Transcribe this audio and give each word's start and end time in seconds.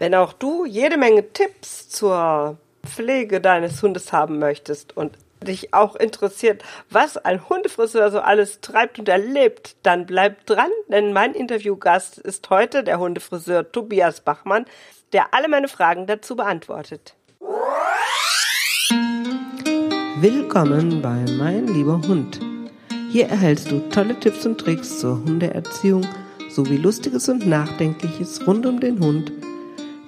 Wenn 0.00 0.14
auch 0.14 0.32
du 0.32 0.64
jede 0.64 0.96
Menge 0.96 1.30
Tipps 1.34 1.90
zur 1.90 2.56
Pflege 2.86 3.38
deines 3.38 3.82
Hundes 3.82 4.14
haben 4.14 4.38
möchtest 4.38 4.96
und 4.96 5.18
dich 5.46 5.74
auch 5.74 5.94
interessiert, 5.94 6.62
was 6.88 7.18
ein 7.18 7.46
Hundefriseur 7.50 8.10
so 8.10 8.20
alles 8.20 8.62
treibt 8.62 8.98
und 8.98 9.10
erlebt, 9.10 9.76
dann 9.82 10.06
bleib 10.06 10.46
dran, 10.46 10.70
denn 10.88 11.12
mein 11.12 11.34
Interviewgast 11.34 12.16
ist 12.16 12.48
heute 12.48 12.82
der 12.82 12.98
Hundefriseur 12.98 13.70
Tobias 13.72 14.22
Bachmann, 14.22 14.64
der 15.12 15.34
alle 15.34 15.48
meine 15.48 15.68
Fragen 15.68 16.06
dazu 16.06 16.34
beantwortet. 16.34 17.14
Willkommen 20.16 21.02
bei 21.02 21.26
Mein 21.36 21.66
lieber 21.66 22.00
Hund. 22.08 22.40
Hier 23.10 23.28
erhältst 23.28 23.70
du 23.70 23.80
tolle 23.90 24.18
Tipps 24.18 24.46
und 24.46 24.56
Tricks 24.56 24.98
zur 24.98 25.22
Hundeerziehung 25.22 26.06
sowie 26.48 26.78
Lustiges 26.78 27.28
und 27.28 27.46
Nachdenkliches 27.46 28.46
rund 28.46 28.64
um 28.64 28.80
den 28.80 28.98
Hund, 28.98 29.30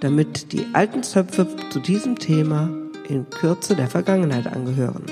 damit 0.02 0.52
die 0.52 0.66
alten 0.72 1.02
Zöpfe 1.02 1.46
zu 1.70 1.78
diesem 1.78 2.18
Thema 2.18 2.68
in 3.08 3.28
Kürze 3.30 3.76
der 3.76 3.86
Vergangenheit 3.86 4.46
angehören. 4.48 5.06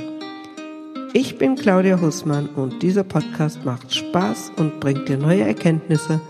Ich 1.13 1.39
bin 1.39 1.55
Claudia 1.55 2.01
Hussmann 2.01 2.49
und 2.49 2.83
dieser 2.83 3.05
Podcast 3.05 3.65
macht 3.65 3.95
Spaß 3.95 4.53
und 4.57 4.80
bringt 4.80 5.09
dir 5.09 5.16
neue 5.16 5.43
Erkenntnisse, 5.43 6.21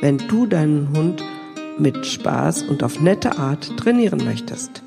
wenn 0.00 0.18
du 0.18 0.46
deinen 0.46 0.96
Hund 0.96 1.22
mit 1.78 2.06
Spaß 2.06 2.62
und 2.62 2.84
auf 2.84 3.00
nette 3.00 3.36
Art 3.38 3.76
trainieren 3.76 4.24
möchtest. 4.24 4.82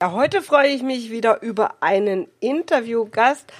Ja, 0.00 0.12
heute 0.12 0.40
freue 0.40 0.68
ich 0.68 0.82
mich 0.82 1.10
wieder 1.10 1.42
über 1.42 1.82
einen 1.82 2.28
Interviewgast. 2.40 3.52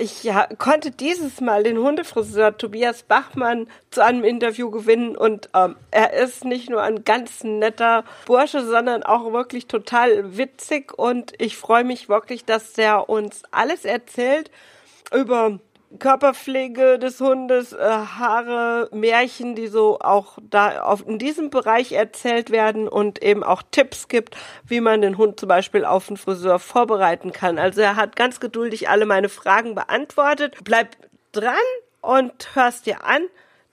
Ich 0.00 0.22
ja, 0.22 0.46
konnte 0.58 0.92
dieses 0.92 1.40
Mal 1.40 1.64
den 1.64 1.76
Hundefriseur 1.76 2.56
Tobias 2.56 3.02
Bachmann 3.02 3.66
zu 3.90 4.00
einem 4.00 4.22
Interview 4.22 4.70
gewinnen 4.70 5.16
und 5.16 5.50
ähm, 5.56 5.74
er 5.90 6.12
ist 6.12 6.44
nicht 6.44 6.70
nur 6.70 6.84
ein 6.84 7.02
ganz 7.02 7.42
netter 7.42 8.04
Bursche, 8.24 8.64
sondern 8.64 9.02
auch 9.02 9.32
wirklich 9.32 9.66
total 9.66 10.36
witzig 10.36 10.96
und 10.96 11.32
ich 11.38 11.56
freue 11.56 11.82
mich 11.82 12.08
wirklich, 12.08 12.44
dass 12.44 12.78
er 12.78 13.08
uns 13.08 13.42
alles 13.50 13.84
erzählt 13.84 14.52
über 15.12 15.58
Körperpflege 15.98 16.98
des 16.98 17.20
Hundes, 17.20 17.72
äh, 17.72 17.78
Haare, 17.78 18.88
Märchen, 18.92 19.54
die 19.54 19.68
so 19.68 19.98
auch 20.00 20.38
da 20.42 20.82
auf, 20.82 21.06
in 21.06 21.18
diesem 21.18 21.50
Bereich 21.50 21.92
erzählt 21.92 22.50
werden 22.50 22.88
und 22.88 23.22
eben 23.22 23.42
auch 23.42 23.62
Tipps 23.70 24.08
gibt, 24.08 24.36
wie 24.66 24.80
man 24.80 25.00
den 25.00 25.16
Hund 25.16 25.40
zum 25.40 25.48
Beispiel 25.48 25.84
auf 25.84 26.08
den 26.08 26.16
Friseur 26.16 26.58
vorbereiten 26.58 27.32
kann. 27.32 27.58
Also 27.58 27.80
er 27.80 27.96
hat 27.96 28.16
ganz 28.16 28.38
geduldig 28.38 28.88
alle 28.88 29.06
meine 29.06 29.28
Fragen 29.28 29.74
beantwortet. 29.74 30.56
Bleib 30.62 30.88
dran 31.32 31.54
und 32.02 32.54
hörst 32.54 32.86
dir 32.86 33.04
an, 33.04 33.22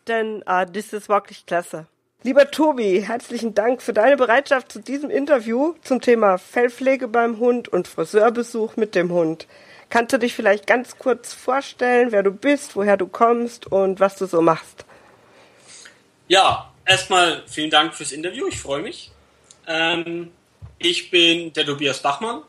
denn 0.07 0.41
äh, 0.45 0.65
das 0.71 0.93
ist 0.93 1.09
wirklich 1.09 1.45
klasse. 1.45 1.85
Lieber 2.23 2.49
Tobi, 2.49 3.03
herzlichen 3.05 3.53
Dank 3.53 3.83
für 3.83 3.93
deine 3.93 4.17
Bereitschaft 4.17 4.71
zu 4.71 4.79
diesem 4.79 5.11
Interview 5.11 5.75
zum 5.81 6.01
Thema 6.01 6.39
Fellpflege 6.39 7.07
beim 7.07 7.37
Hund 7.37 7.67
und 7.67 7.87
Friseurbesuch 7.87 8.77
mit 8.77 8.95
dem 8.95 9.11
Hund. 9.11 9.47
Kannst 9.89 10.13
du 10.13 10.19
dich 10.19 10.33
vielleicht 10.33 10.67
ganz 10.67 10.97
kurz 10.97 11.33
vorstellen, 11.33 12.11
wer 12.11 12.23
du 12.23 12.31
bist, 12.31 12.75
woher 12.75 12.97
du 12.97 13.07
kommst 13.07 13.67
und 13.67 13.99
was 13.99 14.15
du 14.17 14.25
so 14.25 14.41
machst? 14.41 14.85
Ja, 16.27 16.71
erstmal 16.85 17.43
vielen 17.47 17.69
Dank 17.69 17.93
fürs 17.93 18.11
Interview, 18.11 18.47
ich 18.47 18.59
freue 18.59 18.81
mich. 18.81 19.11
Ähm, 19.67 20.31
ich 20.79 21.11
bin 21.11 21.53
der 21.53 21.65
Tobias 21.65 21.99
Bachmann, 22.01 22.41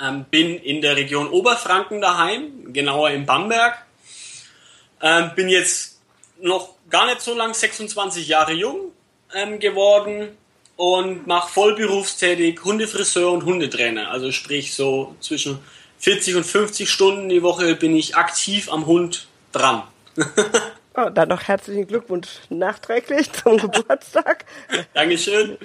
ähm, 0.00 0.24
bin 0.30 0.58
in 0.58 0.82
der 0.82 0.96
Region 0.96 1.28
Oberfranken 1.28 2.00
daheim, 2.00 2.72
genauer 2.72 3.10
in 3.10 3.24
Bamberg. 3.24 3.78
Ähm, 5.00 5.30
bin 5.36 5.48
jetzt 5.48 6.00
noch 6.40 6.74
gar 6.90 7.06
nicht 7.06 7.20
so 7.20 7.34
lang, 7.34 7.54
26 7.54 8.26
Jahre 8.28 8.52
jung 8.52 8.92
ähm, 9.34 9.58
geworden 9.58 10.36
und 10.76 11.26
mache 11.26 11.52
vollberufstätig 11.52 12.62
Hundefriseur 12.64 13.32
und 13.32 13.44
Hundetrainer. 13.44 14.10
Also 14.10 14.32
sprich 14.32 14.74
so 14.74 15.16
zwischen 15.20 15.58
40 15.98 16.36
und 16.36 16.44
50 16.44 16.90
Stunden 16.90 17.28
die 17.28 17.42
Woche 17.42 17.74
bin 17.74 17.96
ich 17.96 18.16
aktiv 18.16 18.70
am 18.70 18.86
Hund 18.86 19.26
dran. 19.52 19.82
oh, 20.96 21.08
dann 21.10 21.28
noch 21.28 21.42
herzlichen 21.42 21.86
Glückwunsch 21.86 22.28
nachträglich 22.48 23.32
zum 23.44 23.58
Geburtstag. 23.58 24.44
Dankeschön. 24.94 25.58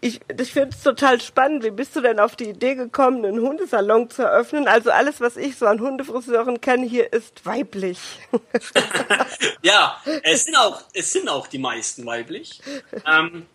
Ich, 0.00 0.20
ich 0.40 0.52
finde 0.52 0.70
es 0.76 0.82
total 0.82 1.20
spannend. 1.20 1.62
Wie 1.62 1.70
bist 1.70 1.94
du 1.94 2.00
denn 2.00 2.18
auf 2.18 2.34
die 2.34 2.48
Idee 2.50 2.74
gekommen, 2.74 3.24
einen 3.24 3.40
Hundesalon 3.40 4.10
zu 4.10 4.22
eröffnen? 4.22 4.66
Also 4.66 4.90
alles, 4.90 5.20
was 5.20 5.36
ich 5.36 5.56
so 5.56 5.66
an 5.66 5.80
Hundefriseuren 5.80 6.60
kenne, 6.60 6.86
hier 6.86 7.12
ist 7.12 7.46
weiblich. 7.46 7.98
ja, 9.62 10.00
es 10.24 10.44
sind 10.44 10.56
auch, 10.56 10.82
es 10.92 11.12
sind 11.12 11.28
auch 11.28 11.46
die 11.46 11.58
meisten 11.58 12.04
weiblich. 12.04 12.60
Ähm, 13.06 13.46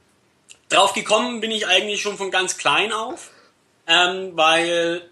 drauf 0.69 0.93
gekommen 0.93 1.41
bin 1.41 1.51
ich 1.51 1.67
eigentlich 1.67 2.01
schon 2.01 2.17
von 2.17 2.31
ganz 2.31 2.57
klein 2.57 2.93
auf, 2.93 3.31
ähm, 3.87 4.31
weil 4.35 5.10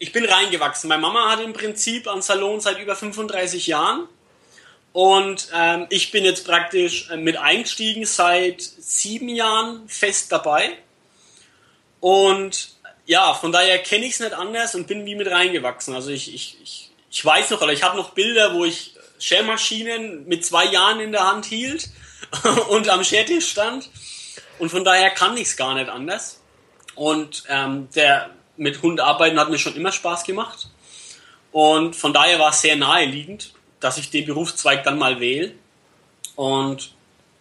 ich 0.00 0.12
bin 0.12 0.24
reingewachsen. 0.24 0.88
Meine 0.88 1.02
Mama 1.02 1.30
hat 1.30 1.40
im 1.40 1.52
Prinzip 1.52 2.08
einen 2.08 2.22
Salon 2.22 2.58
seit 2.60 2.80
über 2.80 2.96
35 2.96 3.66
Jahren. 3.66 4.08
Und 4.92 5.48
ähm, 5.54 5.86
ich 5.90 6.10
bin 6.10 6.24
jetzt 6.24 6.46
praktisch 6.46 7.10
äh, 7.10 7.18
mit 7.18 7.36
eingestiegen 7.36 8.04
seit 8.06 8.62
sieben 8.62 9.28
Jahren 9.28 9.88
fest 9.88 10.32
dabei. 10.32 10.78
Und 12.00 12.70
ja, 13.04 13.34
von 13.34 13.52
daher 13.52 13.78
kenne 13.78 14.06
ich 14.06 14.14
es 14.14 14.20
nicht 14.20 14.32
anders 14.32 14.74
und 14.74 14.86
bin 14.86 15.04
wie 15.04 15.14
mit 15.14 15.30
reingewachsen. 15.30 15.94
Also 15.94 16.10
ich, 16.10 16.34
ich, 16.34 16.56
ich, 16.62 16.90
ich 17.10 17.24
weiß 17.24 17.50
noch, 17.50 17.60
oder 17.60 17.72
ich 17.72 17.82
habe 17.82 17.96
noch 17.96 18.10
Bilder, 18.10 18.54
wo 18.54 18.64
ich 18.64 18.94
Schermaschinen 19.18 20.26
mit 20.26 20.46
zwei 20.46 20.64
Jahren 20.64 21.00
in 21.00 21.12
der 21.12 21.26
Hand 21.26 21.44
hielt 21.44 21.90
und 22.70 22.88
am 22.88 23.04
Schertisch 23.04 23.50
stand. 23.50 23.90
Und 24.58 24.70
von 24.70 24.82
daher 24.82 25.10
kann 25.10 25.36
ich 25.36 25.48
es 25.48 25.56
gar 25.58 25.74
nicht 25.74 25.90
anders. 25.90 26.40
Und 26.94 27.44
ähm, 27.48 27.90
der 27.94 28.30
mit 28.60 28.82
Hund 28.82 29.00
arbeiten 29.00 29.40
hat 29.40 29.50
mir 29.50 29.58
schon 29.58 29.74
immer 29.74 29.90
Spaß 29.90 30.24
gemacht. 30.24 30.68
Und 31.50 31.96
von 31.96 32.12
daher 32.12 32.38
war 32.38 32.50
es 32.50 32.60
sehr 32.60 32.76
naheliegend, 32.76 33.54
dass 33.80 33.98
ich 33.98 34.10
den 34.10 34.26
Berufszweig 34.26 34.84
dann 34.84 34.98
mal 34.98 35.18
wähle. 35.18 35.52
Und 36.36 36.92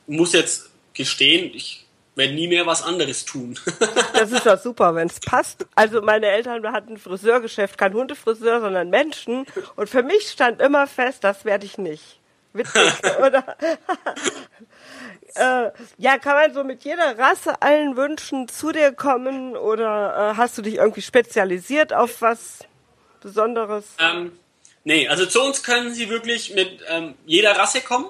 muss 0.07 0.33
jetzt 0.33 0.71
gestehen, 0.93 1.51
ich 1.53 1.85
werde 2.15 2.33
nie 2.33 2.47
mehr 2.47 2.65
was 2.65 2.81
anderes 2.81 3.25
tun. 3.25 3.59
das 4.13 4.31
ist 4.31 4.45
doch 4.45 4.59
super, 4.59 4.95
wenn 4.95 5.07
es 5.07 5.19
passt. 5.19 5.67
Also 5.75 6.01
meine 6.01 6.27
Eltern 6.27 6.65
hatten 6.71 6.93
ein 6.93 6.97
Friseurgeschäft, 6.97 7.77
kein 7.77 7.93
Hundefriseur, 7.93 8.61
sondern 8.61 8.89
Menschen. 8.89 9.45
Und 9.75 9.89
für 9.89 10.03
mich 10.03 10.29
stand 10.29 10.61
immer 10.61 10.87
fest, 10.87 11.23
das 11.23 11.45
werde 11.45 11.65
ich 11.65 11.77
nicht. 11.77 12.19
Witzig, 12.53 12.93
oder? 13.19 13.43
Äh, 15.35 15.71
ja, 15.97 16.17
kann 16.17 16.35
man 16.35 16.53
so 16.53 16.63
mit 16.63 16.83
jeder 16.83 17.17
Rasse 17.17 17.61
allen 17.61 17.95
Wünschen 17.95 18.47
zu 18.47 18.71
dir 18.71 18.91
kommen 18.91 19.55
oder 19.55 20.31
äh, 20.31 20.37
hast 20.37 20.57
du 20.57 20.61
dich 20.61 20.75
irgendwie 20.75 21.01
spezialisiert 21.01 21.93
auf 21.93 22.21
was 22.21 22.59
Besonderes? 23.21 23.85
Ähm, 23.99 24.31
nee, 24.83 25.07
also 25.07 25.25
zu 25.25 25.41
uns 25.41 25.63
können 25.63 25.93
sie 25.93 26.09
wirklich 26.09 26.53
mit 26.53 26.81
ähm, 26.87 27.15
jeder 27.25 27.57
Rasse 27.57 27.81
kommen. 27.81 28.07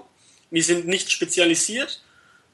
Wir 0.51 0.63
sind 0.63 0.87
nicht 0.87 1.11
spezialisiert. 1.11 2.01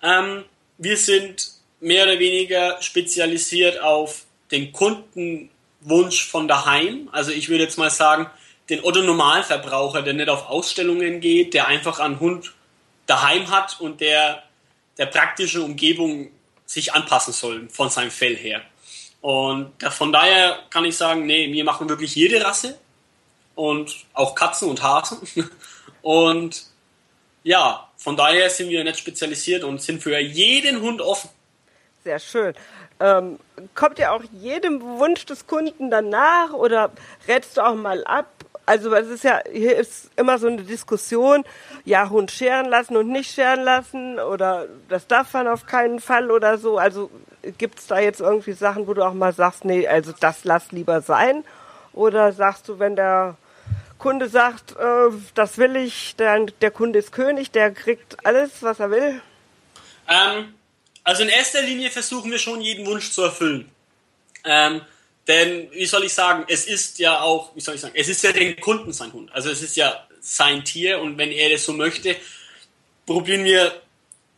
Ähm, 0.01 0.43
wir 0.77 0.97
sind 0.97 1.51
mehr 1.79 2.05
oder 2.05 2.19
weniger 2.19 2.81
spezialisiert 2.81 3.81
auf 3.81 4.25
den 4.51 4.71
Kundenwunsch 4.71 6.25
von 6.25 6.47
daheim. 6.47 7.09
Also 7.11 7.31
ich 7.31 7.49
würde 7.49 7.63
jetzt 7.63 7.77
mal 7.77 7.89
sagen, 7.89 8.29
den 8.69 8.83
Otto 8.83 9.01
Normalverbraucher, 9.01 10.01
der 10.01 10.13
nicht 10.13 10.29
auf 10.29 10.49
Ausstellungen 10.49 11.19
geht, 11.19 11.53
der 11.53 11.67
einfach 11.67 11.99
einen 11.99 12.19
Hund 12.19 12.53
daheim 13.05 13.51
hat 13.51 13.79
und 13.79 14.01
der 14.01 14.43
der 14.97 15.07
praktischen 15.07 15.61
Umgebung 15.61 16.29
sich 16.65 16.93
anpassen 16.93 17.33
soll 17.33 17.69
von 17.69 17.89
seinem 17.89 18.11
Fell 18.11 18.35
her. 18.35 18.61
Und 19.21 19.71
von 19.91 20.11
daher 20.11 20.59
kann 20.69 20.85
ich 20.85 20.95
sagen, 20.97 21.25
nee, 21.25 21.51
wir 21.51 21.63
machen 21.63 21.89
wirklich 21.89 22.15
jede 22.15 22.43
Rasse 22.43 22.77
und 23.55 24.05
auch 24.13 24.35
Katzen 24.35 24.69
und 24.69 24.83
Hasen. 24.83 25.19
Und 26.01 26.67
ja, 27.41 27.89
von 27.97 28.15
daher 28.15 28.51
sind 28.51 28.69
wir 28.69 28.83
nicht 28.83 28.99
spezialisiert 28.99 29.63
und 29.63 29.81
sind 29.81 30.03
für 30.03 30.19
jeden 30.19 30.81
Hund 30.81 31.01
offen. 31.01 31.31
Sehr 32.03 32.19
schön. 32.19 32.53
Ähm, 32.99 33.39
kommt 33.73 33.97
ja 33.97 34.11
auch 34.11 34.21
jedem 34.31 34.81
Wunsch 34.81 35.25
des 35.25 35.47
Kunden 35.47 35.89
danach 35.89 36.53
oder 36.53 36.91
rätst 37.27 37.57
du 37.57 37.61
auch 37.61 37.73
mal 37.73 38.03
ab? 38.03 38.27
Also 38.65 38.93
es 38.93 39.07
ist 39.07 39.23
ja, 39.23 39.41
hier 39.51 39.75
ist 39.75 40.09
immer 40.15 40.39
so 40.39 40.47
eine 40.47 40.63
Diskussion, 40.63 41.43
ja, 41.83 42.09
Hund 42.09 42.31
scheren 42.31 42.67
lassen 42.67 42.97
und 42.97 43.09
nicht 43.09 43.31
scheren 43.31 43.61
lassen 43.63 44.19
oder 44.19 44.67
das 44.89 45.07
darf 45.07 45.33
man 45.33 45.47
auf 45.47 45.67
keinen 45.67 45.99
Fall 45.99 46.31
oder 46.31 46.57
so. 46.57 46.77
Also 46.77 47.11
gibt 47.57 47.79
es 47.79 47.87
da 47.87 47.99
jetzt 47.99 48.21
irgendwie 48.21 48.53
Sachen, 48.53 48.87
wo 48.87 48.93
du 48.93 49.03
auch 49.03 49.13
mal 49.13 49.33
sagst, 49.33 49.65
nee, 49.65 49.87
also 49.87 50.13
das 50.19 50.43
lass 50.45 50.71
lieber 50.71 51.01
sein? 51.01 51.43
Oder 51.93 52.33
sagst 52.33 52.67
du, 52.67 52.79
wenn 52.79 52.95
der 52.95 53.37
Kunde 53.99 54.27
sagt, 54.29 54.75
äh, 54.77 55.11
das 55.35 55.57
will 55.57 55.75
ich, 55.75 56.15
der, 56.15 56.45
der 56.45 56.71
Kunde 56.71 56.99
ist 56.99 57.11
König, 57.11 57.51
der 57.51 57.71
kriegt 57.71 58.25
alles, 58.25 58.61
was 58.61 58.79
er 58.79 58.91
will? 58.91 59.21
Ähm, 60.07 60.53
also 61.03 61.23
in 61.23 61.29
erster 61.29 61.61
Linie 61.61 61.91
versuchen 61.91 62.31
wir 62.31 62.39
schon 62.39 62.61
jeden 62.61 62.85
Wunsch 62.85 63.11
zu 63.11 63.21
erfüllen. 63.21 63.69
Ähm, 64.43 64.81
denn, 65.27 65.71
wie 65.71 65.85
soll 65.85 66.03
ich 66.03 66.13
sagen, 66.13 66.45
es 66.47 66.65
ist 66.65 66.99
ja 66.99 67.21
auch, 67.21 67.55
wie 67.55 67.61
soll 67.61 67.75
ich 67.75 67.81
sagen, 67.81 67.95
es 67.97 68.09
ist 68.09 68.23
ja 68.23 68.31
den 68.31 68.59
Kunden 68.59 68.93
sein 68.93 69.11
Hund. 69.11 69.31
Also 69.33 69.49
es 69.49 69.61
ist 69.61 69.75
ja 69.75 70.07
sein 70.19 70.63
Tier 70.63 70.99
und 70.99 71.17
wenn 71.17 71.31
er 71.31 71.49
das 71.49 71.65
so 71.65 71.73
möchte, 71.73 72.15
probieren 73.05 73.43
wir 73.43 73.81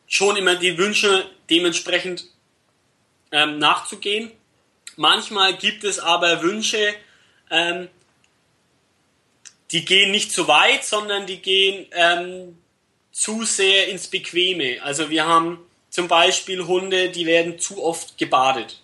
schon 0.08 0.38
immer 0.38 0.56
die 0.56 0.78
Wünsche 0.78 1.30
dementsprechend 1.50 2.26
ähm, 3.32 3.60
nachzugehen. 3.60 4.32
Manchmal 4.96 5.58
gibt 5.58 5.84
es 5.84 6.00
aber 6.00 6.42
Wünsche, 6.42 6.96
ähm, 7.52 7.90
die 9.72 9.84
gehen 9.84 10.12
nicht 10.12 10.32
zu 10.32 10.48
weit, 10.48 10.86
sondern 10.86 11.26
die 11.26 11.42
gehen 11.42 11.88
ähm, 11.92 12.58
zu 13.12 13.44
sehr 13.44 13.90
ins 13.90 14.08
Bequeme. 14.08 14.82
Also 14.82 15.10
wir 15.10 15.26
haben 15.26 15.60
zum 15.90 16.08
Beispiel 16.08 16.66
Hunde, 16.66 17.10
die 17.10 17.26
werden 17.26 17.60
zu 17.60 17.84
oft 17.84 18.18
gebadet. 18.18 18.82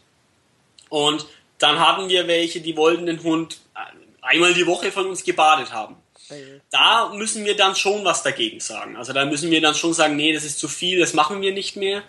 Und 0.90 1.26
dann 1.64 1.80
hatten 1.80 2.10
wir 2.10 2.28
welche, 2.28 2.62
die 2.62 2.76
wollten 2.76 3.06
den 3.06 3.24
Hund 3.24 3.62
einmal 4.22 4.54
die 4.54 4.68
Woche 4.68 4.92
von 4.92 5.08
uns 5.08 5.24
gebadet 5.24 5.72
haben. 5.72 5.96
Da 6.72 7.12
müssen 7.14 7.46
wir 7.46 7.56
dann 7.56 7.76
schon 7.76 8.04
was 8.06 8.24
dagegen 8.24 8.60
sagen. 8.60 8.96
Also 8.96 9.14
da 9.14 9.26
müssen 9.26 9.52
wir 9.52 9.62
dann 9.62 9.76
schon 9.76 9.94
sagen, 9.94 10.16
nee, 10.16 10.34
das 10.34 10.44
ist 10.44 10.60
zu 10.60 10.68
viel, 10.68 11.00
das 11.00 11.14
machen 11.14 11.42
wir 11.42 11.54
nicht 11.54 11.76
mehr. 11.76 12.04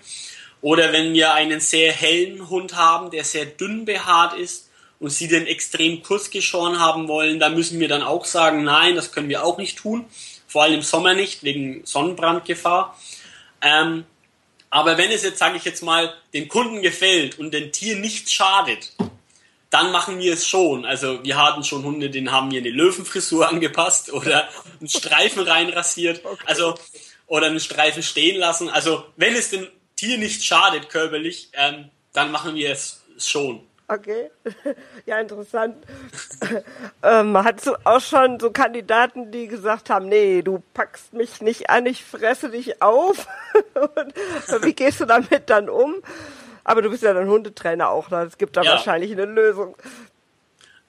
Oder 0.60 0.92
wenn 0.92 1.12
wir 1.12 1.34
einen 1.34 1.60
sehr 1.60 1.92
hellen 1.92 2.48
Hund 2.48 2.74
haben, 2.74 3.10
der 3.10 3.24
sehr 3.24 3.44
dünn 3.44 3.84
behaart 3.84 4.38
ist 4.38 4.70
und 4.98 5.10
sie 5.10 5.28
den 5.28 5.46
extrem 5.46 6.02
kurz 6.02 6.30
geschoren 6.30 6.80
haben 6.80 7.06
wollen, 7.08 7.38
da 7.38 7.48
müssen 7.48 7.80
wir 7.80 7.88
dann 7.88 8.02
auch 8.02 8.24
sagen, 8.24 8.64
nein, 8.64 8.94
das 8.94 9.12
können 9.12 9.28
wir 9.28 9.44
auch 9.44 9.58
nicht 9.58 9.78
tun. 9.78 10.06
Vor 10.46 10.62
allem 10.62 10.74
im 10.74 10.82
Sommer 10.82 11.14
nicht, 11.14 11.42
wegen 11.42 11.84
Sonnenbrandgefahr. 11.84 12.98
Ähm, 13.60 14.04
aber 14.70 14.96
wenn 14.96 15.10
es 15.10 15.22
jetzt, 15.22 15.38
sage 15.38 15.56
ich 15.56 15.64
jetzt 15.64 15.82
mal, 15.82 16.14
dem 16.32 16.48
Kunden 16.48 16.82
gefällt 16.82 17.38
und 17.38 17.52
dem 17.52 17.70
Tier 17.72 17.96
nichts 17.96 18.32
schadet, 18.32 18.92
dann 19.74 19.90
machen 19.90 20.20
wir 20.20 20.32
es 20.32 20.46
schon. 20.46 20.84
Also 20.84 21.24
wir 21.24 21.36
hatten 21.36 21.64
schon 21.64 21.82
Hunde, 21.82 22.08
denen 22.08 22.30
haben 22.30 22.52
wir 22.52 22.60
eine 22.60 22.70
Löwenfrisur 22.70 23.48
angepasst 23.50 24.12
oder 24.12 24.48
einen 24.78 24.88
Streifen 24.88 25.42
reinrasiert, 25.42 26.24
okay. 26.24 26.44
also 26.46 26.74
oder 27.26 27.48
einen 27.48 27.58
Streifen 27.58 28.04
stehen 28.04 28.38
lassen. 28.38 28.70
Also 28.70 29.04
wenn 29.16 29.34
es 29.34 29.50
dem 29.50 29.66
Tier 29.96 30.18
nicht 30.18 30.44
schadet 30.44 30.90
körperlich, 30.90 31.50
ähm, 31.54 31.90
dann 32.12 32.30
machen 32.30 32.54
wir 32.54 32.70
es 32.70 33.02
schon. 33.18 33.66
Okay, 33.88 34.30
ja 35.06 35.18
interessant. 35.18 35.84
ähm, 37.02 37.36
hast 37.36 37.66
du 37.66 37.74
auch 37.84 38.00
schon 38.00 38.38
so 38.38 38.50
Kandidaten, 38.50 39.32
die 39.32 39.48
gesagt 39.48 39.90
haben, 39.90 40.08
nee, 40.08 40.42
du 40.42 40.62
packst 40.72 41.12
mich 41.12 41.42
nicht 41.42 41.68
an, 41.68 41.84
ich 41.86 42.04
fresse 42.04 42.48
dich 42.48 42.80
auf? 42.80 43.26
Und 43.74 44.14
wie 44.64 44.72
gehst 44.72 45.00
du 45.00 45.04
damit 45.04 45.50
dann 45.50 45.68
um? 45.68 45.96
Aber 46.64 46.82
du 46.82 46.90
bist 46.90 47.02
ja 47.02 47.12
dann 47.12 47.28
Hundetrainer 47.28 47.90
auch, 47.90 48.10
ne? 48.10 48.22
es 48.22 48.38
gibt 48.38 48.56
da 48.56 48.62
ja. 48.62 48.72
wahrscheinlich 48.72 49.12
eine 49.12 49.26
Lösung. 49.26 49.76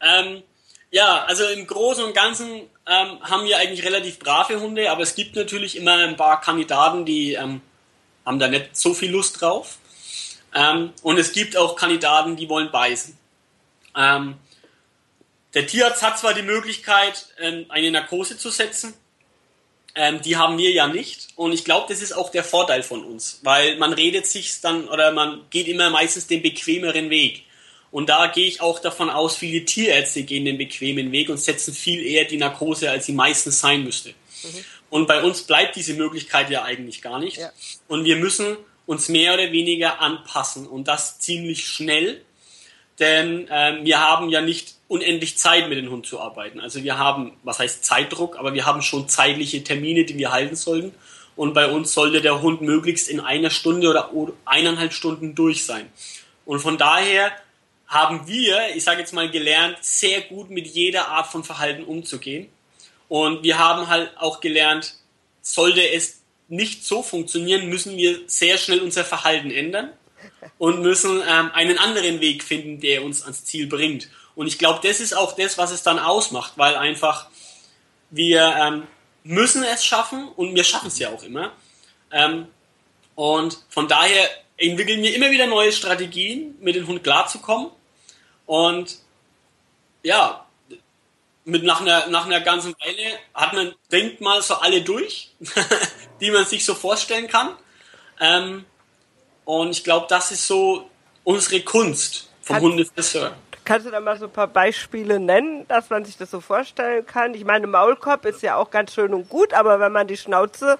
Ähm, 0.01 0.43
ja, 0.89 1.25
also 1.25 1.45
im 1.45 1.67
Großen 1.67 2.03
und 2.03 2.13
Ganzen 2.13 2.61
ähm, 2.87 3.19
haben 3.21 3.45
wir 3.45 3.57
eigentlich 3.57 3.85
relativ 3.85 4.19
brave 4.19 4.59
Hunde, 4.59 4.89
aber 4.89 5.01
es 5.03 5.15
gibt 5.15 5.35
natürlich 5.35 5.77
immer 5.77 5.95
ein 5.95 6.15
paar 6.15 6.39
Kandidaten, 6.39 7.05
die 7.05 7.33
ähm, 7.33 7.61
haben 8.25 8.39
da 8.39 8.47
nicht 8.47 8.77
so 8.77 8.93
viel 8.93 9.11
Lust 9.11 9.41
drauf. 9.41 9.77
Ähm, 10.53 10.93
und 11.03 11.17
es 11.17 11.33
gibt 11.33 11.57
auch 11.57 11.75
Kandidaten, 11.75 12.37
die 12.37 12.47
wollen 12.47 12.71
beißen. 12.71 13.17
Ähm, 13.97 14.35
der 15.53 15.67
Tierarzt 15.67 16.01
hat 16.01 16.17
zwar 16.17 16.33
die 16.33 16.43
Möglichkeit, 16.43 17.27
ähm, 17.39 17.65
eine 17.69 17.91
Narkose 17.91 18.37
zu 18.37 18.49
setzen, 18.49 18.93
ähm, 19.95 20.21
die 20.21 20.37
haben 20.37 20.57
wir 20.57 20.71
ja 20.71 20.87
nicht. 20.87 21.29
Und 21.35 21.53
ich 21.53 21.63
glaube, 21.63 21.87
das 21.89 22.01
ist 22.01 22.13
auch 22.13 22.29
der 22.29 22.43
Vorteil 22.43 22.83
von 22.83 23.03
uns, 23.03 23.39
weil 23.43 23.77
man 23.77 23.93
redet 23.93 24.27
sich 24.27 24.61
dann 24.61 24.87
oder 24.87 25.11
man 25.11 25.41
geht 25.49 25.67
immer 25.67 25.89
meistens 25.89 26.27
den 26.27 26.41
bequemeren 26.41 27.09
Weg. 27.09 27.43
Und 27.91 28.09
da 28.09 28.27
gehe 28.27 28.45
ich 28.45 28.59
auch 28.59 28.79
davon 28.79 29.09
aus, 29.09 29.37
viele 29.37 29.63
Tierärzte 29.63 30.23
gehen 30.23 30.43
den 30.43 30.57
bequemen 30.57 31.13
Weg 31.13 31.29
und 31.29 31.37
setzen 31.37 31.73
viel 31.73 32.05
eher 32.05 32.25
die 32.25 32.35
Narkose, 32.35 32.91
als 32.91 33.05
sie 33.05 33.13
meistens 33.13 33.61
sein 33.61 33.85
müsste. 33.85 34.09
Mhm. 34.09 34.65
Und 34.89 35.07
bei 35.07 35.23
uns 35.23 35.43
bleibt 35.43 35.77
diese 35.77 35.93
Möglichkeit 35.93 36.49
ja 36.49 36.63
eigentlich 36.63 37.01
gar 37.01 37.19
nicht. 37.19 37.37
Ja. 37.37 37.51
Und 37.87 38.03
wir 38.03 38.17
müssen 38.17 38.57
uns 38.85 39.07
mehr 39.07 39.33
oder 39.33 39.51
weniger 39.51 40.01
anpassen 40.01 40.67
und 40.67 40.89
das 40.89 41.19
ziemlich 41.19 41.65
schnell, 41.65 42.24
denn 42.99 43.47
ähm, 43.51 43.83
wir 43.83 43.99
haben 43.99 44.29
ja 44.29 44.41
nicht 44.41 44.75
unendlich 44.87 45.37
Zeit 45.37 45.67
mit 45.67 45.77
dem 45.77 45.89
Hund 45.89 46.05
zu 46.05 46.19
arbeiten. 46.19 46.59
Also 46.59 46.83
wir 46.83 46.97
haben, 46.97 47.33
was 47.43 47.59
heißt 47.59 47.83
Zeitdruck, 47.83 48.37
aber 48.37 48.53
wir 48.53 48.65
haben 48.65 48.81
schon 48.81 49.09
zeitliche 49.09 49.63
Termine, 49.63 50.05
die 50.05 50.17
wir 50.17 50.31
halten 50.31 50.55
sollten. 50.55 50.93
Und 51.35 51.53
bei 51.53 51.69
uns 51.69 51.93
sollte 51.93 52.21
der 52.21 52.41
Hund 52.41 52.61
möglichst 52.61 53.09
in 53.09 53.19
einer 53.19 53.49
Stunde 53.49 53.89
oder 53.89 54.09
eineinhalb 54.45 54.93
Stunden 54.93 55.35
durch 55.35 55.65
sein. 55.65 55.89
Und 56.45 56.59
von 56.59 56.77
daher 56.77 57.31
haben 57.87 58.27
wir, 58.27 58.75
ich 58.75 58.83
sage 58.83 59.01
jetzt 59.01 59.13
mal, 59.13 59.29
gelernt, 59.29 59.77
sehr 59.81 60.21
gut 60.21 60.49
mit 60.49 60.67
jeder 60.67 61.09
Art 61.09 61.27
von 61.27 61.43
Verhalten 61.43 61.83
umzugehen. 61.83 62.47
Und 63.09 63.43
wir 63.43 63.59
haben 63.59 63.89
halt 63.89 64.11
auch 64.17 64.39
gelernt, 64.39 64.95
sollte 65.41 65.87
es 65.91 66.21
nicht 66.47 66.85
so 66.85 67.03
funktionieren, 67.03 67.67
müssen 67.67 67.97
wir 67.97 68.19
sehr 68.27 68.57
schnell 68.57 68.79
unser 68.79 69.03
Verhalten 69.03 69.51
ändern 69.51 69.91
und 70.57 70.81
müssen 70.81 71.21
ähm, 71.27 71.51
einen 71.53 71.77
anderen 71.77 72.19
Weg 72.21 72.43
finden, 72.43 72.79
der 72.79 73.03
uns 73.03 73.23
ans 73.23 73.45
Ziel 73.45 73.67
bringt. 73.67 74.09
Und 74.35 74.47
ich 74.47 74.57
glaube, 74.57 74.85
das 74.85 74.99
ist 74.99 75.15
auch 75.15 75.33
das, 75.35 75.57
was 75.57 75.71
es 75.71 75.83
dann 75.83 75.99
ausmacht, 75.99 76.53
weil 76.57 76.75
einfach 76.75 77.27
wir 78.09 78.55
ähm, 78.57 78.87
müssen 79.23 79.63
es 79.63 79.85
schaffen 79.85 80.27
und 80.35 80.55
wir 80.55 80.63
schaffen 80.63 80.87
es 80.87 80.99
ja 80.99 81.09
auch 81.09 81.23
immer. 81.23 81.51
Ähm, 82.11 82.47
und 83.15 83.59
von 83.69 83.87
daher 83.87 84.29
entwickeln 84.57 85.01
wir 85.01 85.15
immer 85.15 85.31
wieder 85.31 85.47
neue 85.47 85.71
Strategien, 85.71 86.55
mit 86.59 86.75
dem 86.75 86.87
Hund 86.87 87.03
klarzukommen. 87.03 87.71
Und 88.45 88.97
ja, 90.03 90.45
mit 91.45 91.63
nach 91.63 91.81
einer, 91.81 92.07
nach 92.07 92.25
einer 92.25 92.41
ganzen 92.41 92.75
Weile 92.79 93.19
hat 93.33 93.53
man, 93.53 93.73
denkt 93.91 94.21
mal 94.21 94.41
so 94.41 94.55
alle 94.55 94.81
durch, 94.81 95.31
die 96.21 96.31
man 96.31 96.45
sich 96.45 96.65
so 96.65 96.75
vorstellen 96.75 97.27
kann. 97.27 97.55
Ähm, 98.19 98.65
und 99.45 99.71
ich 99.71 99.83
glaube, 99.83 100.07
das 100.09 100.31
ist 100.31 100.45
so 100.45 100.89
unsere 101.23 101.61
Kunst 101.61 102.29
vom 102.41 102.59
Hundefriseur. 102.59 103.35
Kannst 103.63 103.87
du 103.87 103.91
da 103.91 103.99
mal 103.99 104.17
so 104.17 104.25
ein 104.25 104.31
paar 104.31 104.47
Beispiele 104.47 105.19
nennen, 105.19 105.67
dass 105.67 105.89
man 105.89 106.05
sich 106.05 106.17
das 106.17 106.29
so 106.29 106.39
vorstellen 106.39 107.05
kann? 107.05 107.33
Ich 107.33 107.45
meine, 107.45 107.65
Maulkorb 107.65 108.25
ist 108.25 108.43
ja 108.43 108.57
auch 108.57 108.69
ganz 108.69 108.93
schön 108.93 109.13
und 109.13 109.27
gut, 109.27 109.53
aber 109.53 109.79
wenn 109.79 109.91
man 109.91 110.07
die 110.07 110.17
Schnauze 110.17 110.77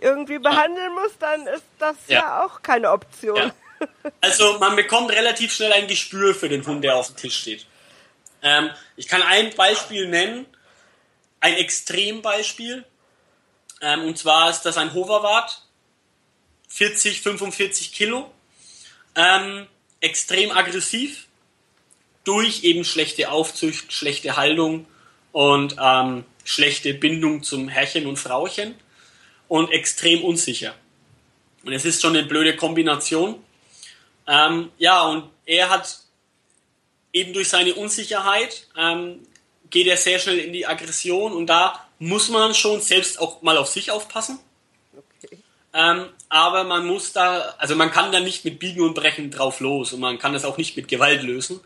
irgendwie 0.00 0.40
behandeln 0.40 0.92
muss, 0.94 1.16
dann 1.18 1.46
ist 1.46 1.64
das 1.78 1.96
ja, 2.08 2.20
ja 2.20 2.44
auch 2.44 2.62
keine 2.62 2.90
Option. 2.90 3.36
Ja. 3.36 3.52
Also 4.20 4.58
man 4.58 4.76
bekommt 4.76 5.12
relativ 5.12 5.52
schnell 5.52 5.72
ein 5.72 5.86
Gespür 5.86 6.34
für 6.34 6.48
den 6.48 6.66
Hund, 6.66 6.82
der 6.82 6.96
auf 6.96 7.08
dem 7.08 7.16
Tisch 7.16 7.38
steht. 7.38 7.66
Ähm, 8.42 8.70
ich 8.96 9.08
kann 9.08 9.22
ein 9.22 9.54
Beispiel 9.54 10.08
nennen, 10.08 10.46
ein 11.40 11.54
Extrembeispiel. 11.54 12.84
Ähm, 13.80 14.04
und 14.04 14.18
zwar 14.18 14.50
ist 14.50 14.62
das 14.62 14.76
ein 14.76 14.94
Hoverwart, 14.94 15.63
40, 16.74 17.20
45 17.20 17.92
Kilo, 17.92 18.32
ähm, 19.14 19.68
extrem 20.00 20.50
aggressiv, 20.50 21.28
durch 22.24 22.64
eben 22.64 22.84
schlechte 22.84 23.30
Aufzucht, 23.30 23.92
schlechte 23.92 24.36
Haltung 24.36 24.86
und 25.30 25.76
ähm, 25.80 26.24
schlechte 26.42 26.92
Bindung 26.94 27.44
zum 27.44 27.68
Herrchen 27.68 28.08
und 28.08 28.16
Frauchen 28.16 28.74
und 29.46 29.70
extrem 29.70 30.24
unsicher. 30.24 30.74
Und 31.64 31.74
es 31.74 31.84
ist 31.84 32.02
schon 32.02 32.16
eine 32.16 32.26
blöde 32.26 32.56
Kombination. 32.56 33.36
Ähm, 34.26 34.72
ja, 34.76 35.02
und 35.02 35.30
er 35.46 35.70
hat 35.70 36.00
eben 37.12 37.32
durch 37.34 37.50
seine 37.50 37.74
Unsicherheit 37.74 38.66
ähm, 38.76 39.20
geht 39.70 39.86
er 39.86 39.96
sehr 39.96 40.18
schnell 40.18 40.40
in 40.40 40.52
die 40.52 40.66
Aggression 40.66 41.34
und 41.34 41.46
da 41.46 41.86
muss 42.00 42.30
man 42.30 42.52
schon 42.52 42.80
selbst 42.80 43.20
auch 43.20 43.42
mal 43.42 43.58
auf 43.58 43.68
sich 43.68 43.92
aufpassen. 43.92 44.40
Ähm, 45.74 46.06
aber 46.28 46.64
man 46.64 46.86
muss 46.86 47.12
da, 47.12 47.54
also 47.58 47.74
man 47.74 47.90
kann 47.90 48.12
da 48.12 48.20
nicht 48.20 48.44
mit 48.44 48.58
Biegen 48.58 48.82
und 48.82 48.94
Brechen 48.94 49.30
drauf 49.30 49.60
los 49.60 49.92
und 49.92 50.00
man 50.00 50.18
kann 50.18 50.32
das 50.32 50.44
auch 50.44 50.56
nicht 50.56 50.76
mit 50.76 50.88
Gewalt 50.88 51.22
lösen 51.22 51.60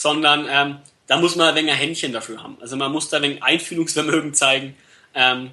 sondern 0.00 0.46
ähm, 0.50 0.78
da 1.06 1.18
muss 1.18 1.36
man 1.36 1.48
ein 1.48 1.54
wenig 1.54 1.72
ein 1.72 1.78
Händchen 1.78 2.12
dafür 2.12 2.42
haben. 2.42 2.56
Also 2.60 2.76
man 2.76 2.90
muss 2.90 3.08
da 3.08 3.18
ein 3.18 3.22
wenig 3.22 3.42
Einfühlungsvermögen 3.42 4.32
zeigen 4.32 4.74
ähm, 5.14 5.50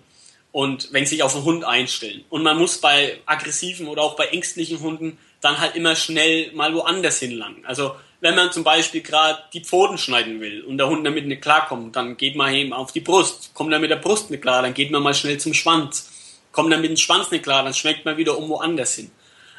und 0.52 0.94
wenn 0.94 1.06
sich 1.06 1.22
auf 1.24 1.34
den 1.34 1.44
Hund 1.44 1.66
einstellen. 1.66 2.24
Und 2.30 2.44
man 2.44 2.58
muss 2.58 2.78
bei 2.80 3.20
aggressiven 3.26 3.88
oder 3.88 4.04
auch 4.04 4.16
bei 4.16 4.28
ängstlichen 4.28 4.80
Hunden 4.80 5.18
dann 5.42 5.60
halt 5.60 5.76
immer 5.76 5.96
schnell 5.96 6.52
mal 6.54 6.74
woanders 6.74 7.20
hinlangen. 7.20 7.66
Also 7.66 7.96
wenn 8.22 8.36
man 8.36 8.52
zum 8.52 8.64
Beispiel 8.64 9.02
gerade 9.02 9.40
die 9.54 9.64
Pfoten 9.64 9.98
schneiden 9.98 10.40
will 10.40 10.64
und 10.64 10.78
der 10.78 10.88
Hund 10.88 11.06
damit 11.06 11.28
nicht 11.28 11.42
klarkommt, 11.42 11.96
dann 11.96 12.16
geht 12.16 12.36
man 12.36 12.54
eben 12.54 12.72
auf 12.72 12.92
die 12.94 13.02
Brust. 13.02 13.54
Kommt 13.54 13.74
er 13.74 13.80
mit 13.80 13.92
der 13.92 13.98
Brust 13.98 14.32
nicht 14.32 14.42
klar, 14.42 14.62
dann 14.62 14.74
geht 14.74 14.92
man 14.92 15.04
mal 15.04 15.14
schnell 15.14 15.38
zum 15.40 15.54
Schwanz. 15.54 16.12
Kommt 16.58 16.74
er 16.74 16.80
mit 16.80 16.90
dem 16.90 16.98
Schwanz 16.98 17.30
nicht 17.30 17.44
klar, 17.44 17.64
dann 17.64 17.76
schmeckt 17.76 18.04
man 18.04 18.18
wieder 18.18 18.36
um 18.36 18.50
woanders 18.50 18.96
hin. 18.96 19.12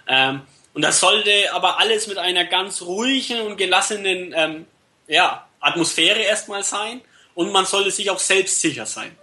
Ähm, 0.09 0.41
und 0.75 0.83
das 0.83 0.99
sollte 0.99 1.31
aber 1.53 1.79
alles 1.79 2.09
mit 2.09 2.19
einer 2.19 2.45
ganz 2.45 2.83
ruhigen 2.83 3.43
und 3.43 3.57
gelassenen 3.57 4.35
ähm, 4.37 4.67
ja, 5.07 5.47
Atmosphäre 5.61 6.19
erstmal 6.19 6.65
sein 6.65 7.01
und 7.37 7.53
man 7.53 7.67
sollte 7.67 7.93
sich 7.93 8.11
auch 8.11 8.19
selbstsicher 8.19 8.85
sein. 8.85 9.17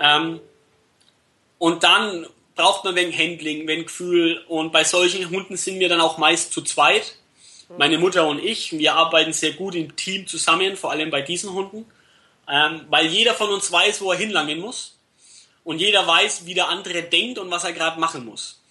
Ähm, 0.00 0.40
und 1.58 1.84
dann 1.84 2.26
braucht 2.54 2.86
man 2.86 2.94
wenn 2.94 3.12
Handling, 3.12 3.68
wenn 3.68 3.82
Gefühl 3.82 4.42
und 4.48 4.72
bei 4.72 4.82
solchen 4.82 5.28
Hunden 5.28 5.58
sind 5.58 5.78
wir 5.78 5.90
dann 5.90 6.00
auch 6.00 6.16
meist 6.16 6.54
zu 6.54 6.62
zweit. 6.62 7.18
Meine 7.76 7.98
Mutter 7.98 8.26
und 8.26 8.42
ich, 8.42 8.72
wir 8.72 8.94
arbeiten 8.94 9.34
sehr 9.34 9.52
gut 9.52 9.74
im 9.74 9.96
Team 9.96 10.26
zusammen, 10.26 10.78
vor 10.78 10.92
allem 10.92 11.10
bei 11.10 11.20
diesen 11.20 11.52
Hunden, 11.52 11.84
ähm, 12.48 12.86
weil 12.88 13.04
jeder 13.04 13.34
von 13.34 13.50
uns 13.50 13.70
weiß, 13.70 14.00
wo 14.00 14.12
er 14.12 14.16
hinlangen 14.16 14.60
muss. 14.60 14.95
Und 15.66 15.80
jeder 15.80 16.06
weiß, 16.06 16.46
wie 16.46 16.54
der 16.54 16.68
andere 16.68 17.02
denkt 17.02 17.40
und 17.40 17.50
was 17.50 17.64
er 17.64 17.72
gerade 17.72 17.98
machen 17.98 18.24
muss. 18.24 18.62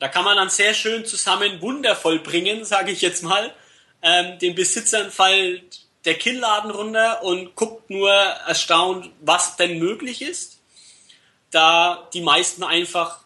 Da 0.00 0.08
kann 0.08 0.24
man 0.24 0.36
dann 0.36 0.50
sehr 0.50 0.74
schön 0.74 1.04
zusammen 1.04 1.62
wundervoll 1.62 2.18
bringen, 2.18 2.64
sage 2.64 2.90
ich 2.90 3.02
jetzt 3.02 3.22
mal. 3.22 3.54
Ähm, 4.02 4.36
den 4.40 4.56
Besitzern 4.56 5.12
fällt 5.12 5.82
der 6.04 6.14
Killladen 6.14 6.72
runter 6.72 7.22
und 7.22 7.54
guckt 7.54 7.88
nur 7.88 8.10
erstaunt, 8.10 9.10
was 9.20 9.56
denn 9.58 9.78
möglich 9.78 10.22
ist, 10.22 10.58
da 11.52 12.08
die 12.12 12.20
meisten 12.20 12.64
einfach 12.64 13.20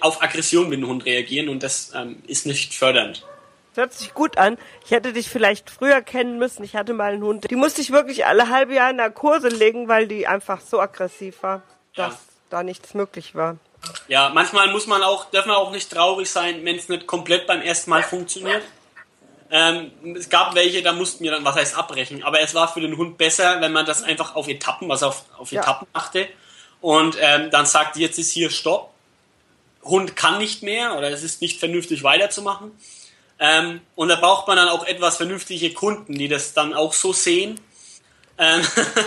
auf 0.00 0.22
Aggression 0.22 0.68
mit 0.68 0.78
dem 0.78 0.86
Hund 0.86 1.06
reagieren 1.06 1.48
und 1.48 1.62
das 1.62 1.92
ähm, 1.94 2.22
ist 2.26 2.44
nicht 2.44 2.74
fördernd. 2.74 3.24
Das 3.70 3.84
hört 3.84 3.94
sich 3.94 4.12
gut 4.12 4.36
an. 4.36 4.58
Ich 4.84 4.90
hätte 4.90 5.14
dich 5.14 5.30
vielleicht 5.30 5.70
früher 5.70 6.02
kennen 6.02 6.38
müssen. 6.38 6.62
Ich 6.62 6.76
hatte 6.76 6.92
mal 6.92 7.14
einen 7.14 7.22
Hund. 7.22 7.50
Die 7.50 7.56
musste 7.56 7.80
ich 7.80 7.90
wirklich 7.90 8.26
alle 8.26 8.50
halbe 8.50 8.74
Jahre 8.74 8.90
in 8.90 8.96
Narkose 8.96 9.48
legen, 9.48 9.88
weil 9.88 10.08
die 10.08 10.26
einfach 10.26 10.60
so 10.60 10.78
aggressiv 10.78 11.42
war, 11.42 11.62
dass 11.94 12.12
ja. 12.12 12.18
Da 12.50 12.62
nichts 12.62 12.94
möglich 12.94 13.34
war. 13.34 13.56
Ja, 14.08 14.30
manchmal 14.30 14.70
muss 14.72 14.86
man 14.86 15.02
auch, 15.02 15.30
darf 15.30 15.46
man 15.46 15.56
auch 15.56 15.70
nicht 15.70 15.90
traurig 15.90 16.30
sein, 16.30 16.64
wenn 16.64 16.76
es 16.76 16.88
nicht 16.88 17.06
komplett 17.06 17.46
beim 17.46 17.60
ersten 17.60 17.90
Mal 17.90 18.02
funktioniert. 18.02 18.62
Ähm, 19.50 19.92
es 20.16 20.28
gab 20.28 20.54
welche, 20.54 20.82
da 20.82 20.92
mussten 20.92 21.22
wir 21.22 21.30
dann, 21.30 21.44
was 21.44 21.54
heißt 21.54 21.76
abbrechen, 21.76 22.24
aber 22.24 22.40
es 22.40 22.54
war 22.54 22.72
für 22.72 22.80
den 22.80 22.96
Hund 22.96 23.16
besser, 23.16 23.60
wenn 23.60 23.72
man 23.72 23.86
das 23.86 24.02
einfach 24.02 24.34
auf 24.34 24.48
Etappen, 24.48 24.88
was 24.88 25.04
auf, 25.04 25.24
auf 25.38 25.52
Etappen 25.52 25.86
ja. 25.92 26.00
machte 26.00 26.28
und 26.80 27.16
ähm, 27.20 27.50
dann 27.50 27.66
sagt, 27.66 27.96
jetzt 27.96 28.18
ist 28.18 28.32
hier 28.32 28.50
Stopp. 28.50 28.92
Hund 29.84 30.16
kann 30.16 30.38
nicht 30.38 30.64
mehr 30.64 30.98
oder 30.98 31.10
es 31.10 31.22
ist 31.22 31.40
nicht 31.40 31.60
vernünftig 31.60 32.02
weiterzumachen. 32.02 32.72
Ähm, 33.38 33.80
und 33.94 34.08
da 34.08 34.16
braucht 34.16 34.48
man 34.48 34.56
dann 34.56 34.68
auch 34.68 34.84
etwas 34.84 35.16
vernünftige 35.16 35.72
Kunden, 35.72 36.14
die 36.14 36.28
das 36.28 36.54
dann 36.54 36.74
auch 36.74 36.92
so 36.92 37.12
sehen. 37.12 37.60
Ähm, 38.38 38.62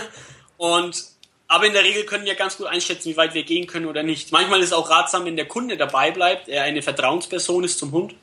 und 0.56 1.04
aber 1.50 1.66
in 1.66 1.72
der 1.72 1.82
Regel 1.82 2.04
können 2.04 2.26
wir 2.26 2.36
ganz 2.36 2.58
gut 2.58 2.68
einschätzen, 2.68 3.08
wie 3.10 3.16
weit 3.16 3.34
wir 3.34 3.42
gehen 3.42 3.66
können 3.66 3.86
oder 3.86 4.04
nicht. 4.04 4.30
Manchmal 4.30 4.60
ist 4.60 4.66
es 4.66 4.72
auch 4.72 4.88
ratsam, 4.88 5.24
wenn 5.24 5.34
der 5.34 5.48
Kunde 5.48 5.76
dabei 5.76 6.12
bleibt, 6.12 6.48
er 6.48 6.62
eine 6.62 6.80
Vertrauensperson 6.80 7.64
ist 7.64 7.76
zum 7.76 7.90
Hund, 7.90 8.14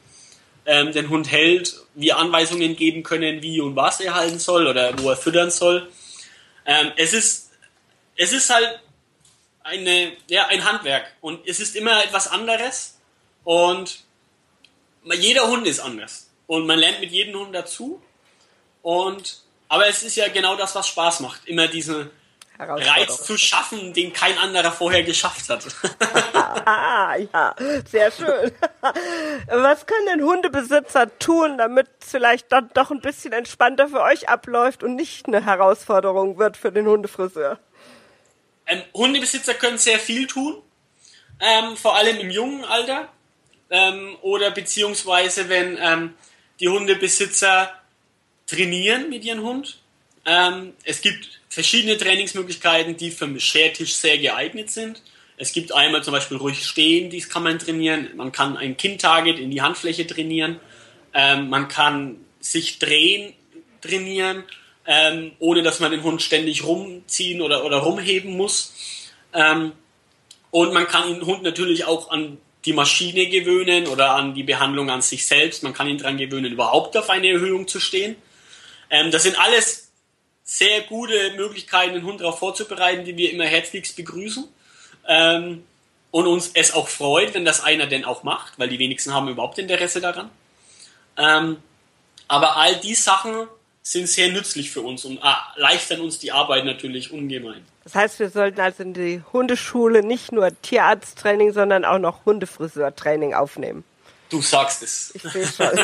ähm, 0.66 0.94
den 0.94 1.10
Hund 1.10 1.30
hält, 1.30 1.76
wir 1.94 2.16
Anweisungen 2.20 2.78
geben 2.78 3.04
können, 3.04 3.42
wie 3.42 3.60
und 3.60 3.76
was 3.76 4.00
er 4.00 4.16
halten 4.16 4.40
soll 4.40 4.66
oder 4.66 4.98
wo 5.00 5.10
er 5.10 5.18
füttern 5.18 5.52
soll. 5.52 5.92
Ähm, 6.66 6.94
es 6.96 7.12
ist, 7.12 7.52
es 8.16 8.32
ist 8.32 8.50
halt 8.50 8.80
eine, 9.62 10.14
ja, 10.30 10.48
ein 10.48 10.64
Handwerk 10.64 11.14
und 11.20 11.46
es 11.46 11.60
ist 11.60 11.76
immer 11.76 12.02
etwas 12.06 12.30
anderes 12.30 12.98
und 13.44 14.06
jeder 15.04 15.50
Hund 15.50 15.68
ist 15.68 15.82
anders 15.82 16.32
und 16.48 16.66
man 16.66 16.80
lernt 16.80 17.02
mit 17.02 17.12
jedem 17.12 17.38
Hund 17.38 17.54
dazu 17.54 18.02
und 18.84 19.42
aber 19.68 19.86
es 19.88 20.02
ist 20.04 20.16
ja 20.16 20.30
genau 20.30 20.56
das, 20.56 20.76
was 20.76 20.88
Spaß 20.88 21.20
macht, 21.20 21.46
immer 21.46 21.68
diesen 21.68 22.10
Reiz 22.60 23.24
zu 23.24 23.38
schaffen, 23.38 23.94
den 23.94 24.14
kein 24.14 24.38
anderer 24.38 24.72
vorher 24.72 25.04
geschafft 25.04 25.50
hat. 25.50 25.66
ah, 26.66 27.16
ja, 27.16 27.56
sehr 27.90 28.12
schön. 28.12 28.52
Was 29.48 29.86
können 29.86 30.08
denn 30.08 30.24
Hundebesitzer 30.24 31.18
tun, 31.20 31.58
damit 31.58 31.88
es 32.02 32.12
vielleicht 32.12 32.52
dann 32.52 32.70
doch 32.74 32.92
ein 32.92 33.02
bisschen 33.02 33.34
entspannter 33.34 33.88
für 33.88 34.02
euch 34.02 34.30
abläuft 34.30 34.84
und 34.84 34.96
nicht 34.96 35.28
eine 35.28 35.46
Herausforderung 35.46 36.38
wird 36.38 36.58
für 36.58 36.72
den 36.72 36.88
Hundefriseur? 36.88 37.60
Ähm, 38.66 38.82
Hundebesitzer 38.94 39.54
können 39.54 39.78
sehr 39.78 40.00
viel 40.00 40.28
tun, 40.28 40.62
ähm, 41.40 41.78
vor 41.78 41.96
allem 41.96 42.18
im 42.18 42.30
jungen 42.30 42.66
Alter 42.66 43.08
ähm, 43.70 44.18
oder 44.22 44.52
beziehungsweise 44.52 45.48
wenn 45.50 45.78
ähm, 45.80 46.14
die 46.60 46.68
Hundebesitzer 46.68 47.72
trainieren 48.48 49.10
mit 49.10 49.24
ihrem 49.24 49.44
Hund. 49.44 49.80
Ähm, 50.26 50.74
es 50.84 51.02
gibt 51.02 51.37
verschiedene 51.50 51.98
Trainingsmöglichkeiten, 51.98 52.98
die 52.98 53.12
für 53.12 53.28
den 53.28 53.40
Schertisch 53.40 53.96
sehr 53.96 54.18
geeignet 54.18 54.70
sind. 54.70 55.02
Es 55.38 55.52
gibt 55.54 55.72
einmal 55.72 56.04
zum 56.04 56.14
Beispiel 56.14 56.38
ruhig 56.38 56.66
stehen, 56.66 57.10
dies 57.10 57.30
kann 57.30 57.44
man 57.44 57.60
trainieren. 57.60 58.10
Man 58.16 58.32
kann 58.32 58.58
ein 58.58 58.76
Kind-Target 58.76 59.40
in 59.40 59.52
die 59.52 59.62
Handfläche 59.62 60.08
trainieren. 60.08 60.60
Ähm, 61.14 61.50
man 61.50 61.68
kann 61.68 62.18
sich 62.40 62.80
drehen 62.80 63.34
trainieren, 63.82 64.44
ähm, 64.86 65.32
ohne 65.40 65.62
dass 65.62 65.80
man 65.80 65.92
den 65.92 66.04
Hund 66.04 66.22
ständig 66.22 66.64
rumziehen 66.64 67.42
oder, 67.42 67.66
oder 67.66 67.78
rumheben 67.78 68.36
muss. 68.36 68.74
Ähm, 69.34 69.74
und 70.50 70.74
man 70.74 70.88
kann 70.88 71.14
den 71.14 71.26
Hund 71.26 71.44
natürlich 71.44 71.86
auch 71.86 72.10
an 72.10 72.40
die 72.66 72.74
Maschine 72.74 73.28
gewöhnen 73.28 73.88
oder 73.88 74.12
an 74.12 74.34
die 74.34 74.44
Behandlung 74.44 74.90
an 74.90 75.02
sich 75.02 75.26
selbst. 75.26 75.64
Man 75.64 75.74
kann 75.74 75.88
ihn 75.88 75.98
daran 75.98 76.18
gewöhnen, 76.18 76.52
überhaupt 76.52 76.98
auf 76.98 77.10
eine 77.10 77.30
Erhöhung 77.30 77.68
zu 77.68 77.80
stehen. 77.80 78.16
Ähm, 78.90 79.12
das 79.12 79.24
sind 79.24 79.40
alles 79.40 79.87
sehr 80.50 80.82
gute 80.84 81.34
Möglichkeiten, 81.36 81.94
den 81.94 82.06
Hund 82.06 82.22
darauf 82.22 82.40
vorzubereiten, 82.40 83.04
die 83.04 83.18
wir 83.18 83.32
immer 83.34 83.44
herzlichst 83.44 83.98
begrüßen. 83.98 84.48
Ähm, 85.06 85.64
und 86.10 86.26
uns 86.26 86.52
es 86.54 86.74
auch 86.74 86.88
freut, 86.88 87.34
wenn 87.34 87.44
das 87.44 87.62
einer 87.62 87.86
denn 87.86 88.06
auch 88.06 88.24
macht, 88.24 88.58
weil 88.58 88.70
die 88.70 88.80
wenigsten 88.80 89.14
haben 89.14 89.28
überhaupt 89.28 89.60
Interesse 89.60 90.00
daran. 90.00 90.30
Ähm, 91.18 91.58
aber 92.30 92.56
all 92.56 92.78
die 92.78 92.96
Sachen 92.96 93.48
sind 93.84 94.08
sehr 94.08 94.32
nützlich 94.32 94.72
für 94.72 94.82
uns 94.82 95.04
und 95.04 95.20
erleichtern 95.22 96.00
uns 96.00 96.18
die 96.18 96.32
Arbeit 96.32 96.64
natürlich 96.64 97.12
ungemein. 97.12 97.66
Das 97.84 97.96
heißt, 97.96 98.20
wir 98.20 98.30
sollten 98.30 98.62
also 98.62 98.84
in 98.84 98.94
die 98.94 99.22
Hundeschule 99.34 100.02
nicht 100.02 100.32
nur 100.32 100.50
Tierarzttraining, 100.62 101.52
sondern 101.52 101.84
auch 101.84 102.00
noch 102.00 102.26
Hundefriseurtraining 102.26 103.34
aufnehmen. 103.34 103.84
Du 104.30 104.42
sagst 104.42 104.84
es. 104.84 105.16
Ich 105.16 105.22
sehe 105.24 105.46
schon. 105.46 105.68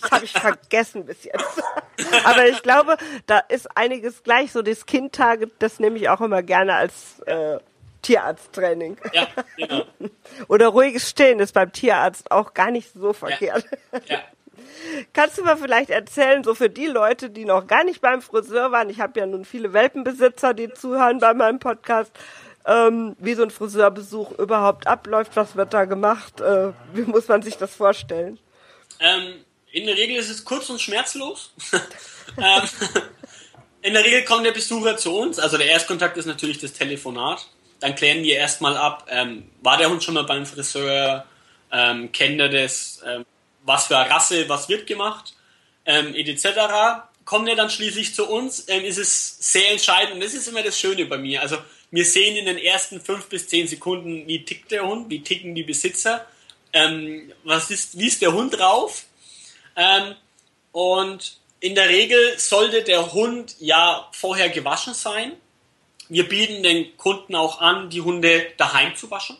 Das 0.00 0.10
habe 0.10 0.24
ich 0.24 0.32
vergessen 0.32 1.04
bis 1.06 1.24
jetzt. 1.24 1.62
Aber 2.24 2.46
ich 2.46 2.62
glaube, 2.62 2.96
da 3.26 3.38
ist 3.38 3.76
einiges 3.76 4.22
gleich. 4.22 4.52
So 4.52 4.62
das 4.62 4.86
Kindtage, 4.86 5.50
das 5.58 5.78
nehme 5.78 5.98
ich 5.98 6.08
auch 6.08 6.20
immer 6.20 6.42
gerne 6.42 6.74
als 6.74 7.20
äh, 7.26 7.58
Tierarzttraining. 8.02 8.96
Ja, 9.12 9.28
genau. 9.56 9.84
Oder 10.48 10.68
ruhiges 10.68 11.08
Stehen 11.08 11.40
ist 11.40 11.52
beim 11.52 11.72
Tierarzt 11.72 12.30
auch 12.30 12.54
gar 12.54 12.70
nicht 12.70 12.92
so 12.92 13.12
verkehrt. 13.12 13.64
Ja. 13.92 14.00
ja. 14.06 14.20
Kannst 15.12 15.38
du 15.38 15.44
mal 15.44 15.56
vielleicht 15.56 15.90
erzählen, 15.90 16.44
so 16.44 16.54
für 16.54 16.70
die 16.70 16.86
Leute, 16.86 17.30
die 17.30 17.44
noch 17.44 17.66
gar 17.66 17.84
nicht 17.84 18.00
beim 18.00 18.22
Friseur 18.22 18.72
waren, 18.72 18.90
ich 18.90 19.00
habe 19.00 19.18
ja 19.18 19.26
nun 19.26 19.44
viele 19.44 19.72
Welpenbesitzer, 19.72 20.54
die 20.54 20.72
zuhören 20.72 21.18
bei 21.18 21.34
meinem 21.34 21.58
Podcast, 21.58 22.12
ähm, 22.66 23.16
wie 23.18 23.34
so 23.34 23.42
ein 23.42 23.50
Friseurbesuch 23.50 24.32
überhaupt 24.38 24.86
abläuft, 24.86 25.32
was 25.34 25.56
wird 25.56 25.72
da 25.72 25.84
gemacht, 25.84 26.40
äh, 26.40 26.72
wie 26.92 27.02
muss 27.02 27.28
man 27.28 27.42
sich 27.42 27.56
das 27.56 27.74
vorstellen? 27.74 28.38
Ähm, 28.98 29.44
in 29.72 29.86
der 29.86 29.96
Regel 29.96 30.16
ist 30.16 30.30
es 30.30 30.44
kurz 30.44 30.68
und 30.68 30.80
schmerzlos. 30.80 31.52
ähm, 32.36 32.62
in 33.82 33.94
der 33.94 34.04
Regel 34.04 34.24
kommt 34.24 34.44
der 34.44 34.52
Besucher 34.52 34.96
zu 34.96 35.16
uns, 35.16 35.38
also 35.38 35.56
der 35.56 35.68
Erstkontakt 35.68 36.16
ist 36.16 36.26
natürlich 36.26 36.58
das 36.58 36.72
Telefonat. 36.72 37.46
Dann 37.80 37.94
klären 37.94 38.22
wir 38.22 38.36
erstmal 38.36 38.76
ab, 38.76 39.06
ähm, 39.08 39.50
war 39.62 39.78
der 39.78 39.88
Hund 39.88 40.04
schon 40.04 40.14
mal 40.14 40.24
beim 40.24 40.44
Friseur, 40.44 41.24
ähm, 41.72 42.12
kennt 42.12 42.38
er 42.40 42.50
das, 42.50 43.02
ähm, 43.06 43.24
was 43.62 43.86
für 43.86 43.96
eine 43.96 44.10
Rasse, 44.10 44.48
was 44.48 44.68
wird 44.68 44.86
gemacht, 44.86 45.34
ähm, 45.86 46.14
etc. 46.14 47.06
Kommt 47.24 47.48
er 47.48 47.56
dann 47.56 47.70
schließlich 47.70 48.14
zu 48.14 48.28
uns, 48.28 48.68
ähm, 48.68 48.84
ist 48.84 48.98
es 48.98 49.38
sehr 49.52 49.70
entscheidend 49.70 50.14
und 50.14 50.20
das 50.22 50.34
ist 50.34 50.46
immer 50.46 50.62
das 50.62 50.78
Schöne 50.78 51.06
bei 51.06 51.16
mir. 51.16 51.40
Also 51.40 51.56
wir 51.90 52.04
sehen 52.04 52.36
in 52.36 52.46
den 52.46 52.58
ersten 52.58 53.00
fünf 53.00 53.28
bis 53.28 53.48
zehn 53.48 53.66
Sekunden, 53.66 54.26
wie 54.26 54.44
tickt 54.44 54.70
der 54.70 54.86
Hund, 54.86 55.10
wie 55.10 55.22
ticken 55.22 55.54
die 55.54 55.64
Besitzer, 55.64 56.26
ähm, 56.72 57.32
was 57.44 57.70
ist, 57.70 57.98
wie 57.98 58.06
ist 58.06 58.22
der 58.22 58.32
Hund 58.32 58.58
drauf. 58.58 59.04
Ähm, 59.76 60.14
und 60.72 61.38
in 61.58 61.74
der 61.74 61.88
Regel 61.88 62.38
sollte 62.38 62.82
der 62.82 63.12
Hund 63.12 63.56
ja 63.58 64.08
vorher 64.12 64.48
gewaschen 64.48 64.94
sein. 64.94 65.32
Wir 66.08 66.28
bieten 66.28 66.62
den 66.62 66.96
Kunden 66.96 67.34
auch 67.34 67.60
an, 67.60 67.90
die 67.90 68.00
Hunde 68.00 68.46
daheim 68.56 68.94
zu 68.96 69.10
waschen. 69.10 69.36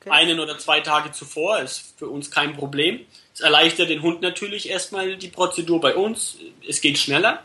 Okay. 0.00 0.10
Einen 0.10 0.40
oder 0.40 0.58
zwei 0.58 0.80
Tage 0.80 1.12
zuvor 1.12 1.60
ist 1.60 1.94
für 1.98 2.08
uns 2.08 2.30
kein 2.30 2.56
Problem. 2.56 3.06
Es 3.32 3.40
erleichtert 3.40 3.88
den 3.88 4.02
Hund 4.02 4.20
natürlich 4.20 4.68
erstmal 4.68 5.16
die 5.16 5.28
Prozedur 5.28 5.80
bei 5.80 5.94
uns. 5.94 6.36
Es 6.66 6.80
geht 6.80 6.98
schneller. 6.98 7.44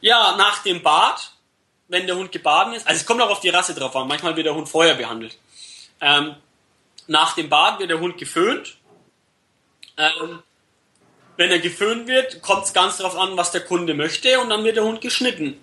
Ja, 0.00 0.36
nach 0.36 0.62
dem 0.62 0.82
Bad 0.82 1.32
wenn 1.88 2.06
der 2.06 2.16
Hund 2.16 2.32
gebaden 2.32 2.72
ist. 2.74 2.86
Also 2.86 3.00
es 3.00 3.06
kommt 3.06 3.20
auch 3.22 3.30
auf 3.30 3.40
die 3.40 3.48
Rasse 3.48 3.74
drauf 3.74 3.94
an. 3.96 4.08
Manchmal 4.08 4.36
wird 4.36 4.46
der 4.46 4.54
Hund 4.54 4.68
vorher 4.68 4.94
behandelt. 4.94 5.38
Ähm, 6.00 6.34
nach 7.06 7.34
dem 7.34 7.48
Bad 7.48 7.78
wird 7.78 7.90
der 7.90 8.00
Hund 8.00 8.18
geföhnt. 8.18 8.76
Ähm, 9.96 10.42
wenn 11.36 11.50
er 11.50 11.58
geföhnt 11.58 12.06
wird, 12.08 12.42
kommt 12.42 12.64
es 12.64 12.72
ganz 12.72 12.96
darauf 12.98 13.16
an, 13.16 13.36
was 13.36 13.52
der 13.52 13.60
Kunde 13.62 13.94
möchte 13.94 14.40
und 14.40 14.50
dann 14.50 14.64
wird 14.64 14.76
der 14.76 14.84
Hund 14.84 15.00
geschnitten. 15.00 15.62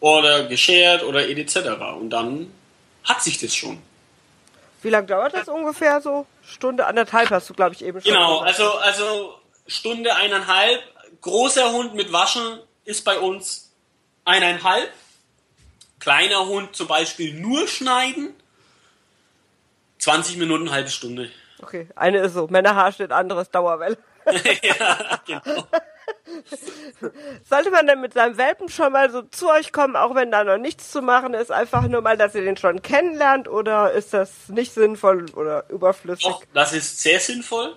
Oder 0.00 0.44
geschert 0.44 1.02
oder 1.04 1.28
etc. 1.28 1.56
Und 1.98 2.10
dann 2.10 2.52
hat 3.04 3.22
sich 3.22 3.38
das 3.38 3.54
schon. 3.54 3.80
Wie 4.82 4.90
lange 4.90 5.06
dauert 5.06 5.34
das 5.34 5.48
ungefähr 5.48 6.00
so? 6.00 6.26
Stunde, 6.46 6.86
anderthalb 6.86 7.30
hast 7.30 7.48
du, 7.48 7.54
glaube 7.54 7.74
ich, 7.74 7.82
eben 7.82 8.00
schon 8.00 8.12
Genau, 8.12 8.40
gesagt. 8.40 8.60
also, 8.60 8.78
also 8.78 9.34
Stunde, 9.66 10.14
eineinhalb. 10.14 10.82
Großer 11.22 11.72
Hund 11.72 11.94
mit 11.94 12.12
Waschen 12.12 12.58
ist 12.84 13.02
bei 13.04 13.18
uns 13.18 13.63
eineinhalb. 14.24 14.90
Kleiner 16.00 16.46
Hund 16.46 16.76
zum 16.76 16.86
Beispiel 16.86 17.34
nur 17.34 17.66
schneiden. 17.66 18.34
20 19.98 20.36
Minuten, 20.36 20.70
halbe 20.70 20.90
Stunde. 20.90 21.30
Okay, 21.62 21.88
eine 21.96 22.18
ist 22.18 22.34
so, 22.34 22.46
Männerhaar 22.48 22.92
steht, 22.92 23.10
anderes 23.10 23.50
Dauerwelle. 23.50 23.96
ja, 24.62 25.20
genau. 25.26 25.66
Sollte 27.48 27.70
man 27.70 27.86
denn 27.86 28.00
mit 28.00 28.12
seinem 28.14 28.36
Welpen 28.36 28.68
schon 28.68 28.92
mal 28.92 29.10
so 29.10 29.22
zu 29.22 29.48
euch 29.50 29.72
kommen, 29.72 29.96
auch 29.96 30.14
wenn 30.14 30.30
da 30.30 30.44
noch 30.44 30.58
nichts 30.58 30.90
zu 30.90 31.02
machen 31.02 31.34
ist, 31.34 31.50
einfach 31.50 31.86
nur 31.88 32.00
mal, 32.02 32.16
dass 32.16 32.34
ihr 32.34 32.42
den 32.42 32.56
schon 32.56 32.82
kennenlernt 32.82 33.48
oder 33.48 33.92
ist 33.92 34.12
das 34.12 34.48
nicht 34.48 34.72
sinnvoll 34.72 35.26
oder 35.34 35.68
überflüssig? 35.70 36.24
Doch, 36.24 36.42
das 36.52 36.72
ist 36.72 37.00
sehr 37.00 37.20
sinnvoll. 37.20 37.76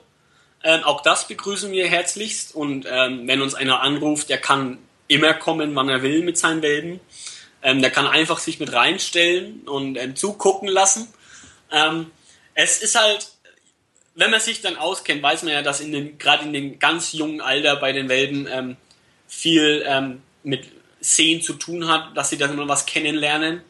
Ähm, 0.64 0.84
auch 0.84 1.02
das 1.02 1.28
begrüßen 1.28 1.72
wir 1.72 1.88
herzlichst 1.88 2.56
und 2.56 2.86
ähm, 2.90 3.28
wenn 3.28 3.42
uns 3.42 3.54
einer 3.54 3.82
anruft, 3.82 4.30
der 4.30 4.40
kann 4.40 4.80
immer 5.08 5.34
kommen, 5.34 5.76
wann 5.76 5.90
er 5.90 6.02
will 6.02 6.24
mit 6.24 6.38
seinen 6.38 6.62
Welpen. 6.62 7.00
Ähm, 7.62 7.82
der 7.82 7.92
kann 7.92 8.08
einfach 8.08 8.40
sich 8.40 8.60
mit 8.60 8.72
reinstellen 8.72 9.62
und 9.68 9.98
ähm, 9.98 10.16
zugucken 10.16 10.68
lassen. 10.68 11.08
Ähm, 11.72 12.12
es 12.54 12.82
ist 12.82 13.00
halt 13.00 13.28
wenn 14.18 14.32
man 14.32 14.40
sich 14.40 14.62
dann 14.62 14.78
auskennt, 14.78 15.22
weiß 15.22 15.44
man 15.44 15.54
ja, 15.54 15.62
dass 15.62 15.80
in 15.80 15.92
den, 15.92 16.18
gerade 16.18 16.44
in 16.44 16.52
dem 16.52 16.80
ganz 16.80 17.14
jungen 17.14 17.40
Alter 17.40 17.76
bei 17.76 17.94
den 17.94 18.10
Welpen 18.10 18.48
ähm, 18.52 18.76
viel 19.28 19.84
ähm, 19.86 20.24
mit 20.44 20.66
Sehen 21.00 21.44
zu 21.44 21.54
tun 21.54 21.88
hat, 21.88 22.18
dass 22.18 22.32
sie 22.32 22.38
dann 22.38 22.56
mal 22.56 22.68
was 22.68 22.88
kennenlernen. 22.88 23.62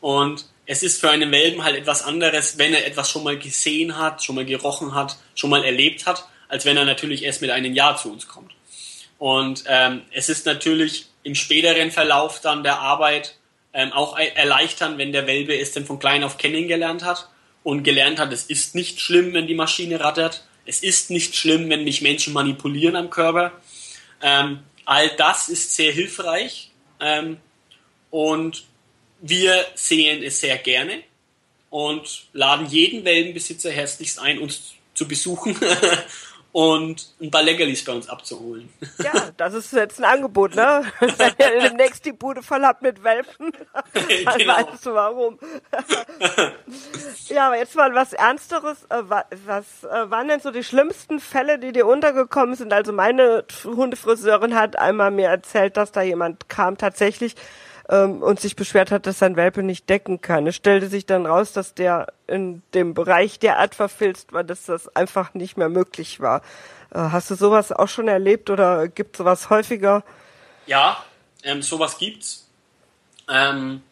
Und 0.00 0.46
es 0.64 0.84
ist 0.84 1.00
für 1.00 1.10
einen 1.10 1.32
Welpen 1.32 1.64
halt 1.64 1.74
etwas 1.74 2.02
anderes, 2.02 2.56
wenn 2.56 2.72
er 2.72 2.86
etwas 2.86 3.10
schon 3.10 3.24
mal 3.24 3.36
gesehen 3.36 3.98
hat, 3.98 4.22
schon 4.22 4.36
mal 4.36 4.44
gerochen 4.44 4.94
hat, 4.94 5.16
schon 5.34 5.50
mal 5.50 5.64
erlebt 5.64 6.06
hat, 6.06 6.28
als 6.48 6.64
wenn 6.64 6.76
er 6.76 6.84
natürlich 6.84 7.24
erst 7.24 7.42
mit 7.42 7.50
einem 7.50 7.74
Jahr 7.74 7.96
zu 7.96 8.12
uns 8.12 8.28
kommt. 8.28 8.52
Und 9.18 9.64
ähm, 9.66 10.02
es 10.12 10.28
ist 10.28 10.46
natürlich 10.46 11.06
im 11.22 11.34
späteren 11.34 11.90
Verlauf 11.90 12.40
dann 12.40 12.62
der 12.62 12.80
Arbeit 12.80 13.36
ähm, 13.72 13.92
auch 13.92 14.18
erleichtern, 14.18 14.98
wenn 14.98 15.12
der 15.12 15.26
Welpe 15.26 15.58
es 15.58 15.72
denn 15.72 15.86
von 15.86 15.98
klein 15.98 16.24
auf 16.24 16.38
kennengelernt 16.38 17.04
hat 17.04 17.28
und 17.62 17.82
gelernt 17.82 18.18
hat, 18.18 18.32
es 18.32 18.44
ist 18.44 18.74
nicht 18.74 19.00
schlimm, 19.00 19.32
wenn 19.32 19.46
die 19.46 19.54
Maschine 19.54 20.00
rattert. 20.00 20.46
Es 20.66 20.82
ist 20.82 21.10
nicht 21.10 21.36
schlimm, 21.36 21.68
wenn 21.68 21.84
mich 21.84 22.00
Menschen 22.00 22.32
manipulieren 22.32 22.96
am 22.96 23.10
Körper. 23.10 23.52
Ähm, 24.22 24.60
all 24.84 25.10
das 25.16 25.48
ist 25.48 25.74
sehr 25.74 25.92
hilfreich 25.92 26.70
ähm, 27.00 27.38
und 28.10 28.64
wir 29.20 29.66
sehen 29.74 30.22
es 30.22 30.40
sehr 30.40 30.58
gerne 30.58 31.02
und 31.70 32.26
laden 32.32 32.66
jeden 32.66 33.04
Welpenbesitzer 33.04 33.70
herzlichst 33.70 34.20
ein, 34.20 34.38
uns 34.38 34.74
zu 34.94 35.06
besuchen 35.06 35.56
und 36.56 37.12
ein 37.20 37.30
paar 37.30 37.42
Leckerlis 37.42 37.84
bei 37.84 37.92
uns 37.92 38.08
abzuholen. 38.08 38.70
Ja, 39.04 39.12
das 39.36 39.52
ist 39.52 39.74
jetzt 39.74 40.00
ein 40.00 40.06
Angebot, 40.06 40.54
ne? 40.54 40.90
Wenn 41.00 41.34
ihr 41.38 41.68
demnächst 41.68 42.06
die 42.06 42.12
Bude 42.12 42.42
voll 42.42 42.62
habt 42.62 42.80
mit 42.80 43.04
Welpen, 43.04 43.52
dann 43.92 44.38
genau. 44.38 44.54
weißt 44.54 44.86
du 44.86 44.94
warum. 44.94 45.38
ja, 47.28 47.48
aber 47.48 47.58
jetzt 47.58 47.76
mal 47.76 47.94
was 47.94 48.14
Ernsteres. 48.14 48.84
Äh, 48.88 49.02
was 49.44 49.84
äh, 49.84 50.10
waren 50.10 50.28
denn 50.28 50.40
so 50.40 50.50
die 50.50 50.64
schlimmsten 50.64 51.20
Fälle, 51.20 51.58
die 51.58 51.72
dir 51.72 51.86
untergekommen 51.86 52.54
sind? 52.54 52.72
Also 52.72 52.90
meine 52.90 53.44
Hundefriseurin 53.62 54.54
hat 54.54 54.78
einmal 54.78 55.10
mir 55.10 55.28
erzählt, 55.28 55.76
dass 55.76 55.92
da 55.92 56.00
jemand 56.00 56.48
kam 56.48 56.78
tatsächlich, 56.78 57.34
ähm, 57.88 58.22
und 58.22 58.40
sich 58.40 58.56
beschwert 58.56 58.90
hat, 58.90 59.06
dass 59.06 59.18
sein 59.18 59.36
Welpe 59.36 59.62
nicht 59.62 59.88
decken 59.88 60.20
kann. 60.20 60.46
Es 60.46 60.56
stellte 60.56 60.88
sich 60.88 61.06
dann 61.06 61.26
raus, 61.26 61.52
dass 61.52 61.74
der 61.74 62.12
in 62.26 62.62
dem 62.74 62.94
Bereich 62.94 63.38
derart 63.38 63.74
verfilzt 63.74 64.32
war, 64.32 64.44
dass 64.44 64.64
das 64.64 64.94
einfach 64.96 65.34
nicht 65.34 65.56
mehr 65.56 65.68
möglich 65.68 66.20
war. 66.20 66.42
Äh, 66.92 66.98
hast 66.98 67.30
du 67.30 67.34
sowas 67.34 67.72
auch 67.72 67.88
schon 67.88 68.08
erlebt 68.08 68.50
oder 68.50 68.88
gibt 68.88 69.16
sowas 69.16 69.50
häufiger? 69.50 70.04
Ja, 70.66 71.04
ähm, 71.42 71.62
sowas 71.62 71.98
gibt's. 71.98 72.48
Ähm, 73.28 73.82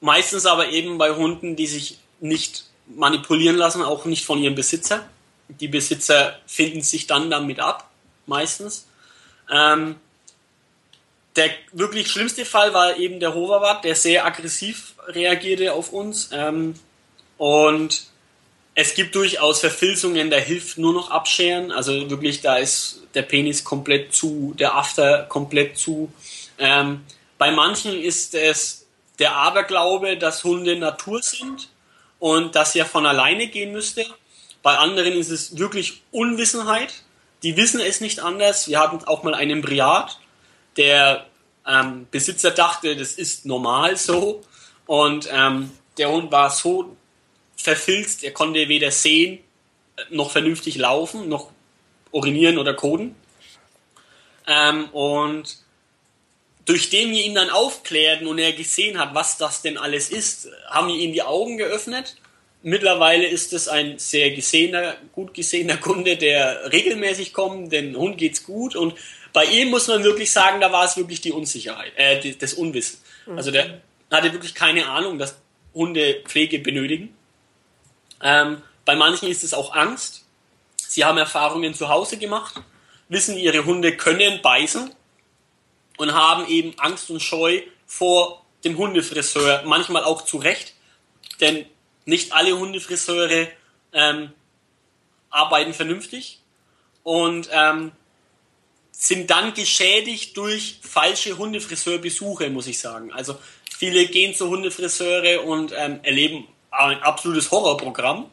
meistens 0.00 0.46
aber 0.46 0.68
eben 0.68 0.98
bei 0.98 1.10
Hunden, 1.10 1.56
die 1.56 1.66
sich 1.66 1.98
nicht 2.20 2.66
manipulieren 2.86 3.56
lassen, 3.56 3.82
auch 3.82 4.04
nicht 4.04 4.24
von 4.24 4.38
ihrem 4.38 4.54
Besitzer. 4.54 5.06
Die 5.48 5.68
Besitzer 5.68 6.38
finden 6.46 6.82
sich 6.82 7.06
dann 7.06 7.30
damit 7.30 7.60
ab, 7.60 7.90
meistens. 8.26 8.86
Ähm, 9.50 9.96
der 11.36 11.50
wirklich 11.72 12.10
schlimmste 12.10 12.44
Fall 12.44 12.74
war 12.74 12.96
eben 12.96 13.20
der 13.20 13.34
Hoverwart, 13.34 13.84
der 13.84 13.94
sehr 13.94 14.26
aggressiv 14.26 14.94
reagierte 15.06 15.72
auf 15.72 15.92
uns. 15.92 16.30
Ähm, 16.32 16.74
und 17.38 18.04
es 18.74 18.94
gibt 18.94 19.14
durchaus 19.14 19.60
Verfilzungen, 19.60 20.30
da 20.30 20.36
hilft 20.36 20.78
nur 20.78 20.92
noch 20.92 21.10
abscheren. 21.10 21.72
Also 21.72 22.10
wirklich, 22.10 22.40
da 22.40 22.56
ist 22.56 23.02
der 23.14 23.22
Penis 23.22 23.64
komplett 23.64 24.14
zu, 24.14 24.54
der 24.58 24.74
After 24.74 25.24
komplett 25.24 25.76
zu. 25.78 26.12
Ähm, 26.58 27.04
bei 27.38 27.50
manchen 27.50 28.00
ist 28.00 28.34
es 28.34 28.86
der 29.18 29.34
Aberglaube, 29.36 30.16
dass 30.16 30.44
Hunde 30.44 30.76
Natur 30.76 31.22
sind 31.22 31.68
und 32.18 32.54
dass 32.54 32.74
er 32.74 32.86
von 32.86 33.06
alleine 33.06 33.48
gehen 33.48 33.72
müsste. 33.72 34.04
Bei 34.62 34.76
anderen 34.76 35.14
ist 35.14 35.30
es 35.30 35.58
wirklich 35.58 36.02
Unwissenheit. 36.10 37.02
Die 37.42 37.56
wissen 37.56 37.80
es 37.80 38.00
nicht 38.00 38.20
anders. 38.20 38.68
Wir 38.68 38.78
hatten 38.78 39.04
auch 39.04 39.22
mal 39.22 39.34
einen 39.34 39.62
Briat, 39.62 40.19
der 40.76 41.26
ähm, 41.66 42.06
Besitzer 42.10 42.50
dachte, 42.50 42.96
das 42.96 43.12
ist 43.12 43.46
normal 43.46 43.96
so. 43.96 44.42
Und 44.86 45.28
ähm, 45.32 45.70
der 45.98 46.10
Hund 46.10 46.32
war 46.32 46.50
so 46.50 46.96
verfilzt, 47.56 48.24
er 48.24 48.32
konnte 48.32 48.68
weder 48.68 48.90
sehen, 48.90 49.40
äh, 49.96 50.02
noch 50.10 50.30
vernünftig 50.30 50.76
laufen, 50.76 51.28
noch 51.28 51.50
urinieren 52.10 52.58
oder 52.58 52.74
koden. 52.74 53.14
Ähm, 54.46 54.86
und 54.90 55.58
durch 56.64 56.90
den 56.90 57.10
wir 57.10 57.24
ihn 57.24 57.34
dann 57.34 57.50
aufklärten 57.50 58.26
und 58.26 58.38
er 58.38 58.52
gesehen 58.52 58.98
hat, 58.98 59.14
was 59.14 59.38
das 59.38 59.62
denn 59.62 59.78
alles 59.78 60.10
ist, 60.10 60.48
haben 60.68 60.88
wir 60.88 60.94
ihm 60.94 61.12
die 61.12 61.22
Augen 61.22 61.56
geöffnet. 61.56 62.16
Mittlerweile 62.62 63.26
ist 63.26 63.52
es 63.52 63.68
ein 63.68 63.98
sehr 63.98 64.32
gesehener, 64.32 64.96
gut 65.12 65.32
gesehener 65.32 65.78
Kunde, 65.78 66.16
der 66.16 66.70
regelmäßig 66.72 67.32
kommt, 67.32 67.72
den 67.72 67.96
Hund 67.96 68.18
geht's 68.18 68.44
gut 68.44 68.76
und 68.76 68.94
bei 69.32 69.44
ihm 69.44 69.70
muss 69.70 69.88
man 69.88 70.04
wirklich 70.04 70.30
sagen, 70.30 70.60
da 70.60 70.72
war 70.72 70.84
es 70.84 70.96
wirklich 70.96 71.20
die 71.20 71.32
Unsicherheit, 71.32 71.92
äh, 71.96 72.34
das 72.34 72.54
Unwissen. 72.54 73.00
Mhm. 73.26 73.36
Also 73.38 73.50
der 73.50 73.80
hatte 74.10 74.32
wirklich 74.32 74.54
keine 74.54 74.88
Ahnung, 74.88 75.18
dass 75.18 75.36
Hunde 75.72 76.22
Pflege 76.26 76.58
benötigen. 76.58 77.14
Ähm, 78.22 78.62
bei 78.84 78.96
manchen 78.96 79.28
ist 79.28 79.44
es 79.44 79.54
auch 79.54 79.74
Angst. 79.74 80.24
Sie 80.76 81.04
haben 81.04 81.18
Erfahrungen 81.18 81.74
zu 81.74 81.88
Hause 81.88 82.18
gemacht, 82.18 82.56
wissen, 83.08 83.36
ihre 83.38 83.64
Hunde 83.64 83.96
können 83.96 84.42
beißen 84.42 84.92
und 85.96 86.12
haben 86.12 86.46
eben 86.48 86.74
Angst 86.78 87.10
und 87.10 87.20
Scheu 87.20 87.62
vor 87.86 88.44
dem 88.64 88.76
Hundefriseur, 88.76 89.62
manchmal 89.64 90.04
auch 90.04 90.22
zu 90.22 90.38
Recht, 90.38 90.74
denn 91.40 91.66
nicht 92.10 92.32
alle 92.32 92.58
Hundefriseure 92.58 93.48
ähm, 93.92 94.30
arbeiten 95.30 95.72
vernünftig 95.72 96.40
und 97.02 97.48
ähm, 97.52 97.92
sind 98.90 99.30
dann 99.30 99.54
geschädigt 99.54 100.36
durch 100.36 100.80
falsche 100.82 101.38
Hundefriseurbesuche, 101.38 102.50
muss 102.50 102.66
ich 102.66 102.78
sagen. 102.78 103.12
Also 103.12 103.38
viele 103.70 104.06
gehen 104.06 104.34
zu 104.34 104.48
Hundefriseure 104.48 105.40
und 105.40 105.72
ähm, 105.74 106.00
erleben 106.02 106.46
ein 106.70 107.02
absolutes 107.02 107.50
Horrorprogramm 107.50 108.30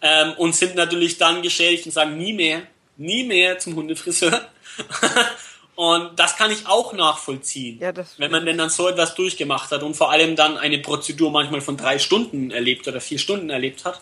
ähm, 0.00 0.32
und 0.34 0.54
sind 0.54 0.76
natürlich 0.76 1.18
dann 1.18 1.42
geschädigt 1.42 1.86
und 1.86 1.92
sagen, 1.92 2.16
nie 2.16 2.32
mehr, 2.32 2.62
nie 2.96 3.24
mehr 3.24 3.58
zum 3.58 3.74
Hundefriseur. 3.74 4.48
und 5.74 6.18
das 6.18 6.36
kann 6.36 6.50
ich 6.50 6.66
auch 6.66 6.92
nachvollziehen, 6.92 7.78
ja, 7.80 7.92
wenn 8.18 8.30
man 8.30 8.44
denn 8.44 8.58
dann 8.58 8.70
so 8.70 8.88
etwas 8.88 9.14
durchgemacht 9.14 9.70
hat 9.70 9.82
und 9.82 9.94
vor 9.94 10.10
allem 10.10 10.36
dann 10.36 10.58
eine 10.58 10.78
Prozedur 10.78 11.30
manchmal 11.30 11.60
von 11.60 11.76
drei 11.76 11.98
Stunden 11.98 12.50
erlebt 12.50 12.86
oder 12.86 13.00
vier 13.00 13.18
Stunden 13.18 13.50
erlebt 13.50 13.84
hat. 13.84 14.00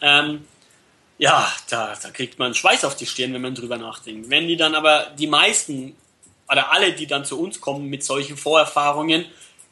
Ähm, 0.00 0.44
ja, 1.18 1.50
da, 1.68 1.94
da 2.00 2.10
kriegt 2.10 2.38
man 2.38 2.54
Schweiß 2.54 2.84
auf 2.84 2.94
die 2.94 3.06
Stirn, 3.06 3.32
wenn 3.32 3.42
man 3.42 3.54
drüber 3.54 3.78
nachdenkt. 3.78 4.30
Wenn 4.30 4.46
die 4.46 4.56
dann 4.56 4.74
aber, 4.74 5.06
die 5.18 5.26
meisten 5.26 5.96
oder 6.50 6.70
alle, 6.72 6.92
die 6.92 7.06
dann 7.06 7.24
zu 7.24 7.40
uns 7.40 7.60
kommen 7.60 7.86
mit 7.86 8.04
solchen 8.04 8.36
Vorerfahrungen, 8.36 9.24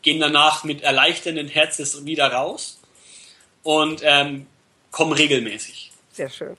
gehen 0.03 0.21
danach 0.21 0.65
mit 0.65 0.83
erleichternden 0.83 1.49
Herzens 1.49 2.05
wieder 2.05 2.33
raus 2.33 2.81
und 3.63 4.01
ähm, 4.03 4.47
kommen 4.91 5.13
regelmäßig. 5.13 5.93
Sehr 6.13 6.31
schön. 6.31 6.57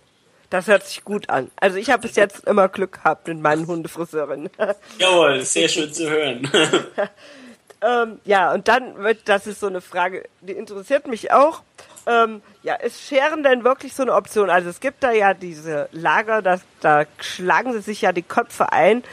Das 0.50 0.68
hört 0.68 0.86
sich 0.86 1.04
gut 1.04 1.30
an. 1.30 1.52
Also 1.58 1.78
ich 1.78 1.90
habe 1.90 2.04
bis 2.04 2.16
jetzt 2.16 2.46
immer 2.46 2.70
Glück 2.70 2.94
gehabt 2.94 3.28
mit 3.28 3.40
meinen 3.40 3.68
Hundefriseurinnen. 3.68 4.50
Jawohl, 5.00 5.42
sehr 5.42 5.68
schön 5.68 5.92
zu 5.92 6.10
hören. 6.10 6.50
ähm, 7.82 8.20
ja, 8.26 8.54
und 8.54 8.68
dann 8.68 8.98
wird, 9.04 9.28
das 9.28 9.48
ist 9.48 9.60
so 9.60 9.68
eine 9.68 9.82
Frage, 9.82 10.26
die 10.42 10.54
interessiert 10.54 11.08
mich 11.08 11.32
auch. 11.32 11.62
Ähm, 12.08 12.42
ja, 12.62 12.76
ist 12.76 13.02
Scheren 13.02 13.44
denn 13.44 13.64
wirklich 13.64 13.96
so 13.96 14.04
eine 14.04 14.14
Option? 14.14 14.50
Also 14.50 14.70
es 14.70 14.80
gibt 14.80 15.04
da 15.04 15.12
ja 15.12 15.34
diese 15.34 15.90
Lager, 15.92 16.42
da, 16.42 16.60
da 16.82 17.06
schlagen 17.20 17.74
sie 17.74 17.82
sich 17.82 18.02
ja 18.02 18.12
die 18.12 18.22
Köpfe 18.22 18.72
ein. 18.72 19.04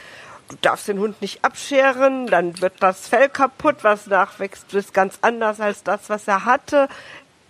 Du 0.49 0.57
darfst 0.61 0.87
den 0.87 0.99
Hund 0.99 1.19
nicht 1.21 1.43
abscheren, 1.43 2.27
dann 2.27 2.61
wird 2.61 2.73
das 2.79 3.07
Fell 3.07 3.29
kaputt, 3.29 3.77
was 3.81 4.07
nachwächst, 4.07 4.71
ist 4.73 4.93
ganz 4.93 5.17
anders 5.21 5.59
als 5.59 5.83
das, 5.83 6.09
was 6.09 6.27
er 6.27 6.45
hatte. 6.45 6.89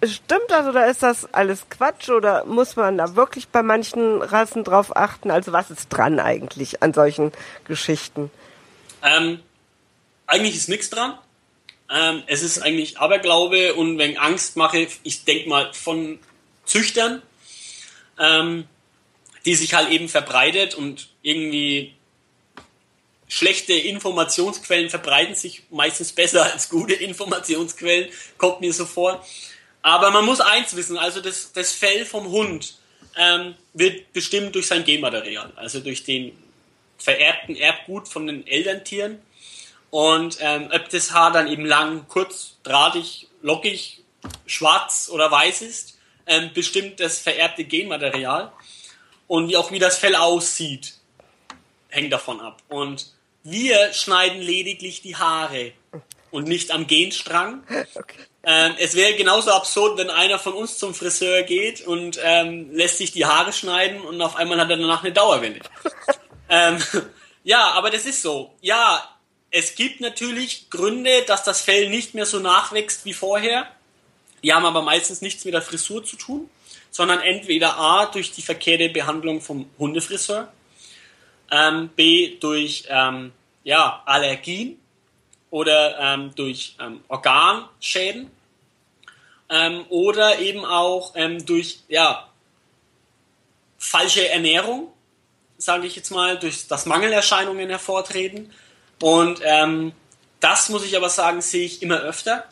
Stimmt 0.05 0.49
das 0.49 0.65
oder 0.67 0.87
ist 0.87 1.03
das 1.03 1.33
alles 1.33 1.69
Quatsch 1.69 2.09
oder 2.09 2.45
muss 2.45 2.75
man 2.75 2.97
da 2.97 3.15
wirklich 3.15 3.47
bei 3.47 3.63
manchen 3.63 4.21
Rassen 4.21 4.63
drauf 4.63 4.95
achten? 4.95 5.31
Also 5.31 5.51
was 5.51 5.71
ist 5.71 5.89
dran 5.89 6.19
eigentlich 6.19 6.81
an 6.81 6.93
solchen 6.93 7.31
Geschichten? 7.65 8.31
Ähm, 9.03 9.39
eigentlich 10.27 10.55
ist 10.55 10.69
nichts 10.69 10.89
dran. 10.89 11.17
Ähm, 11.89 12.23
es 12.27 12.43
ist 12.43 12.61
eigentlich 12.61 12.97
Aberglaube 12.99 13.75
und 13.75 13.97
wenn 13.97 14.17
Angst 14.17 14.57
mache, 14.57 14.87
ich 15.03 15.25
denke 15.25 15.49
mal 15.49 15.73
von 15.73 16.19
Züchtern. 16.65 17.21
ähm, 18.19 18.67
die 19.45 19.55
sich 19.55 19.73
halt 19.73 19.89
eben 19.89 20.07
verbreitet 20.07 20.75
und 20.75 21.09
irgendwie 21.21 21.93
schlechte 23.27 23.73
Informationsquellen 23.73 24.89
verbreiten 24.89 25.35
sich 25.35 25.63
meistens 25.69 26.13
besser 26.13 26.51
als 26.51 26.69
gute 26.69 26.93
Informationsquellen, 27.03 28.09
kommt 28.37 28.61
mir 28.61 28.73
so 28.73 28.85
vor. 28.85 29.25
Aber 29.83 30.11
man 30.11 30.25
muss 30.25 30.39
eins 30.39 30.75
wissen, 30.75 30.97
also 30.97 31.21
das, 31.21 31.51
das 31.51 31.73
Fell 31.73 32.05
vom 32.05 32.29
Hund 32.29 32.75
ähm, 33.15 33.53
wird 33.73 34.13
bestimmt 34.13 34.55
durch 34.55 34.65
sein 34.65 34.85
Genmaterial, 34.85 35.51
also 35.57 35.81
durch 35.81 36.03
den 36.03 36.35
vererbten 36.97 37.55
Erbgut 37.55 38.07
von 38.07 38.25
den 38.25 38.47
Elterntieren. 38.47 39.21
Und 39.91 40.37
ähm, 40.39 40.69
ob 40.73 40.89
das 40.89 41.11
Haar 41.11 41.31
dann 41.31 41.47
eben 41.47 41.65
lang, 41.65 42.07
kurz, 42.07 42.55
drahtig, 42.63 43.27
lockig, 43.41 44.01
schwarz 44.47 45.09
oder 45.11 45.29
weiß 45.29 45.61
ist, 45.61 45.99
ähm, 46.25 46.51
bestimmt 46.53 46.99
das 47.01 47.19
vererbte 47.19 47.65
Genmaterial. 47.65 48.53
Und 49.27 49.49
wie 49.49 49.57
auch 49.57 49.71
wie 49.71 49.79
das 49.79 49.97
Fell 49.97 50.15
aussieht, 50.15 50.93
hängt 51.89 52.13
davon 52.13 52.39
ab. 52.39 52.63
Und 52.69 53.13
wir 53.43 53.91
schneiden 53.93 54.41
lediglich 54.41 55.01
die 55.01 55.17
Haare 55.17 55.73
und 56.33 56.47
nicht 56.47 56.71
am 56.71 56.87
Genstrang. 56.87 57.63
Okay. 57.95 58.25
Ähm, 58.45 58.73
es 58.77 58.95
wäre 58.95 59.13
genauso 59.15 59.51
absurd, 59.51 59.97
wenn 59.97 60.09
einer 60.09 60.37
von 60.37 60.53
uns 60.53 60.77
zum 60.77 60.93
Friseur 60.93 61.43
geht 61.43 61.87
und 61.87 62.19
ähm, 62.21 62.73
lässt 62.73 62.97
sich 62.97 63.13
die 63.13 63.25
Haare 63.25 63.53
schneiden 63.53 64.01
und 64.01 64.21
auf 64.21 64.35
einmal 64.35 64.59
hat 64.59 64.69
er 64.69 64.75
danach 64.75 65.01
eine 65.01 65.13
Dauerwelle. 65.13 65.61
ähm, 66.49 66.77
ja, 67.45 67.71
aber 67.71 67.89
das 67.89 68.05
ist 68.05 68.21
so. 68.21 68.53
Ja, 68.59 69.17
es 69.49 69.75
gibt 69.75 70.01
natürlich 70.01 70.69
Gründe, 70.69 71.23
dass 71.25 71.43
das 71.45 71.61
Fell 71.61 71.89
nicht 71.89 72.15
mehr 72.15 72.25
so 72.25 72.39
nachwächst 72.39 73.05
wie 73.05 73.13
vorher. 73.13 73.67
Die 74.43 74.53
haben 74.53 74.65
aber 74.65 74.81
meistens 74.81 75.21
nichts 75.21 75.45
mit 75.45 75.53
der 75.53 75.61
Frisur 75.61 76.03
zu 76.03 76.17
tun, 76.17 76.49
sondern 76.91 77.21
entweder 77.21 77.77
A 77.77 78.07
durch 78.07 78.33
die 78.33 78.41
verkehrte 78.41 78.89
Behandlung 78.89 79.39
vom 79.39 79.69
Hundefriseur 79.79 80.51
ähm, 81.49 81.89
B 81.95 82.37
durch 82.39 82.85
ähm, 82.89 83.31
ja, 83.63 84.01
Allergien 84.05 84.82
oder 85.53 85.99
ähm, 85.99 86.31
durch 86.33 86.75
ähm, 86.79 87.03
Organschäden 87.09 88.31
ähm, 89.51 89.85
oder 89.89 90.39
eben 90.39 90.65
auch 90.65 91.11
ähm, 91.13 91.45
durch 91.45 91.81
ja, 91.89 92.27
falsche 93.77 94.27
Ernährung, 94.29 94.91
sage 95.59 95.85
ich 95.85 95.95
jetzt 95.95 96.09
mal, 96.09 96.39
durch 96.39 96.67
das 96.67 96.87
Mangelerscheinungen 96.87 97.69
hervortreten. 97.69 98.51
Und 98.99 99.41
das 100.39 100.69
muss 100.69 100.85
ich 100.85 100.95
aber 100.97 101.09
sagen, 101.09 101.41
sehe 101.41 101.65
ich 101.65 101.81
immer 101.83 101.99
öfter, 101.99 102.45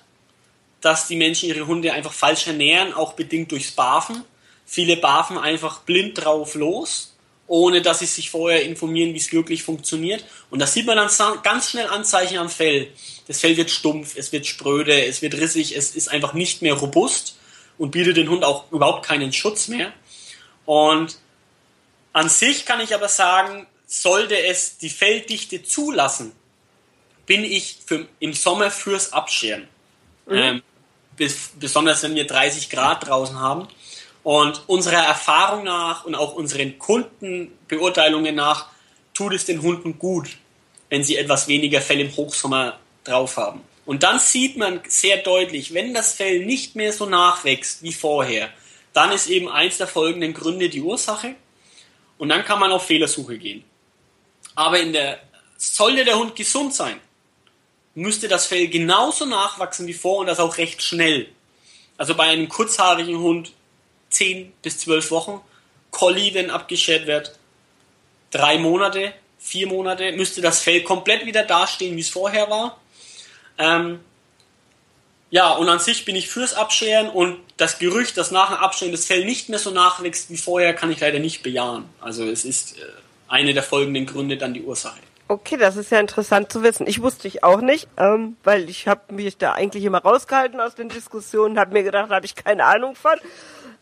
dass 0.82 1.08
die 1.08 1.16
Menschen 1.16 1.50
ihre 1.50 1.66
Hunde 1.66 1.94
einfach 1.94 2.14
falsch 2.14 2.48
ernähren, 2.48 2.94
auch 2.94 3.14
bedingt 3.14 3.52
durchs 3.52 3.72
Barfen. 3.72 4.24
Viele 4.66 4.98
barfen 4.98 5.38
einfach 5.38 5.80
blind 5.80 6.24
drauf 6.24 6.56
los 6.56 7.11
ohne 7.52 7.82
dass 7.82 8.00
sie 8.00 8.06
sich 8.06 8.30
vorher 8.30 8.64
informieren, 8.64 9.14
wie 9.14 9.18
es 9.18 9.34
wirklich 9.34 9.64
funktioniert. 9.64 10.24
Und 10.50 10.60
das 10.60 10.74
sieht 10.74 10.86
man 10.86 10.96
dann 10.96 11.10
ganz 11.44 11.70
schnell 11.70 11.88
Anzeichen 11.88 12.38
am 12.38 12.50
Fell. 12.50 12.88
Das 13.28 13.42
Fell 13.42 13.58
wird 13.58 13.70
stumpf, 13.70 14.16
es 14.16 14.32
wird 14.32 14.48
spröde, 14.48 15.06
es 15.06 15.22
wird 15.22 15.34
rissig, 15.34 15.76
es 15.76 15.94
ist 15.94 16.08
einfach 16.08 16.34
nicht 16.34 16.62
mehr 16.62 16.76
robust 16.76 17.38
und 17.78 17.92
bietet 17.92 18.16
den 18.16 18.30
Hund 18.30 18.46
auch 18.46 18.72
überhaupt 18.72 19.06
keinen 19.06 19.34
Schutz 19.34 19.68
mehr. 19.68 19.92
Und 20.66 21.18
an 22.14 22.30
sich 22.30 22.66
kann 22.66 22.80
ich 22.80 22.96
aber 22.96 23.10
sagen, 23.10 23.68
sollte 23.86 24.42
es 24.42 24.78
die 24.78 24.90
Felldichte 24.90 25.62
zulassen, 25.62 26.32
bin 27.26 27.44
ich 27.44 27.80
für, 27.86 28.08
im 28.22 28.32
Sommer 28.32 28.72
fürs 28.72 29.12
Abscheren. 29.12 29.68
Mhm. 30.26 30.36
Ähm, 30.38 30.64
bis, 31.18 31.50
besonders 31.60 32.02
wenn 32.04 32.16
wir 32.16 32.26
30 32.26 32.70
Grad 32.70 33.06
draußen 33.06 33.38
haben. 33.38 33.68
Und 34.24 34.64
unserer 34.68 35.04
Erfahrung 35.04 35.64
nach 35.64 36.06
und 36.06 36.16
auch 36.16 36.36
unseren 36.36 36.78
Kundenbeurteilungen 36.78 38.36
nach 38.36 38.68
tut 39.14 39.34
es 39.34 39.46
den 39.46 39.62
Hunden 39.62 39.98
gut, 39.98 40.38
wenn 40.90 41.04
sie 41.04 41.18
etwas 41.18 41.48
weniger 41.48 41.82
Fell 41.82 42.00
im 42.00 42.16
Hochsommer 42.16 42.80
drauf 43.04 43.38
haben. 43.38 43.62
Und 43.86 44.04
dann 44.04 44.20
sieht 44.20 44.58
man 44.58 44.82
sehr 44.88 45.18
deutlich, 45.18 45.74
wenn 45.74 45.94
das 45.94 46.14
Fell 46.14 46.46
nicht 46.46 46.76
mehr 46.76 46.94
so 46.94 47.08
nachwächst 47.08 47.82
wie 47.82 47.94
vorher, 47.94 48.50
dann 48.94 49.12
ist 49.12 49.28
eben 49.28 49.50
eins 49.50 49.78
der 49.78 49.88
folgenden 49.88 50.34
Gründe 50.34 50.70
die 50.70 50.82
Ursache. 50.82 51.36
Und 52.18 52.30
dann 52.30 52.46
kann 52.46 52.60
man 52.60 52.72
auf 52.72 52.86
Fehlersuche 52.86 53.38
gehen. 53.38 53.64
Aber 54.54 54.80
in 54.80 54.94
der, 54.94 55.20
sollte 55.58 56.06
der 56.06 56.20
Hund 56.20 56.36
gesund 56.36 56.74
sein, 56.74 57.00
müsste 57.96 58.28
das 58.28 58.46
Fell 58.46 58.68
genauso 58.68 59.26
nachwachsen 59.26 59.88
wie 59.88 59.94
vor 59.94 60.20
und 60.20 60.28
das 60.28 60.40
auch 60.40 60.58
recht 60.58 60.84
schnell. 60.84 61.28
Also 61.98 62.16
bei 62.16 62.26
einem 62.26 62.48
kurzhaarigen 62.48 63.20
Hund 63.20 63.54
10 64.12 64.54
bis 64.62 64.80
12 64.80 65.12
Wochen. 65.12 65.42
Collie, 65.90 66.34
wenn 66.34 66.50
abgeschert 66.50 67.08
wird, 67.08 67.38
drei 68.32 68.58
Monate, 68.58 69.14
vier 69.40 69.68
Monate, 69.68 70.12
müsste 70.14 70.42
das 70.42 70.62
Fell 70.62 70.84
komplett 70.84 71.26
wieder 71.26 71.44
dastehen, 71.44 71.98
wie 71.98 72.02
es 72.02 72.10
vorher 72.10 72.50
war. 72.50 72.80
Ähm, 73.58 74.00
ja, 75.32 75.52
und 75.52 75.70
an 75.70 75.80
sich 75.80 76.06
bin 76.06 76.16
ich 76.16 76.30
fürs 76.30 76.54
Abscheren 76.54 77.10
und 77.10 77.40
das 77.58 77.80
Gerücht, 77.80 78.18
dass 78.18 78.32
nach 78.32 78.50
dem 78.50 78.58
Abscheren 78.58 78.92
das 78.92 79.06
Fell 79.06 79.26
nicht 79.26 79.50
mehr 79.50 79.60
so 79.60 79.72
nachwächst 79.72 80.30
wie 80.30 80.38
vorher, 80.38 80.74
kann 80.74 80.92
ich 80.92 81.00
leider 81.00 81.20
nicht 81.20 81.42
bejahen. 81.42 81.86
Also 82.02 82.26
es 82.26 82.44
ist 82.44 82.78
äh, 82.78 82.82
eine 83.30 83.54
der 83.54 83.64
folgenden 83.64 84.06
Gründe 84.06 84.38
dann 84.38 84.54
die 84.54 84.62
Ursache. 84.62 85.00
Okay, 85.30 85.56
das 85.56 85.78
ist 85.78 85.90
ja 85.90 86.02
interessant 86.02 86.52
zu 86.52 86.62
wissen. 86.62 86.86
Ich 86.86 87.02
wusste 87.02 87.30
ich 87.30 87.46
auch 87.46 87.62
nicht, 87.62 87.88
ähm, 87.98 88.36
weil 88.44 88.70
ich 88.70 88.90
habe 88.90 89.14
mich 89.14 89.38
da 89.38 89.54
eigentlich 89.54 89.86
immer 89.86 90.00
rausgehalten 90.00 90.60
aus 90.60 90.76
den 90.76 90.90
Diskussionen, 90.90 91.58
habe 91.58 91.72
mir 91.72 91.84
gedacht, 91.84 92.12
da 92.12 92.16
habe 92.16 92.26
ich 92.26 92.36
keine 92.36 92.66
Ahnung 92.66 92.96
von. 92.96 93.14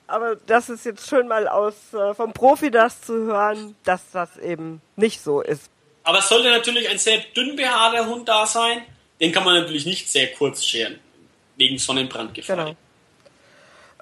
Aber 0.09 0.35
das 0.35 0.69
ist 0.69 0.85
jetzt 0.85 1.07
schön 1.07 1.27
mal 1.27 1.47
aus 1.47 1.75
äh, 1.93 2.13
vom 2.13 2.33
Profi 2.33 2.71
das 2.71 3.01
zu 3.01 3.13
hören, 3.13 3.75
dass 3.83 4.11
das 4.11 4.37
eben 4.37 4.81
nicht 4.95 5.21
so 5.21 5.41
ist. 5.41 5.69
Aber 6.03 6.19
es 6.19 6.29
sollte 6.29 6.49
natürlich 6.49 6.89
ein 6.89 6.97
sehr 6.97 7.19
dünn 7.35 7.55
behaarter 7.55 8.07
Hund 8.07 8.27
da 8.27 8.45
sein. 8.45 8.81
Den 9.21 9.31
kann 9.31 9.43
man 9.43 9.55
natürlich 9.55 9.85
nicht 9.85 10.09
sehr 10.09 10.31
kurz 10.33 10.63
scheren, 10.65 10.99
wegen 11.57 11.77
Sonnenbrandgefahr. 11.77 12.55
Genau. 12.55 12.75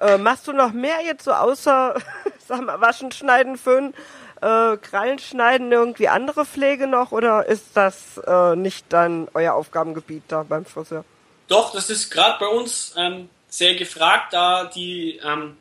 Äh, 0.00 0.16
machst 0.16 0.46
du 0.46 0.52
noch 0.52 0.72
mehr 0.72 1.00
jetzt 1.04 1.24
so 1.24 1.32
außer, 1.32 2.00
sag 2.46 2.62
mal, 2.62 2.80
Waschen, 2.80 3.12
Schneiden, 3.12 3.58
Föhn, 3.58 3.92
äh, 4.40 4.76
Krallen 4.76 5.18
schneiden, 5.18 5.72
irgendwie 5.72 6.08
andere 6.08 6.46
Pflege 6.46 6.86
noch 6.86 7.12
oder 7.12 7.46
ist 7.46 7.66
das 7.74 8.18
äh, 8.26 8.54
nicht 8.54 8.86
dann 8.90 9.28
euer 9.34 9.54
Aufgabengebiet 9.54 10.22
da 10.28 10.44
beim 10.44 10.64
Friseur? 10.64 11.04
Doch, 11.48 11.72
das 11.72 11.90
ist 11.90 12.10
gerade 12.10 12.38
bei 12.38 12.46
uns 12.46 12.94
ähm, 12.96 13.28
sehr 13.48 13.74
gefragt, 13.74 14.32
da 14.32 14.66
die 14.66 15.20
ähm, 15.24 15.56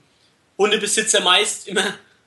Hundebesitzer 0.58 1.22
meist 1.22 1.68
immer 1.68 1.84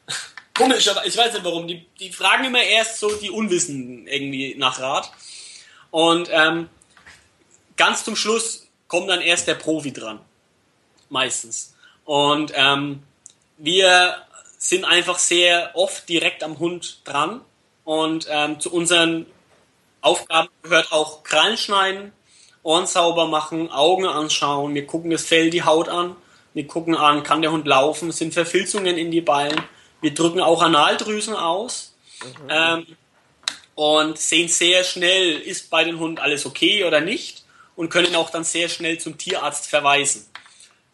komisch, 0.57 0.88
aber 0.88 1.07
ich 1.07 1.16
weiß 1.16 1.33
nicht 1.33 1.45
warum. 1.45 1.66
Die, 1.66 1.87
die 1.99 2.12
fragen 2.12 2.45
immer 2.45 2.62
erst 2.62 2.99
so 2.99 3.14
die 3.16 3.31
Unwissenden 3.31 4.07
irgendwie 4.07 4.55
nach 4.57 4.81
Rat. 4.81 5.11
Und 5.90 6.29
ähm, 6.31 6.69
ganz 7.77 8.05
zum 8.05 8.16
Schluss 8.16 8.69
kommt 8.88 9.09
dann 9.09 9.21
erst 9.21 9.49
der 9.49 9.55
Profi 9.55 9.93
dran. 9.93 10.21
Meistens. 11.09 11.75
Und 12.05 12.53
ähm, 12.55 13.03
wir 13.59 14.16
sind 14.59 14.85
einfach 14.85 15.19
sehr 15.19 15.73
oft 15.75 16.09
direkt 16.09 16.43
am 16.45 16.59
Hund 16.59 17.01
dran. 17.05 17.40
Und 17.85 18.29
ähm, 18.31 18.61
zu 18.61 18.73
unseren 18.73 19.27
Aufgaben 20.01 20.49
gehört 20.62 20.93
auch 20.93 21.25
Krallen 21.25 21.57
schneiden, 21.57 22.12
Ohren 22.62 22.87
sauber 22.87 23.27
machen, 23.27 23.71
Augen 23.71 24.07
anschauen. 24.07 24.75
Wir 24.75 24.87
gucken 24.87 25.11
das 25.11 25.25
Fell, 25.25 25.51
die 25.51 25.64
Haut 25.64 25.88
an 25.88 26.14
wir 26.55 26.67
gucken 26.67 26.97
an, 26.97 27.23
kann 27.23 27.43
der 27.43 27.53
Hund 27.53 27.67
laufen, 27.67 28.13
sind 28.13 28.35
Verfilzungen 28.35 28.99
in 28.99 29.11
die 29.11 29.21
Ballen. 29.21 29.61
Wir 30.01 30.15
drücken 30.15 30.41
auch 30.41 30.63
Analdrüsen 30.63 31.35
aus 31.35 31.95
mhm. 32.23 32.49
ähm, 32.49 32.87
und 33.75 34.19
sehen 34.19 34.49
sehr 34.49 34.85
schnell, 34.85 35.39
ist 35.39 35.71
bei 35.71 35.85
den 35.85 35.99
Hunden 35.99 36.19
alles 36.19 36.47
okay 36.47 36.85
oder 36.85 37.01
nicht 37.01 37.45
und 37.77 37.89
können 37.89 38.15
auch 38.15 38.31
dann 38.31 38.45
sehr 38.45 38.69
schnell 38.69 38.99
zum 38.99 39.17
Tierarzt 39.19 39.69
verweisen. 39.69 40.27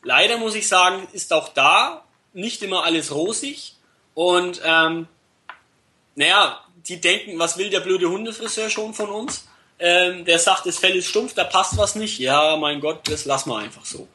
Leider 0.02 0.38
muss 0.38 0.54
ich 0.54 0.68
sagen, 0.68 1.06
ist 1.12 1.32
auch 1.32 1.48
da 1.48 2.04
nicht 2.32 2.62
immer 2.62 2.84
alles 2.84 3.12
rosig 3.12 3.74
und 4.14 4.60
ähm, 4.64 5.08
naja, 6.14 6.60
die 6.88 7.00
denken, 7.00 7.38
was 7.38 7.58
will 7.58 7.70
der 7.70 7.80
blöde 7.80 8.08
Hundefriseur 8.08 8.70
schon 8.70 8.94
von 8.94 9.10
uns? 9.10 9.46
Ähm, 9.78 10.24
der 10.24 10.38
sagt, 10.38 10.66
das 10.66 10.78
Fell 10.78 10.96
ist 10.96 11.08
stumpf, 11.08 11.34
da 11.34 11.44
passt 11.44 11.76
was 11.76 11.96
nicht. 11.96 12.18
Ja, 12.18 12.56
mein 12.56 12.80
Gott, 12.80 13.00
das 13.08 13.24
lassen 13.24 13.50
wir 13.50 13.58
einfach 13.58 13.84
so. 13.84 14.08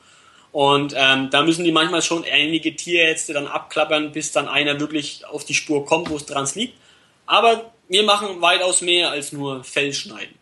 Und 0.51 0.93
ähm, 0.97 1.29
da 1.29 1.43
müssen 1.43 1.63
die 1.63 1.71
manchmal 1.71 2.01
schon 2.01 2.25
einige 2.29 2.75
Tierärzte 2.75 3.33
dann 3.33 3.47
abklappern, 3.47 4.11
bis 4.11 4.31
dann 4.31 4.47
einer 4.47 4.79
wirklich 4.79 5.25
auf 5.25 5.45
die 5.45 5.53
Spur 5.53 5.85
kommt, 5.85 6.09
wo 6.09 6.17
es 6.17 6.25
dran 6.25 6.47
liegt. 6.55 6.77
Aber 7.25 7.71
wir 7.87 8.03
machen 8.03 8.41
weitaus 8.41 8.81
mehr 8.81 9.11
als 9.11 9.31
nur 9.31 9.63
Fellschneiden. 9.63 10.35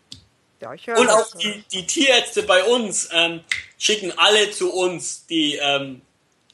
Ja, 0.60 0.74
ich 0.74 0.86
höre 0.86 0.98
Und 0.98 1.08
auch 1.08 1.26
die, 1.36 1.64
die 1.72 1.86
Tierärzte 1.86 2.42
bei 2.42 2.64
uns 2.64 3.08
ähm, 3.12 3.40
schicken 3.78 4.12
alle 4.16 4.50
zu 4.50 4.72
uns, 4.72 5.26
die 5.26 5.54
ähm, 5.54 6.02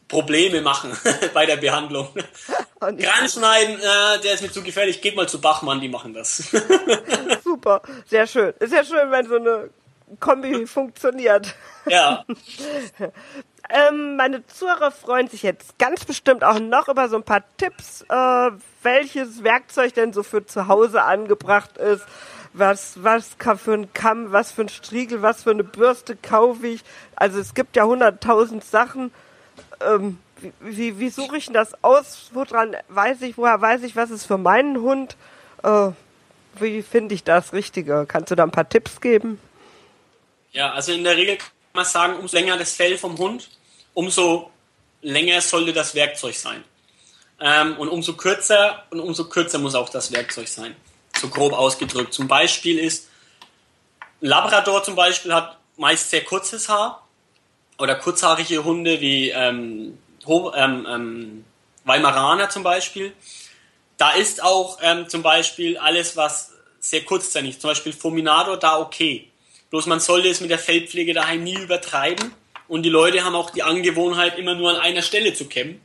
Probleme 0.09 0.61
machen 0.61 0.97
bei 1.35 1.47
der 1.47 1.57
Behandlung. 1.57 2.09
Kranschneiden, 2.79 3.77
äh, 3.79 4.21
der 4.23 4.35
ist 4.35 4.43
mir 4.43 4.53
zu 4.53 4.63
gefährlich, 4.63 5.01
geht 5.01 5.17
mal 5.17 5.29
zu 5.29 5.41
Bachmann, 5.41 5.81
die 5.81 5.89
machen 5.89 6.15
das. 6.15 6.51
Super, 7.45 7.83
sehr 8.07 8.27
schön. 8.27 8.53
Ist 8.61 8.73
ja 8.73 8.85
schön, 8.85 9.11
wenn 9.11 9.27
so 9.27 9.37
eine 9.37 9.71
Kombi 10.21 10.67
funktioniert. 10.67 11.55
Ja. 11.87 12.25
ähm, 13.69 14.17
meine 14.17 14.47
Zuhörer 14.47 14.91
freuen 14.91 15.29
sich 15.29 15.43
jetzt 15.43 15.79
ganz 15.79 16.05
bestimmt 16.05 16.45
auch 16.45 16.59
noch 16.59 16.89
über 16.89 17.09
so 17.09 17.17
ein 17.17 17.23
paar 17.23 17.43
Tipps, 17.57 18.03
äh, 18.09 18.51
welches 18.83 19.43
Werkzeug 19.43 19.95
denn 19.95 20.13
so 20.13 20.23
für 20.23 20.47
zu 20.47 20.69
Hause 20.69 21.03
angebracht 21.03 21.79
ist. 21.79 22.05
Was, 22.53 23.03
was 23.03 23.37
für 23.59 23.75
ein 23.75 23.93
Kamm, 23.93 24.33
was 24.33 24.51
für 24.51 24.63
ein 24.63 24.71
Striegel, 24.71 25.21
was 25.21 25.43
für 25.43 25.51
eine 25.51 25.65
Bürste 25.65 26.17
kaufe 26.17 26.67
ich. 26.67 26.85
Also 27.15 27.39
es 27.39 27.53
gibt 27.53 27.77
ja 27.77 27.85
hunderttausend 27.85 28.65
Sachen. 28.65 29.13
Ähm, 29.81 30.19
wie, 30.41 30.53
wie, 30.61 30.99
wie 30.99 31.11
suche 31.11 31.37
ich 31.37 31.47
denn 31.47 31.55
das 31.55 31.83
aus? 31.85 32.31
Woran 32.33 32.77
weiß 32.89 33.23
ich, 33.23 33.37
woher 33.37 33.61
weiß 33.61 33.83
ich, 33.83 33.95
was 33.95 34.11
ist 34.11 34.25
für 34.25 34.39
meinen 34.39 34.81
Hund? 34.81 35.17
Äh, 35.63 35.91
wie 36.59 36.83
finde 36.83 37.15
ich 37.15 37.25
das 37.25 37.53
Richtige? 37.53 38.07
Kannst 38.09 38.31
du 38.31 38.35
da 38.35 38.45
ein 38.45 38.51
paar 38.51 38.69
Tipps 38.69 39.01
geben? 39.01 39.39
Ja, 40.57 40.73
also 40.73 40.93
in 40.93 41.05
der 41.05 41.19
Regel 41.19 41.37
kann 41.37 41.51
man 41.75 41.85
sagen, 41.85 42.17
umso 42.17 42.35
länger 42.35 42.57
das 42.57 42.73
Fell 42.73 42.97
vom 42.97 43.19
Hund, 43.19 43.51
umso 43.93 44.51
länger 45.03 45.43
sollte 45.43 45.75
das 45.75 45.95
Werkzeug 45.95 46.35
sein. 46.35 46.65
Ähm, 47.39 47.77
und 47.77 47.91
umso 47.91 48.15
kürzer 48.15 48.85
und 48.89 49.01
umso 49.01 49.29
kürzer 49.29 49.59
muss 49.59 49.75
auch 49.75 49.91
das 49.91 50.13
Werkzeug 50.13 50.49
sein. 50.49 50.75
So 51.21 51.29
grob 51.29 51.53
ausgedrückt. 51.53 52.15
Zum 52.15 52.27
Beispiel 52.27 52.79
ist 52.79 53.11
Labrador 54.23 54.83
zum 54.83 54.95
Beispiel 54.95 55.35
hat 55.35 55.59
meist 55.77 56.09
sehr 56.09 56.25
kurzes 56.25 56.71
Haar 56.71 57.07
oder 57.77 57.95
kurzhaarige 57.95 58.65
Hunde 58.65 58.99
wie 59.03 59.29
ähm, 59.29 59.99
ähm, 60.27 60.87
ähm, 60.89 61.45
Weimaraner 61.85 62.49
zum 62.49 62.63
Beispiel. 62.63 63.13
Da 63.99 64.13
ist 64.13 64.43
auch 64.43 64.79
ähm, 64.81 65.07
zum 65.07 65.23
Beispiel 65.23 65.77
alles, 65.77 66.17
was 66.17 66.53
sehr 66.81 67.05
kurzzeitig, 67.05 67.61
zum 67.61 67.69
Beispiel 67.69 67.93
Fulminator, 67.93 68.57
da 68.57 68.79
okay. 68.79 69.31
Bloß 69.71 69.87
man 69.87 70.01
sollte 70.01 70.29
es 70.29 70.41
mit 70.41 70.51
der 70.51 70.59
Fellpflege 70.59 71.15
daheim 71.15 71.45
nie 71.45 71.57
übertreiben. 71.57 72.33
Und 72.69 72.83
die 72.83 72.91
Leute 72.91 73.25
haben 73.25 73.35
auch 73.35 73.51
die 73.51 73.63
Angewohnheit, 73.63 74.39
immer 74.39 74.55
nur 74.55 74.71
an 74.71 74.77
einer 74.77 75.03
Stelle 75.03 75.35
zu 75.35 75.47
kämmen. 75.47 75.81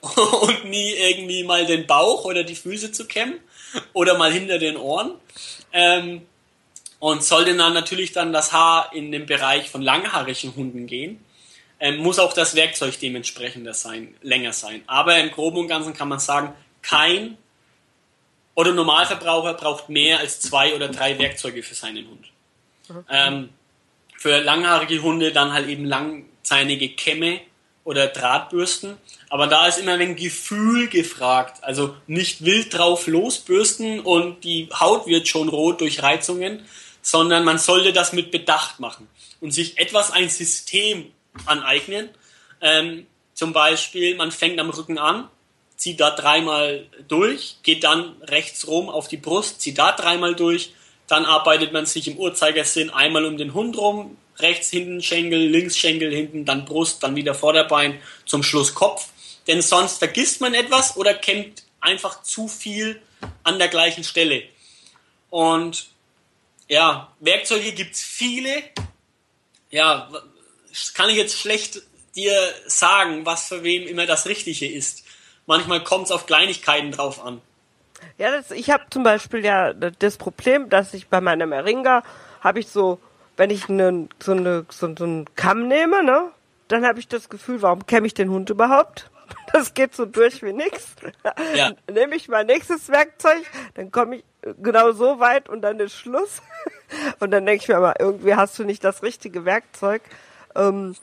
und 0.42 0.64
nie 0.66 0.92
irgendwie 0.92 1.44
mal 1.44 1.66
den 1.66 1.86
Bauch 1.86 2.24
oder 2.24 2.44
die 2.44 2.54
Füße 2.54 2.92
zu 2.92 3.06
kämmen. 3.06 3.40
Oder 3.92 4.16
mal 4.16 4.32
hinter 4.32 4.58
den 4.58 4.76
Ohren. 4.76 5.12
Ähm, 5.72 6.22
und 6.98 7.22
sollte 7.22 7.54
dann 7.54 7.74
natürlich 7.74 8.12
dann 8.12 8.32
das 8.32 8.52
Haar 8.52 8.90
in 8.94 9.12
den 9.12 9.26
Bereich 9.26 9.68
von 9.68 9.82
langhaarigen 9.82 10.56
Hunden 10.56 10.86
gehen, 10.86 11.22
ähm, 11.78 11.98
muss 11.98 12.18
auch 12.18 12.32
das 12.32 12.54
Werkzeug 12.54 12.98
dementsprechend 12.98 13.74
sein, 13.76 14.16
länger 14.22 14.54
sein. 14.54 14.82
Aber 14.86 15.18
im 15.18 15.30
Groben 15.30 15.58
und 15.58 15.68
Ganzen 15.68 15.92
kann 15.92 16.08
man 16.08 16.18
sagen, 16.18 16.54
kein 16.80 17.36
oder 18.54 18.72
Normalverbraucher 18.72 19.54
braucht 19.54 19.88
mehr 19.88 20.20
als 20.20 20.40
zwei 20.40 20.74
oder 20.74 20.88
drei 20.88 21.18
Werkzeuge 21.18 21.62
für 21.62 21.74
seinen 21.74 22.08
Hund. 22.08 22.30
Ähm, 23.10 23.50
für 24.18 24.40
langhaarige 24.40 25.02
Hunde 25.02 25.32
dann 25.32 25.52
halt 25.52 25.68
eben 25.68 25.84
langzeinige 25.84 26.90
Kämme 26.90 27.40
oder 27.84 28.06
Drahtbürsten. 28.06 28.96
Aber 29.28 29.46
da 29.46 29.66
ist 29.66 29.78
immer 29.78 29.92
ein 29.92 30.16
Gefühl 30.16 30.88
gefragt. 30.88 31.62
Also 31.62 31.94
nicht 32.06 32.44
wild 32.44 32.72
drauf 32.72 33.06
losbürsten 33.06 34.00
und 34.00 34.42
die 34.44 34.68
Haut 34.78 35.06
wird 35.06 35.28
schon 35.28 35.48
rot 35.48 35.80
durch 35.80 36.02
Reizungen, 36.02 36.64
sondern 37.02 37.44
man 37.44 37.58
sollte 37.58 37.92
das 37.92 38.12
mit 38.12 38.30
Bedacht 38.30 38.80
machen 38.80 39.08
und 39.40 39.52
sich 39.52 39.78
etwas 39.78 40.10
ein 40.10 40.28
System 40.30 41.12
aneignen. 41.44 42.08
Ähm, 42.60 43.06
zum 43.34 43.52
Beispiel, 43.52 44.14
man 44.16 44.32
fängt 44.32 44.58
am 44.58 44.70
Rücken 44.70 44.96
an, 44.96 45.28
zieht 45.76 46.00
da 46.00 46.10
dreimal 46.10 46.86
durch, 47.08 47.56
geht 47.62 47.84
dann 47.84 48.14
rechts 48.22 48.66
rum 48.66 48.88
auf 48.88 49.08
die 49.08 49.16
Brust, 49.16 49.60
zieht 49.60 49.78
da 49.78 49.92
dreimal 49.92 50.34
durch, 50.34 50.72
dann 51.06 51.24
arbeitet 51.24 51.72
man 51.72 51.86
sich 51.86 52.08
im 52.08 52.16
Uhrzeigersinn 52.16 52.90
einmal 52.90 53.24
um 53.24 53.36
den 53.36 53.54
Hund 53.54 53.76
rum, 53.76 54.16
rechts 54.38 54.70
hinten 54.70 55.02
Schenkel, 55.02 55.38
links 55.38 55.76
Schenkel 55.76 56.12
hinten, 56.12 56.44
dann 56.44 56.64
Brust, 56.64 57.02
dann 57.02 57.16
wieder 57.16 57.34
Vorderbein, 57.34 58.00
zum 58.26 58.42
Schluss 58.42 58.74
Kopf. 58.74 59.08
Denn 59.46 59.62
sonst 59.62 59.98
vergisst 59.98 60.40
man 60.40 60.54
etwas 60.54 60.96
oder 60.96 61.14
kämmt 61.14 61.64
einfach 61.80 62.22
zu 62.22 62.48
viel 62.48 63.00
an 63.42 63.58
der 63.58 63.68
gleichen 63.68 64.04
Stelle. 64.04 64.44
Und 65.30 65.88
ja, 66.68 67.12
Werkzeuge 67.20 67.72
gibt's 67.72 68.02
viele. 68.02 68.62
Ja, 69.70 70.10
kann 70.94 71.10
ich 71.10 71.16
jetzt 71.16 71.38
schlecht 71.38 71.82
dir 72.16 72.54
sagen, 72.66 73.26
was 73.26 73.48
für 73.48 73.62
wem 73.62 73.86
immer 73.86 74.06
das 74.06 74.26
Richtige 74.26 74.70
ist. 74.70 75.04
Manchmal 75.46 75.84
kommt 75.84 76.06
es 76.06 76.12
auf 76.12 76.26
Kleinigkeiten 76.26 76.92
drauf 76.92 77.22
an. 77.22 77.42
Ja, 78.18 78.30
das, 78.30 78.50
ich 78.50 78.70
habe 78.70 78.84
zum 78.90 79.02
Beispiel 79.02 79.44
ja 79.44 79.72
das 79.72 80.16
Problem, 80.16 80.68
dass 80.70 80.94
ich 80.94 81.08
bei 81.08 81.20
meinem 81.20 81.52
Eringa 81.52 82.02
habe 82.40 82.60
ich 82.60 82.68
so, 82.68 82.98
wenn 83.36 83.50
ich 83.50 83.68
ne, 83.68 84.08
so, 84.22 84.32
eine, 84.32 84.66
so, 84.70 84.94
so 84.96 85.04
einen 85.04 85.26
Kamm 85.34 85.68
nehme, 85.68 86.02
ne, 86.02 86.30
dann 86.68 86.86
habe 86.86 86.98
ich 86.98 87.08
das 87.08 87.28
Gefühl, 87.28 87.62
warum 87.62 87.86
kämme 87.86 88.06
ich 88.06 88.14
den 88.14 88.30
Hund 88.30 88.50
überhaupt? 88.50 89.10
Das 89.52 89.72
geht 89.72 89.94
so 89.94 90.04
durch 90.04 90.42
wie 90.42 90.52
nix. 90.52 90.96
Ja. 91.54 91.70
Nehme 91.90 92.16
ich 92.16 92.28
mein 92.28 92.46
nächstes 92.46 92.88
Werkzeug, 92.88 93.42
dann 93.74 93.92
komme 93.92 94.16
ich 94.16 94.24
genau 94.60 94.92
so 94.92 95.20
weit 95.20 95.48
und 95.48 95.62
dann 95.62 95.78
ist 95.78 95.94
Schluss. 95.94 96.42
Und 97.20 97.30
dann 97.30 97.44
denke 97.44 97.62
ich 97.62 97.68
mir 97.68 97.76
aber, 97.76 97.98
irgendwie 97.98 98.34
hast 98.34 98.58
du 98.58 98.64
nicht 98.64 98.84
das 98.84 99.02
richtige 99.02 99.44
Werkzeug. 99.44 100.02
Ähm, 100.54 100.94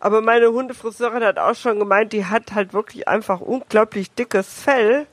aber 0.00 0.20
meine 0.20 0.52
Hundefriseurin 0.52 1.24
hat 1.24 1.38
auch 1.38 1.54
schon 1.54 1.78
gemeint, 1.78 2.12
die 2.12 2.26
hat 2.26 2.54
halt 2.54 2.72
wirklich 2.72 3.08
einfach 3.08 3.40
unglaublich 3.40 4.12
dickes 4.12 4.52
Fell. 4.52 5.06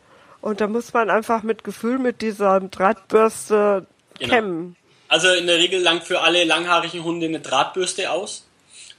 Und 0.46 0.62
da 0.62 0.68
muss 0.68 0.94
man 0.94 1.10
einfach 1.10 1.42
mit 1.42 1.64
Gefühl 1.64 1.98
mit 1.98 2.22
dieser 2.22 2.60
Drahtbürste 2.60 3.88
genau. 4.20 4.32
kämmen. 4.32 4.76
Also 5.08 5.30
in 5.30 5.48
der 5.48 5.58
Regel 5.58 5.82
lang 5.82 6.04
für 6.04 6.22
alle 6.22 6.44
langhaarigen 6.44 7.04
Hunde 7.04 7.26
eine 7.26 7.40
Drahtbürste 7.40 8.12
aus. 8.12 8.46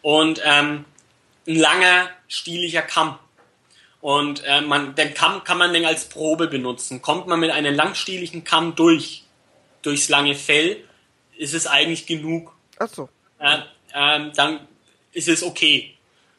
Und 0.02 0.42
ähm, 0.44 0.84
ein 1.46 1.54
langer, 1.54 2.10
stieliger 2.26 2.82
Kamm. 2.82 3.16
Und 4.00 4.42
äh, 4.44 4.60
man, 4.60 4.96
den 4.96 5.14
Kamm 5.14 5.44
kann 5.44 5.56
man 5.56 5.72
dann 5.72 5.84
als 5.84 6.08
Probe 6.08 6.48
benutzen. 6.48 7.00
Kommt 7.00 7.28
man 7.28 7.38
mit 7.38 7.52
einem 7.52 7.76
langstieligen 7.76 8.42
Kamm 8.42 8.74
durch, 8.74 9.22
durchs 9.82 10.08
lange 10.08 10.34
Fell, 10.34 10.82
ist 11.36 11.54
es 11.54 11.68
eigentlich 11.68 12.06
genug. 12.06 12.56
Ach 12.80 12.88
so. 12.88 13.08
Äh, 13.38 13.58
ähm, 13.94 14.32
dann 14.34 14.66
ist 15.12 15.28
es 15.28 15.44
okay. 15.44 15.95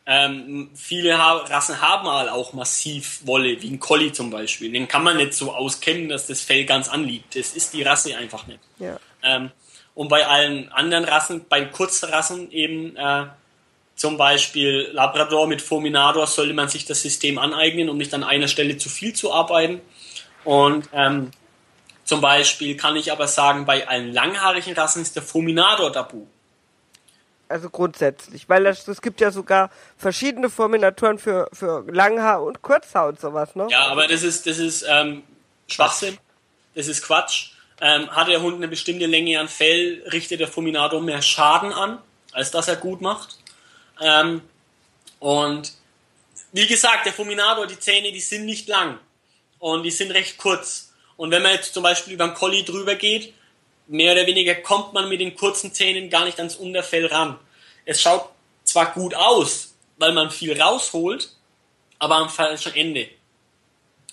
Ähm, 0.09 0.69
viele 0.73 1.17
ha 1.17 1.33
Rassen 1.33 1.81
haben 1.81 2.05
mal 2.05 2.29
auch 2.29 2.53
massiv 2.53 3.19
Wolle, 3.25 3.61
wie 3.61 3.69
ein 3.69 3.79
Collie 3.79 4.13
zum 4.13 4.29
Beispiel. 4.29 4.71
Den 4.71 4.87
kann 4.87 5.03
man 5.03 5.17
nicht 5.17 5.33
so 5.33 5.53
auskennen, 5.53 6.07
dass 6.07 6.27
das 6.27 6.41
Fell 6.41 6.63
ganz 6.63 6.87
anliegt. 6.87 7.35
Das 7.35 7.51
ist 7.51 7.73
die 7.73 7.83
Rasse 7.83 8.15
einfach 8.15 8.47
nicht. 8.47 8.61
Ja. 8.79 8.97
Ähm, 9.21 9.51
und 9.95 10.07
bei 10.07 10.25
allen 10.25 10.71
anderen 10.71 11.03
Rassen, 11.03 11.45
bei 11.49 11.65
Kurzrassen 11.65 12.51
eben, 12.51 12.95
äh, 12.95 13.25
zum 13.95 14.15
Beispiel 14.15 14.89
Labrador 14.93 15.45
mit 15.45 15.61
Fulminator, 15.61 16.25
sollte 16.25 16.53
man 16.53 16.69
sich 16.69 16.85
das 16.85 17.01
System 17.01 17.37
aneignen, 17.37 17.89
um 17.89 17.97
nicht 17.97 18.13
an 18.13 18.23
einer 18.23 18.47
Stelle 18.47 18.77
zu 18.77 18.87
viel 18.87 19.13
zu 19.13 19.33
arbeiten. 19.33 19.81
Und 20.45 20.87
ähm, 20.93 21.31
zum 22.05 22.21
Beispiel 22.21 22.77
kann 22.77 22.95
ich 22.95 23.11
aber 23.11 23.27
sagen, 23.27 23.65
bei 23.65 23.85
allen 23.89 24.13
langhaarigen 24.13 24.73
Rassen 24.73 25.01
ist 25.01 25.17
der 25.17 25.23
Fulminator 25.23 25.91
tabu. 25.91 26.27
Also 27.49 27.69
grundsätzlich, 27.69 28.49
weil 28.49 28.65
es, 28.65 28.87
es 28.87 29.01
gibt 29.01 29.21
ja 29.21 29.31
sogar 29.31 29.69
verschiedene 29.97 30.49
Forminaturen 30.49 31.17
für, 31.17 31.49
für 31.53 31.85
Langhaar 31.89 32.43
und 32.43 32.61
Kurzhaar 32.61 33.07
und 33.07 33.19
sowas, 33.19 33.55
ne? 33.55 33.67
Ja, 33.69 33.87
aber 33.87 34.07
das 34.07 34.23
ist, 34.23 34.45
das 34.45 34.57
ist 34.57 34.85
ähm, 34.87 35.23
Schwachsinn. 35.67 36.17
Das 36.75 36.87
ist 36.87 37.03
Quatsch. 37.03 37.51
Ähm, 37.79 38.09
hat 38.09 38.27
der 38.27 38.41
Hund 38.41 38.55
eine 38.55 38.67
bestimmte 38.67 39.05
Länge 39.05 39.39
an 39.39 39.47
Fell, 39.47 40.03
richtet 40.11 40.39
der 40.39 40.47
Fulminator 40.47 41.01
mehr 41.01 41.21
Schaden 41.21 41.71
an, 41.71 41.99
als 42.33 42.51
dass 42.51 42.67
er 42.67 42.75
gut 42.75 43.01
macht. 43.01 43.37
Ähm, 44.01 44.41
und 45.19 45.73
wie 46.51 46.67
gesagt, 46.67 47.05
der 47.05 47.13
Fulminator, 47.13 47.67
die 47.67 47.79
Zähne, 47.79 48.11
die 48.11 48.19
sind 48.19 48.45
nicht 48.45 48.67
lang 48.67 48.99
und 49.59 49.83
die 49.83 49.91
sind 49.91 50.11
recht 50.11 50.37
kurz. 50.37 50.93
Und 51.17 51.31
wenn 51.31 51.41
man 51.41 51.53
jetzt 51.53 51.73
zum 51.73 51.83
Beispiel 51.83 52.13
über 52.13 52.25
einen 52.25 52.33
Collie 52.33 52.63
drüber 52.63 52.95
geht, 52.95 53.33
mehr 53.87 54.13
oder 54.13 54.27
weniger 54.27 54.55
kommt 54.55 54.93
man 54.93 55.09
mit 55.09 55.19
den 55.19 55.35
kurzen 55.35 55.73
Zähnen 55.73 56.09
gar 56.09 56.25
nicht 56.25 56.39
ans 56.39 56.55
Unterfell 56.55 57.05
ran. 57.07 57.39
Es 57.85 58.01
schaut 58.01 58.29
zwar 58.63 58.93
gut 58.93 59.15
aus, 59.15 59.75
weil 59.97 60.13
man 60.13 60.29
viel 60.29 60.59
rausholt, 60.59 61.31
aber 61.99 62.15
am 62.15 62.29
falschen 62.29 62.75
Ende. 62.75 63.09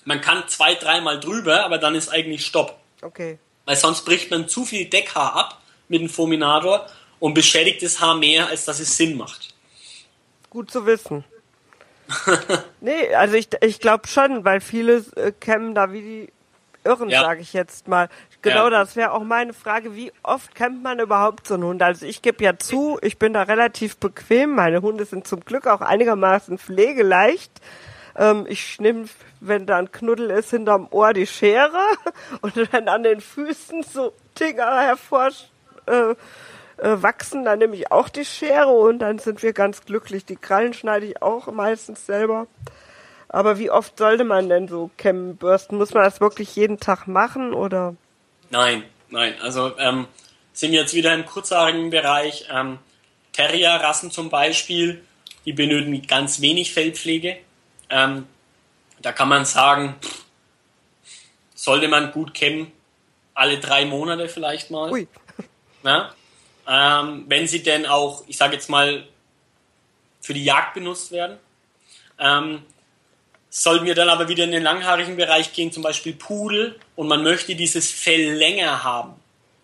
Man 0.04 0.20
kann 0.20 0.44
zwei, 0.48 0.74
dreimal 0.74 1.18
drüber, 1.18 1.64
aber 1.64 1.78
dann 1.78 1.94
ist 1.94 2.08
eigentlich 2.08 2.46
Stopp. 2.46 2.78
Okay. 3.02 3.38
Weil 3.64 3.76
sonst 3.76 4.04
bricht 4.04 4.30
man 4.30 4.48
zu 4.48 4.64
viel 4.64 4.86
Deckhaar 4.86 5.34
ab 5.34 5.62
mit 5.88 6.00
dem 6.00 6.08
Fulminator 6.08 6.86
und 7.18 7.34
beschädigt 7.34 7.82
das 7.82 8.00
Haar 8.00 8.16
mehr, 8.16 8.48
als 8.48 8.64
dass 8.64 8.80
es 8.80 8.96
Sinn 8.96 9.16
macht. 9.16 9.54
Gut 10.50 10.70
zu 10.70 10.86
wissen. 10.86 11.24
nee, 12.80 13.14
also 13.14 13.34
ich, 13.34 13.48
ich 13.62 13.80
glaube 13.80 14.06
schon, 14.06 14.44
weil 14.44 14.60
viele 14.60 15.04
äh, 15.16 15.32
kämmen 15.32 15.74
da 15.74 15.92
wie 15.92 16.02
die 16.02 16.32
Irren, 16.84 17.08
ja. 17.08 17.22
sage 17.22 17.40
ich 17.40 17.54
jetzt 17.54 17.88
mal. 17.88 18.08
Genau, 18.44 18.64
ja. 18.64 18.70
das 18.70 18.94
wäre 18.94 19.12
auch 19.12 19.24
meine 19.24 19.54
Frage, 19.54 19.96
wie 19.96 20.12
oft 20.22 20.54
kennt 20.54 20.82
man 20.82 21.00
überhaupt 21.00 21.46
so 21.46 21.54
einen 21.54 21.64
Hund? 21.64 21.82
Also 21.82 22.04
ich 22.04 22.20
gebe 22.20 22.44
ja 22.44 22.58
zu, 22.58 22.98
ich 23.00 23.18
bin 23.18 23.32
da 23.32 23.42
relativ 23.42 23.96
bequem. 23.96 24.54
Meine 24.54 24.82
Hunde 24.82 25.06
sind 25.06 25.26
zum 25.26 25.40
Glück 25.40 25.66
auch 25.66 25.80
einigermaßen 25.80 26.58
pflegeleicht. 26.58 27.50
Ähm, 28.16 28.44
ich 28.46 28.78
nehme, 28.80 29.06
wenn 29.40 29.64
da 29.64 29.78
ein 29.78 29.90
Knuddel 29.90 30.30
ist, 30.30 30.50
hinterm 30.50 30.88
Ohr 30.90 31.14
die 31.14 31.26
Schere 31.26 31.80
und 32.42 32.54
wenn 32.70 32.88
an 32.88 33.02
den 33.02 33.22
Füßen 33.22 33.82
so 33.82 34.12
Dinger 34.38 34.82
hervor 34.82 35.30
äh, 35.86 36.14
äh, 36.76 37.02
wachsen 37.02 37.46
dann 37.46 37.60
nämlich 37.60 37.90
auch 37.92 38.10
die 38.10 38.26
Schere 38.26 38.68
und 38.68 38.98
dann 38.98 39.18
sind 39.18 39.42
wir 39.42 39.54
ganz 39.54 39.86
glücklich. 39.86 40.26
Die 40.26 40.36
Krallen 40.36 40.74
schneide 40.74 41.06
ich 41.06 41.22
auch 41.22 41.50
meistens 41.50 42.04
selber. 42.04 42.46
Aber 43.28 43.58
wie 43.58 43.70
oft 43.70 43.98
sollte 43.98 44.24
man 44.24 44.50
denn 44.50 44.68
so 44.68 44.90
Kämmen 44.98 45.36
bürsten? 45.36 45.78
Muss 45.78 45.94
man 45.94 46.04
das 46.04 46.20
wirklich 46.20 46.54
jeden 46.56 46.78
Tag 46.78 47.06
machen 47.06 47.54
oder? 47.54 47.96
Nein, 48.54 48.84
nein. 49.10 49.34
Also 49.40 49.76
ähm, 49.78 50.06
sind 50.52 50.70
wir 50.70 50.80
jetzt 50.80 50.94
wieder 50.94 51.12
im 51.12 51.26
kurzhaarigen 51.26 51.90
Bereich. 51.90 52.46
Ähm, 52.52 52.78
Terrier-Rassen 53.32 54.12
zum 54.12 54.30
Beispiel, 54.30 55.04
die 55.44 55.52
benötigen 55.52 56.06
ganz 56.06 56.40
wenig 56.40 56.72
Fellpflege. 56.72 57.36
Ähm, 57.90 58.28
da 59.00 59.10
kann 59.10 59.28
man 59.28 59.44
sagen, 59.44 59.96
sollte 61.56 61.88
man 61.88 62.12
gut 62.12 62.32
kämmen, 62.32 62.70
alle 63.34 63.58
drei 63.58 63.86
Monate 63.86 64.28
vielleicht 64.28 64.70
mal. 64.70 64.92
Ui. 64.92 65.08
Na? 65.82 66.14
Ähm, 66.68 67.24
wenn 67.26 67.48
sie 67.48 67.64
denn 67.64 67.86
auch, 67.86 68.22
ich 68.28 68.36
sage 68.36 68.54
jetzt 68.54 68.70
mal, 68.70 69.04
für 70.20 70.32
die 70.32 70.44
Jagd 70.44 70.74
benutzt 70.74 71.10
werden. 71.10 71.38
Ähm, 72.20 72.62
sollten 73.56 73.86
wir 73.86 73.94
dann 73.94 74.08
aber 74.08 74.28
wieder 74.28 74.42
in 74.42 74.50
den 74.50 74.64
langhaarigen 74.64 75.14
Bereich 75.14 75.52
gehen, 75.52 75.70
zum 75.70 75.84
Beispiel 75.84 76.12
Pudel, 76.12 76.74
und 76.96 77.06
man 77.06 77.22
möchte 77.22 77.54
dieses 77.54 77.88
Fell 77.88 78.32
länger 78.32 78.82
haben, 78.82 79.14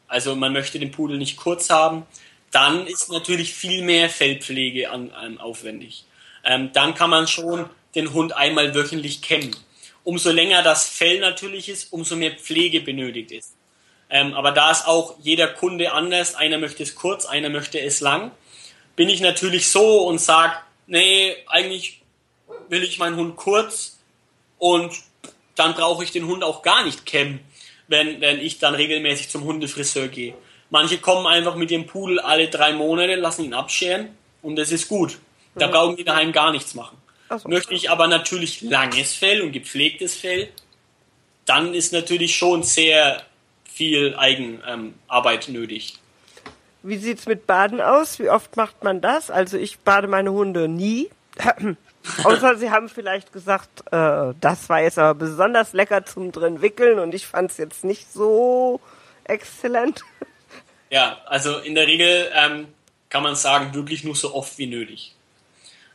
also 0.06 0.36
man 0.36 0.52
möchte 0.52 0.78
den 0.78 0.92
Pudel 0.92 1.18
nicht 1.18 1.36
kurz 1.36 1.70
haben, 1.70 2.06
dann 2.52 2.86
ist 2.86 3.10
natürlich 3.10 3.52
viel 3.52 3.82
mehr 3.82 4.08
Fellpflege 4.08 4.92
an, 4.92 5.10
an 5.10 5.38
aufwendig. 5.38 6.04
Ähm, 6.44 6.70
dann 6.72 6.94
kann 6.94 7.10
man 7.10 7.26
schon 7.26 7.68
den 7.96 8.12
Hund 8.12 8.32
einmal 8.32 8.76
wöchentlich 8.76 9.22
kämmen. 9.22 9.56
Umso 10.04 10.30
länger 10.30 10.62
das 10.62 10.88
Fell 10.88 11.18
natürlich 11.18 11.68
ist, 11.68 11.92
umso 11.92 12.14
mehr 12.14 12.36
Pflege 12.36 12.80
benötigt 12.82 13.32
ist. 13.32 13.56
Ähm, 14.08 14.34
aber 14.34 14.52
da 14.52 14.70
ist 14.70 14.86
auch 14.86 15.16
jeder 15.20 15.48
Kunde 15.48 15.92
anders. 15.92 16.36
Einer 16.36 16.58
möchte 16.58 16.84
es 16.84 16.94
kurz, 16.94 17.26
einer 17.26 17.48
möchte 17.48 17.80
es 17.80 18.00
lang. 18.00 18.30
Bin 18.94 19.08
ich 19.08 19.20
natürlich 19.20 19.68
so 19.68 20.06
und 20.06 20.20
sage, 20.20 20.54
nee, 20.86 21.34
eigentlich 21.48 21.99
will 22.70 22.82
ich 22.82 22.98
meinen 22.98 23.16
Hund 23.16 23.36
kurz 23.36 23.98
und 24.58 24.92
dann 25.56 25.74
brauche 25.74 26.02
ich 26.04 26.12
den 26.12 26.26
Hund 26.26 26.42
auch 26.42 26.62
gar 26.62 26.84
nicht 26.84 27.04
kämmen, 27.04 27.40
wenn, 27.88 28.20
wenn 28.20 28.40
ich 28.40 28.58
dann 28.58 28.74
regelmäßig 28.74 29.28
zum 29.28 29.44
Hundefriseur 29.44 30.08
gehe. 30.08 30.34
Manche 30.70 30.98
kommen 30.98 31.26
einfach 31.26 31.56
mit 31.56 31.70
dem 31.70 31.86
Pudel 31.86 32.20
alle 32.20 32.48
drei 32.48 32.72
Monate, 32.72 33.16
lassen 33.16 33.44
ihn 33.44 33.54
abscheren 33.54 34.08
und 34.40 34.56
das 34.56 34.70
ist 34.70 34.88
gut. 34.88 35.18
Da 35.56 35.66
mhm. 35.66 35.70
brauchen 35.72 35.96
die 35.96 36.04
daheim 36.04 36.32
gar 36.32 36.52
nichts 36.52 36.74
machen. 36.74 36.96
So. 37.28 37.48
Möchte 37.48 37.74
ich 37.74 37.90
aber 37.90 38.06
natürlich 38.06 38.62
langes 38.62 39.14
Fell 39.14 39.42
und 39.42 39.52
gepflegtes 39.52 40.16
Fell, 40.16 40.48
dann 41.44 41.74
ist 41.74 41.92
natürlich 41.92 42.36
schon 42.36 42.62
sehr 42.62 43.22
viel 43.64 44.14
Eigenarbeit 44.16 45.48
ähm, 45.48 45.54
nötig. 45.54 45.94
Wie 46.82 46.96
sieht's 46.96 47.26
mit 47.26 47.46
Baden 47.46 47.80
aus? 47.80 48.18
Wie 48.18 48.30
oft 48.30 48.56
macht 48.56 48.82
man 48.84 49.00
das? 49.00 49.30
Also 49.30 49.58
ich 49.58 49.80
bade 49.80 50.08
meine 50.08 50.32
Hunde 50.32 50.68
nie. 50.68 51.10
Außer 52.24 52.56
sie 52.56 52.70
haben 52.70 52.88
vielleicht 52.88 53.32
gesagt, 53.32 53.84
äh, 53.92 54.34
das 54.40 54.68
war 54.68 54.80
jetzt 54.82 54.98
aber 54.98 55.14
besonders 55.14 55.72
lecker 55.72 56.04
zum 56.04 56.32
drin 56.32 56.62
wickeln 56.62 56.98
und 56.98 57.14
ich 57.14 57.26
fand 57.26 57.50
es 57.50 57.58
jetzt 57.58 57.84
nicht 57.84 58.12
so 58.12 58.80
exzellent. 59.24 60.02
Ja, 60.88 61.18
also 61.26 61.58
in 61.58 61.74
der 61.74 61.86
Regel 61.86 62.30
ähm, 62.34 62.68
kann 63.10 63.22
man 63.22 63.36
sagen, 63.36 63.74
wirklich 63.74 64.02
nur 64.02 64.16
so 64.16 64.34
oft 64.34 64.56
wie 64.58 64.66
nötig. 64.66 65.14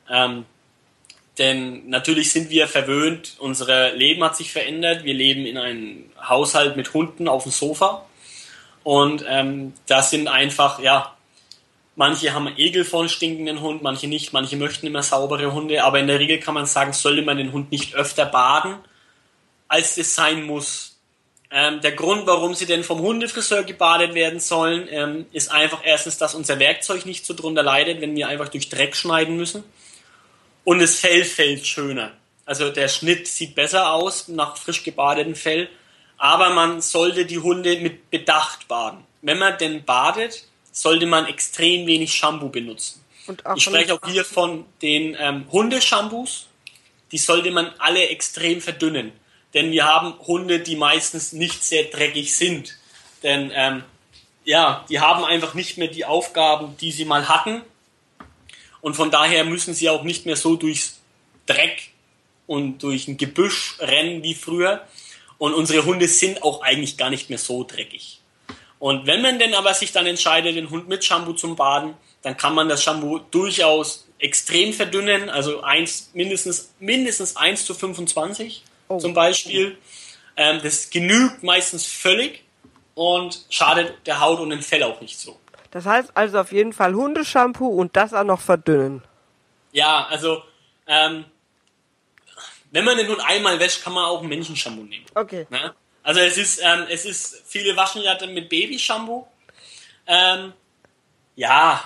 Ähm, 0.09 0.45
denn 1.37 1.89
natürlich 1.89 2.31
sind 2.31 2.49
wir 2.49 2.67
verwöhnt, 2.67 3.35
unser 3.39 3.91
Leben 3.91 4.23
hat 4.23 4.37
sich 4.37 4.51
verändert. 4.51 5.03
Wir 5.03 5.13
leben 5.13 5.45
in 5.45 5.57
einem 5.57 6.09
Haushalt 6.21 6.77
mit 6.77 6.93
Hunden 6.93 7.27
auf 7.27 7.43
dem 7.43 7.51
Sofa. 7.51 8.05
Und 8.83 9.25
ähm, 9.27 9.73
das 9.87 10.11
sind 10.11 10.27
einfach, 10.27 10.79
ja, 10.79 11.14
manche 11.95 12.33
haben 12.33 12.47
Egel 12.57 12.85
von 12.85 13.09
stinkenden 13.09 13.61
Hund, 13.61 13.81
manche 13.81 14.07
nicht, 14.07 14.33
manche 14.33 14.57
möchten 14.57 14.87
immer 14.87 15.03
saubere 15.03 15.53
Hunde. 15.53 15.83
Aber 15.83 15.99
in 15.99 16.07
der 16.07 16.19
Regel 16.19 16.39
kann 16.39 16.53
man 16.53 16.65
sagen, 16.65 16.93
sollte 16.93 17.21
man 17.21 17.37
den 17.37 17.51
Hund 17.51 17.71
nicht 17.71 17.95
öfter 17.95 18.25
baden, 18.25 18.75
als 19.67 19.97
es 19.97 20.15
sein 20.15 20.43
muss. 20.43 20.97
Ähm, 21.51 21.79
der 21.81 21.91
Grund, 21.93 22.27
warum 22.27 22.53
sie 22.53 22.65
denn 22.65 22.83
vom 22.83 22.99
Hundefriseur 22.99 23.63
gebadet 23.63 24.13
werden 24.13 24.39
sollen, 24.39 24.87
ähm, 24.89 25.25
ist 25.31 25.51
einfach 25.51 25.81
erstens, 25.83 26.17
dass 26.17 26.35
unser 26.35 26.59
Werkzeug 26.59 27.05
nicht 27.05 27.25
so 27.25 27.33
drunter 27.33 27.63
leidet, 27.63 28.01
wenn 28.01 28.15
wir 28.15 28.27
einfach 28.27 28.49
durch 28.49 28.69
Dreck 28.69 28.95
schneiden 28.95 29.37
müssen 29.37 29.63
und 30.65 30.79
das 30.79 30.99
Fell 30.99 31.23
fällt 31.23 31.65
schöner. 31.65 32.11
Also 32.45 32.69
der 32.69 32.89
Schnitt 32.89 33.27
sieht 33.27 33.55
besser 33.55 33.93
aus 33.93 34.27
nach 34.27 34.57
frisch 34.57 34.83
gebadetem 34.83 35.35
Fell, 35.35 35.69
aber 36.17 36.49
man 36.49 36.81
sollte 36.81 37.25
die 37.25 37.39
Hunde 37.39 37.79
mit 37.79 38.09
Bedacht 38.09 38.67
baden. 38.67 39.05
Wenn 39.21 39.39
man 39.39 39.57
denn 39.57 39.85
badet, 39.85 40.45
sollte 40.75 41.05
man 41.05 41.25
extrem 41.25 41.87
wenig 41.87 42.13
Shampoo 42.13 42.49
benutzen. 42.49 43.03
ich 43.55 43.63
spreche 43.63 43.93
auch 43.93 44.07
hier 44.07 44.25
von 44.25 44.65
den 44.81 45.15
ähm, 45.19 45.45
Hundeshampoos. 45.51 46.47
Die 47.11 47.17
sollte 47.17 47.51
man 47.51 47.71
alle 47.77 48.09
extrem 48.09 48.59
verdünnen. 48.59 49.11
Denn 49.53 49.71
wir 49.71 49.85
haben 49.85 50.13
Hunde, 50.19 50.59
die 50.59 50.75
meistens 50.75 51.31
nicht 51.31 51.63
sehr 51.63 51.85
dreckig 51.85 52.35
sind. 52.35 52.77
Denn 53.23 53.51
ähm, 53.53 53.83
ja, 54.43 54.85
die 54.89 54.99
haben 54.99 55.23
einfach 55.23 55.53
nicht 55.53 55.77
mehr 55.77 55.87
die 55.87 56.03
Aufgaben, 56.03 56.75
die 56.77 56.91
sie 56.91 57.05
mal 57.05 57.29
hatten 57.29 57.61
und 58.85 58.93
von 58.95 59.09
daher 59.09 59.45
müssen 59.45 59.73
sie 59.73 59.89
auch 59.89 60.03
nicht 60.03 60.27
mehr 60.27 60.35
so 60.35 60.57
durchs 60.57 60.99
Dreck 61.47 61.89
und 62.45 62.83
durch 62.83 63.07
ein 63.07 63.17
Gebüsch 63.17 63.77
rennen 63.79 64.21
wie 64.21 64.35
früher. 64.35 64.87
Und 65.39 65.55
unsere 65.55 65.85
Hunde 65.85 66.07
sind 66.07 66.43
auch 66.43 66.61
eigentlich 66.61 66.95
gar 66.95 67.09
nicht 67.09 67.31
mehr 67.31 67.39
so 67.39 67.63
dreckig. 67.63 68.19
Und 68.79 69.07
wenn 69.07 69.21
man 69.21 69.39
denn 69.39 69.53
aber 69.53 69.73
sich 69.73 69.91
dann 69.91 70.05
entscheidet, 70.05 70.55
den 70.55 70.69
Hund 70.69 70.87
mit 70.87 71.03
Shampoo 71.03 71.33
zum 71.33 71.55
Baden, 71.55 71.93
dann 72.21 72.37
kann 72.37 72.53
man 72.53 72.67
das 72.67 72.83
Shampoo 72.83 73.19
durchaus 73.31 74.07
extrem 74.19 74.73
verdünnen, 74.73 75.29
also 75.29 75.61
eins, 75.61 76.11
mindestens, 76.13 76.73
mindestens 76.79 77.35
1 77.35 77.65
zu 77.65 77.73
25 77.73 78.63
oh. 78.87 78.97
zum 78.97 79.13
Beispiel. 79.13 79.77
Ähm, 80.37 80.59
das 80.63 80.89
genügt 80.89 81.43
meistens 81.43 81.85
völlig 81.85 82.43
und 82.93 83.45
schadet 83.49 83.93
der 84.05 84.19
Haut 84.19 84.39
und 84.39 84.49
dem 84.49 84.61
Fell 84.61 84.83
auch 84.83 84.99
nicht 85.01 85.17
so. 85.17 85.39
Das 85.71 85.85
heißt 85.85 86.11
also 86.15 86.39
auf 86.39 86.51
jeden 86.51 86.73
Fall 86.73 86.93
Hundeshampoo 86.93 87.67
und 87.67 87.95
das 87.95 88.13
auch 88.13 88.23
noch 88.23 88.41
verdünnen. 88.41 89.03
Ja, 89.71 90.07
also 90.09 90.41
ähm, 90.87 91.25
wenn 92.71 92.85
man 92.85 92.97
den 92.97 93.07
Hund 93.07 93.21
einmal 93.25 93.59
wäscht, 93.59 93.83
kann 93.83 93.93
man 93.93 94.05
auch 94.05 94.21
ein 94.21 94.27
Menschenshampoo 94.27 94.83
nehmen. 94.83 95.05
Okay. 95.13 95.47
Ne? 95.49 95.73
Also 96.05 96.19
es 96.19 96.37
ist, 96.37 96.61
ähm, 96.63 96.85
es 96.87 97.03
ist, 97.03 97.41
viele 97.47 97.75
waschen 97.75 98.03
ja 98.03 98.13
dann 98.13 98.31
mit 98.31 98.47
Babyshampoo. 98.47 99.25
Ähm, 100.05 100.53
ja, 101.35 101.83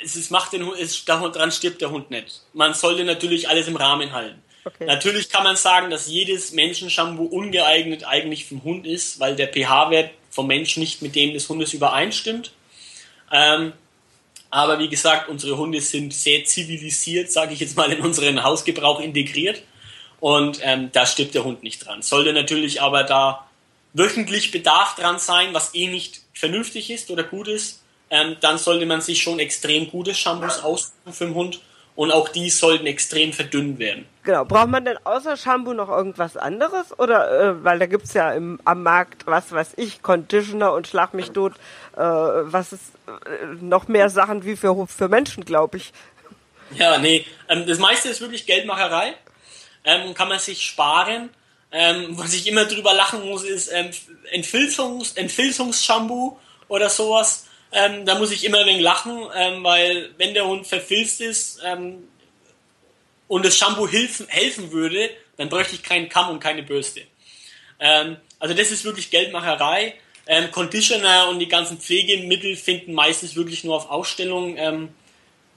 es 0.00 0.14
ist, 0.14 0.30
macht 0.30 0.52
den 0.52 0.64
Hund, 0.64 0.78
es, 0.78 1.04
daran 1.04 1.50
stirbt 1.50 1.80
der 1.80 1.90
Hund 1.90 2.08
nicht. 2.12 2.42
Man 2.52 2.72
sollte 2.72 3.02
natürlich 3.02 3.48
alles 3.48 3.66
im 3.66 3.74
Rahmen 3.74 4.12
halten. 4.12 4.40
Okay. 4.64 4.86
Natürlich 4.86 5.28
kann 5.28 5.42
man 5.42 5.56
sagen, 5.56 5.90
dass 5.90 6.06
jedes 6.06 6.52
Menschenshampoo 6.52 7.24
ungeeignet 7.24 8.04
eigentlich 8.04 8.44
für 8.44 8.54
den 8.54 8.62
Hund 8.62 8.86
ist, 8.86 9.18
weil 9.18 9.34
der 9.34 9.48
pH-Wert 9.48 10.12
vom 10.30 10.46
Mensch 10.46 10.76
nicht 10.76 11.02
mit 11.02 11.16
dem 11.16 11.34
des 11.34 11.48
Hundes 11.48 11.72
übereinstimmt. 11.72 12.52
Ähm, 13.32 13.72
aber 14.50 14.78
wie 14.78 14.88
gesagt, 14.88 15.28
unsere 15.28 15.56
Hunde 15.56 15.80
sind 15.80 16.14
sehr 16.14 16.44
zivilisiert, 16.44 17.32
sage 17.32 17.54
ich 17.54 17.60
jetzt 17.60 17.76
mal, 17.76 17.90
in 17.92 18.02
unseren 18.02 18.44
Hausgebrauch 18.44 19.00
integriert. 19.00 19.62
Und 20.22 20.60
ähm, 20.62 20.90
da 20.92 21.04
stirbt 21.04 21.34
der 21.34 21.42
Hund 21.42 21.64
nicht 21.64 21.84
dran. 21.84 22.00
Sollte 22.00 22.32
natürlich 22.32 22.80
aber 22.80 23.02
da 23.02 23.44
wöchentlich 23.92 24.52
Bedarf 24.52 24.94
dran 24.94 25.18
sein, 25.18 25.48
was 25.52 25.74
eh 25.74 25.88
nicht 25.88 26.20
vernünftig 26.32 26.90
ist 26.90 27.10
oder 27.10 27.24
gut 27.24 27.48
ist, 27.48 27.82
ähm, 28.08 28.36
dann 28.40 28.56
sollte 28.56 28.86
man 28.86 29.00
sich 29.00 29.20
schon 29.20 29.40
extrem 29.40 29.90
gute 29.90 30.14
Shampoos 30.14 30.62
aussuchen 30.62 31.12
für 31.12 31.24
den 31.24 31.34
Hund 31.34 31.60
und 31.96 32.12
auch 32.12 32.28
die 32.28 32.50
sollten 32.50 32.86
extrem 32.86 33.32
verdünnt 33.32 33.80
werden. 33.80 34.06
Genau. 34.22 34.44
Braucht 34.44 34.68
man 34.68 34.84
denn 34.84 34.96
außer 35.02 35.36
Shampoo 35.36 35.72
noch 35.72 35.88
irgendwas 35.88 36.36
anderes? 36.36 36.96
Oder, 37.00 37.40
äh, 37.40 37.64
weil 37.64 37.80
da 37.80 37.86
gibt's 37.86 38.14
ja 38.14 38.30
im, 38.30 38.60
am 38.64 38.84
Markt, 38.84 39.26
was 39.26 39.50
weiß 39.50 39.72
ich, 39.76 40.02
Conditioner 40.02 40.72
und 40.72 40.86
Schlag 40.86 41.14
mich 41.14 41.32
tot, 41.32 41.54
äh, 41.96 41.98
was 41.98 42.72
ist 42.72 42.92
äh, 43.08 43.46
noch 43.60 43.88
mehr 43.88 44.08
Sachen 44.08 44.44
wie 44.44 44.54
für, 44.54 44.86
für 44.86 45.08
Menschen, 45.08 45.44
glaube 45.44 45.78
ich. 45.78 45.92
Ja, 46.74 46.98
nee. 46.98 47.26
Ähm, 47.48 47.66
das 47.66 47.78
meiste 47.78 48.08
ist 48.08 48.20
wirklich 48.20 48.46
Geldmacherei. 48.46 49.14
Ähm, 49.84 50.14
kann 50.14 50.28
man 50.28 50.38
sich 50.38 50.64
sparen. 50.64 51.30
Ähm, 51.72 52.18
was 52.18 52.34
ich 52.34 52.46
immer 52.46 52.66
drüber 52.66 52.92
lachen 52.92 53.26
muss, 53.28 53.44
ist 53.44 53.72
ähm, 53.72 53.90
Entfilzungs, 54.30 55.12
Entfilzungsshampoo 55.12 56.38
oder 56.68 56.90
sowas 56.90 57.46
ähm, 57.72 58.04
da 58.04 58.18
muss 58.18 58.30
ich 58.30 58.44
immer 58.44 58.58
ein 58.58 58.66
wenig 58.66 58.82
lachen, 58.82 59.26
ähm, 59.34 59.64
weil 59.64 60.10
wenn 60.18 60.34
der 60.34 60.46
Hund 60.46 60.66
verfilzt 60.66 61.22
ist 61.22 61.60
ähm, 61.64 62.06
und 63.28 63.44
das 63.46 63.56
Shampoo 63.56 63.88
helfen, 63.88 64.26
helfen 64.28 64.72
würde, 64.72 65.08
dann 65.38 65.48
bräuchte 65.48 65.74
ich 65.74 65.82
keinen 65.82 66.10
Kamm 66.10 66.28
und 66.28 66.38
keine 66.38 66.62
Bürste. 66.62 67.00
Ähm, 67.80 68.18
also 68.38 68.54
das 68.54 68.70
ist 68.70 68.84
wirklich 68.84 69.10
Geldmacherei. 69.10 69.94
Conditioner 70.52 71.28
und 71.30 71.40
die 71.40 71.48
ganzen 71.48 71.78
Pflegemittel 71.78 72.54
finden 72.54 72.92
meistens 72.92 73.34
wirklich 73.34 73.64
nur 73.64 73.74
auf 73.74 73.90
Ausstellungen 73.90 74.94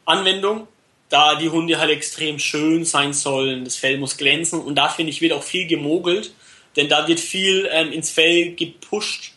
Anwendung, 0.05 0.67
da 1.09 1.35
die 1.35 1.49
Hunde 1.49 1.79
halt 1.79 1.91
extrem 1.91 2.39
schön 2.39 2.85
sein 2.85 3.13
sollen, 3.13 3.63
das 3.63 3.75
Fell 3.75 3.97
muss 3.97 4.17
glänzen 4.17 4.59
und 4.59 4.75
da 4.75 4.89
finde 4.89 5.11
ich 5.11 5.21
wird 5.21 5.33
auch 5.33 5.43
viel 5.43 5.67
gemogelt, 5.67 6.33
denn 6.75 6.89
da 6.89 7.07
wird 7.07 7.19
viel 7.19 7.65
ins 7.91 8.11
Fell 8.11 8.55
gepusht 8.55 9.31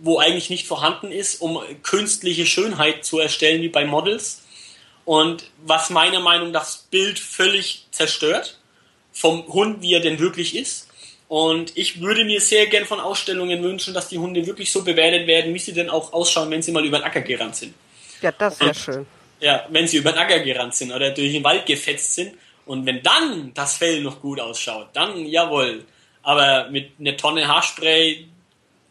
wo 0.00 0.18
eigentlich 0.18 0.50
nicht 0.50 0.66
vorhanden 0.66 1.10
ist, 1.10 1.40
um 1.40 1.60
künstliche 1.82 2.46
Schönheit 2.46 3.04
zu 3.04 3.18
erstellen 3.18 3.62
wie 3.62 3.68
bei 3.68 3.84
Models. 3.84 4.42
Und 5.04 5.50
was 5.64 5.90
meiner 5.90 6.20
Meinung 6.20 6.50
nach 6.50 6.64
das 6.64 6.86
Bild 6.90 7.18
völlig 7.18 7.86
zerstört 7.90 8.58
vom 9.12 9.46
Hund, 9.48 9.82
wie 9.82 9.94
er 9.94 10.00
denn 10.00 10.18
wirklich 10.18 10.54
ist. 10.54 10.88
Und 11.28 11.76
ich 11.76 12.00
würde 12.00 12.24
mir 12.24 12.40
sehr 12.40 12.66
gern 12.66 12.84
von 12.84 13.00
Ausstellungen 13.00 13.62
wünschen, 13.62 13.92
dass 13.92 14.08
die 14.08 14.18
Hunde 14.18 14.46
wirklich 14.46 14.70
so 14.70 14.84
bewertet 14.84 15.26
werden, 15.26 15.52
wie 15.52 15.58
sie 15.58 15.72
denn 15.72 15.90
auch 15.90 16.12
ausschauen, 16.12 16.50
wenn 16.50 16.62
sie 16.62 16.72
mal 16.72 16.84
über 16.84 16.98
den 16.98 17.04
Acker 17.04 17.20
gerannt 17.20 17.56
sind. 17.56 17.74
Ja, 18.22 18.32
das 18.32 18.60
wäre 18.60 18.74
schön. 18.74 19.06
Ja, 19.40 19.66
wenn 19.70 19.86
sie 19.86 19.98
über 19.98 20.12
den 20.12 20.18
Acker 20.18 20.40
gerannt 20.40 20.74
sind 20.74 20.92
oder 20.92 21.10
durch 21.10 21.32
den 21.32 21.44
Wald 21.44 21.66
gefetzt 21.66 22.14
sind. 22.14 22.34
Und 22.66 22.84
wenn 22.84 23.02
dann 23.02 23.54
das 23.54 23.78
Fell 23.78 24.02
noch 24.02 24.20
gut 24.20 24.40
ausschaut, 24.40 24.88
dann 24.92 25.24
jawohl. 25.24 25.84
Aber 26.22 26.68
mit 26.70 26.92
einer 26.98 27.16
Tonne 27.16 27.48
Haarspray 27.48 28.26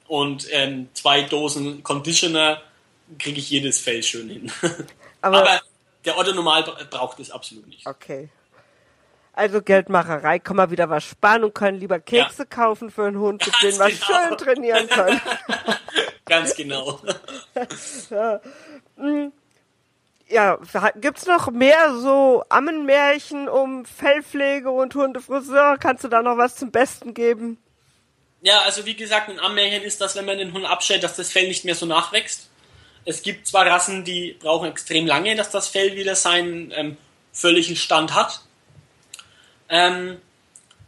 und 0.08 0.48
ähm, 0.52 0.90
zwei 0.94 1.22
Dosen 1.24 1.84
Conditioner 1.84 2.62
kriege 3.20 3.40
ich 3.40 3.50
jedes 3.50 3.80
Fell 3.80 4.02
schön 4.02 4.30
hin. 4.30 4.52
Aber, 5.22 5.40
Aber 5.40 5.62
der 6.06 6.18
Otto 6.18 6.34
Normal 6.34 6.64
braucht 6.90 7.20
es 7.20 7.30
absolut 7.30 7.68
nicht. 7.68 7.86
Okay. 7.86 8.30
Also 9.34 9.62
Geldmacherei, 9.62 10.40
kann 10.40 10.56
man 10.56 10.72
wieder 10.72 10.90
was 10.90 11.04
sparen 11.04 11.44
und 11.44 11.54
können 11.54 11.80
lieber 11.80 12.00
Kekse 12.00 12.44
ja. 12.44 12.46
kaufen 12.46 12.90
für 12.90 13.06
einen 13.06 13.20
Hund, 13.20 13.46
mit 13.46 13.56
dem 13.62 13.78
wir 13.78 13.90
genau. 13.90 14.06
schön 14.06 14.38
trainieren 14.38 14.90
können. 14.90 15.22
Ganz 16.26 16.56
genau. 16.56 17.00
ja. 20.38 20.92
Gibt's 20.96 21.26
noch 21.26 21.50
mehr 21.50 21.96
so 21.96 22.44
Ammenmärchen 22.50 23.50
um 23.50 23.86
Fellpflege 23.86 24.70
und 24.70 24.94
Hundefriseur? 24.94 25.78
Kannst 25.80 26.04
du 26.04 26.08
da 26.08 26.22
noch 26.22 26.38
was 26.38 26.56
zum 26.56 26.72
Besten 26.72 27.14
geben? 27.14 27.58
Ja, 28.42 28.62
also 28.62 28.86
wie 28.86 28.94
gesagt, 28.94 29.30
ein 29.30 29.40
Ammärchen 29.40 29.82
ist, 29.82 30.00
dass 30.00 30.16
wenn 30.16 30.26
man 30.26 30.38
den 30.38 30.54
Hund 30.54 30.66
abstellt, 30.66 31.04
dass 31.04 31.16
das 31.16 31.32
Fell 31.32 31.48
nicht 31.48 31.66
mehr 31.66 31.76
so 31.76 31.86
nachwächst. 31.86 32.50
Es 33.04 33.22
gibt 33.22 33.48
zwar 33.48 33.66
Rassen, 33.66 34.04
die 34.04 34.38
brauchen 34.40 34.70
extrem 34.70 35.08
lange, 35.08 35.36
dass 35.36 35.50
das 35.50 35.68
Fell 35.68 35.96
wieder 35.96 36.16
seinen 36.16 36.72
ähm, 36.72 36.98
völligen 37.32 37.76
Stand 37.76 38.14
hat. 38.14 38.42
Ähm, 39.70 40.18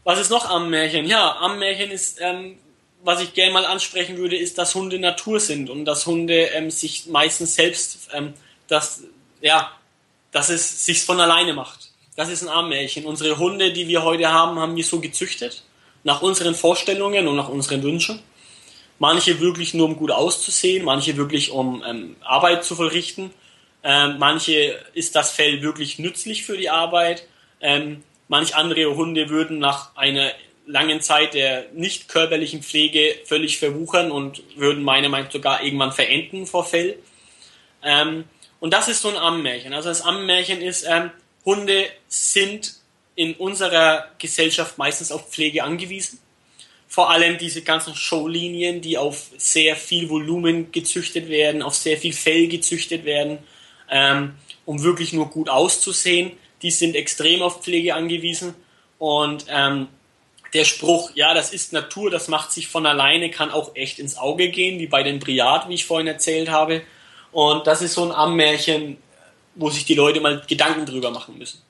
was 0.04 0.20
ist 0.20 0.30
noch 0.30 0.50
am 0.50 0.70
Märchen? 0.70 1.06
Ja, 1.06 1.38
am 1.38 1.60
Märchen 1.60 1.92
ist, 1.92 2.20
ähm, 2.22 2.60
was 3.04 3.22
ich 3.22 3.34
gerne 3.34 3.54
mal 3.54 3.66
ansprechen 3.66 4.18
würde, 4.18 4.38
ist, 4.38 4.58
dass 4.58 4.76
Hunde 4.76 5.00
Natur 5.00 5.40
sind 5.40 5.70
und 5.70 5.86
dass 5.86 6.06
Hunde 6.06 6.50
ähm, 6.54 6.70
sich 6.70 7.08
meistens 7.08 7.56
selbst, 7.56 8.10
ähm, 8.14 8.34
dass, 8.68 9.04
ja, 9.42 9.72
dass 10.32 10.50
es 10.50 10.86
sich 10.86 11.04
von 11.04 11.20
alleine 11.20 11.54
macht. 11.54 11.92
Das 12.16 12.30
ist 12.30 12.42
ein 12.42 12.50
Armmärchen. 12.50 13.06
Unsere 13.06 13.38
Hunde, 13.38 13.72
die 13.72 13.88
wir 13.88 14.04
heute 14.04 14.32
haben, 14.32 14.60
haben 14.60 14.76
wir 14.76 14.84
so 14.84 15.00
gezüchtet, 15.00 15.64
nach 16.04 16.22
unseren 16.22 16.56
Vorstellungen 16.56 17.28
und 17.28 17.36
nach 17.36 17.50
unseren 17.50 17.82
Wünschen. 17.84 18.22
Manche 19.00 19.40
wirklich 19.40 19.74
nur, 19.74 19.88
um 19.88 19.96
gut 19.96 20.12
auszusehen, 20.12 20.84
manche 20.84 21.16
wirklich, 21.16 21.52
um 21.52 21.84
ähm, 21.88 22.18
Arbeit 22.22 22.66
zu 22.66 22.76
vollrichten. 22.76 23.32
Ähm, 23.84 24.18
manche 24.20 24.78
ist 24.94 25.16
das 25.16 25.32
Fell 25.32 25.62
wirklich 25.62 26.00
nützlich 26.00 26.44
für 26.44 26.58
die 26.58 26.70
Arbeit. 26.70 27.26
Ähm, 27.62 28.04
Manch 28.30 28.56
andere 28.56 28.96
Hunde 28.96 29.30
würden 29.30 29.58
nach 29.58 29.96
einer 29.96 30.32
langen 30.68 31.02
Zeit 31.02 31.34
der 31.34 31.66
nicht 31.74 32.08
körperlichen 32.08 32.62
Pflege 32.62 33.16
völlig 33.26 33.58
verwuchern 33.58 34.12
und 34.12 34.44
würden 34.56 34.84
meiner 34.84 35.10
Meinung 35.10 35.26
nach 35.26 35.34
sogar 35.34 35.64
irgendwann 35.64 35.92
verenden 35.92 36.46
vor 36.46 36.64
Fell. 36.64 37.00
Ähm, 37.84 38.26
und 38.60 38.74
das 38.74 38.88
ist 38.88 39.02
so 39.02 39.10
ein 39.10 39.18
Ammenmärchen. 39.18 39.74
Also 39.74 39.90
das 39.90 40.02
Ammenmärchen 40.02 40.62
ist, 40.62 40.86
ähm, 40.88 41.12
Hunde 41.46 41.86
sind 42.08 42.76
in 43.16 43.34
unserer 43.36 44.08
Gesellschaft 44.18 44.78
meistens 44.78 45.12
auf 45.12 45.30
Pflege 45.30 45.64
angewiesen. 45.64 46.20
Vor 46.88 47.12
allem 47.12 47.38
diese 47.38 47.62
ganzen 47.62 47.96
Showlinien, 47.96 48.82
die 48.82 48.98
auf 48.98 49.28
sehr 49.38 49.76
viel 49.76 50.10
Volumen 50.10 50.72
gezüchtet 50.72 51.30
werden, 51.30 51.62
auf 51.62 51.76
sehr 51.76 51.98
viel 51.98 52.14
Fell 52.14 52.48
gezüchtet 52.48 53.06
werden, 53.06 53.40
ähm, 53.90 54.36
um 54.66 54.84
wirklich 54.84 55.14
nur 55.14 55.30
gut 55.30 55.50
auszusehen 55.50 56.32
die 56.62 56.72
sind 56.72 56.96
extrem 56.96 57.42
auf 57.42 57.64
Pflege 57.64 57.96
angewiesen. 57.96 58.54
Und 58.98 59.46
ähm, 59.50 59.88
der 60.54 60.66
Spruch, 60.66 61.12
ja, 61.16 61.34
das 61.34 61.54
ist 61.54 61.74
Natur, 61.74 62.10
das 62.10 62.28
macht 62.28 62.52
sich 62.52 62.68
von 62.68 62.86
alleine, 62.86 63.30
kann 63.30 63.52
auch 63.52 63.76
echt 63.76 64.00
ins 64.00 64.18
Auge 64.18 64.50
gehen, 64.50 64.80
wie 64.80 64.88
bei 64.88 65.04
den 65.04 65.20
Briat, 65.20 65.70
wie 65.70 65.76
ich 65.76 65.86
vorhin 65.86 66.08
erzählt 66.08 66.50
habe. 66.50 66.82
Und 67.32 67.68
das 67.68 67.82
ist 67.82 67.94
so 67.94 68.04
ein 68.04 68.12
Ammärchen, 68.12 68.98
wo 69.56 69.70
sich 69.70 69.86
die 69.86 69.96
Leute 69.96 70.20
mal 70.22 70.42
Gedanken 70.48 70.86
drüber 70.86 71.12
machen 71.12 71.38
müssen. 71.38 71.62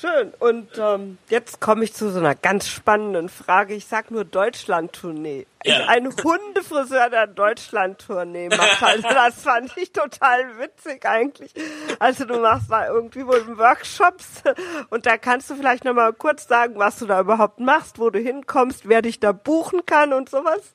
Schön. 0.00 0.32
Und 0.38 0.70
ähm, 0.78 1.18
jetzt 1.28 1.60
komme 1.60 1.84
ich 1.84 1.92
zu 1.92 2.10
so 2.10 2.20
einer 2.20 2.34
ganz 2.34 2.68
spannenden 2.68 3.28
Frage. 3.28 3.74
Ich 3.74 3.84
sag 3.84 4.10
nur 4.10 4.24
Deutschland-Tournee. 4.24 5.46
Ja. 5.62 5.88
Ein 5.88 6.06
Hundefriseur, 6.06 7.10
der 7.10 7.26
Deutschland-Tournee 7.26 8.48
macht. 8.48 8.80
Also 8.82 9.08
das 9.08 9.42
fand 9.42 9.76
ich 9.76 9.92
total 9.92 10.58
witzig 10.58 11.04
eigentlich. 11.04 11.52
Also 11.98 12.24
du 12.24 12.38
machst 12.38 12.70
da 12.70 12.88
irgendwie 12.88 13.26
wohl 13.26 13.58
Workshops 13.58 14.42
und 14.88 15.04
da 15.04 15.18
kannst 15.18 15.50
du 15.50 15.54
vielleicht 15.54 15.84
noch 15.84 15.92
mal 15.92 16.14
kurz 16.14 16.48
sagen, 16.48 16.74
was 16.76 16.98
du 16.98 17.04
da 17.04 17.20
überhaupt 17.20 17.60
machst, 17.60 17.98
wo 17.98 18.08
du 18.08 18.18
hinkommst, 18.18 18.88
wer 18.88 19.02
dich 19.02 19.20
da 19.20 19.32
buchen 19.32 19.84
kann 19.84 20.14
und 20.14 20.30
sowas. 20.30 20.72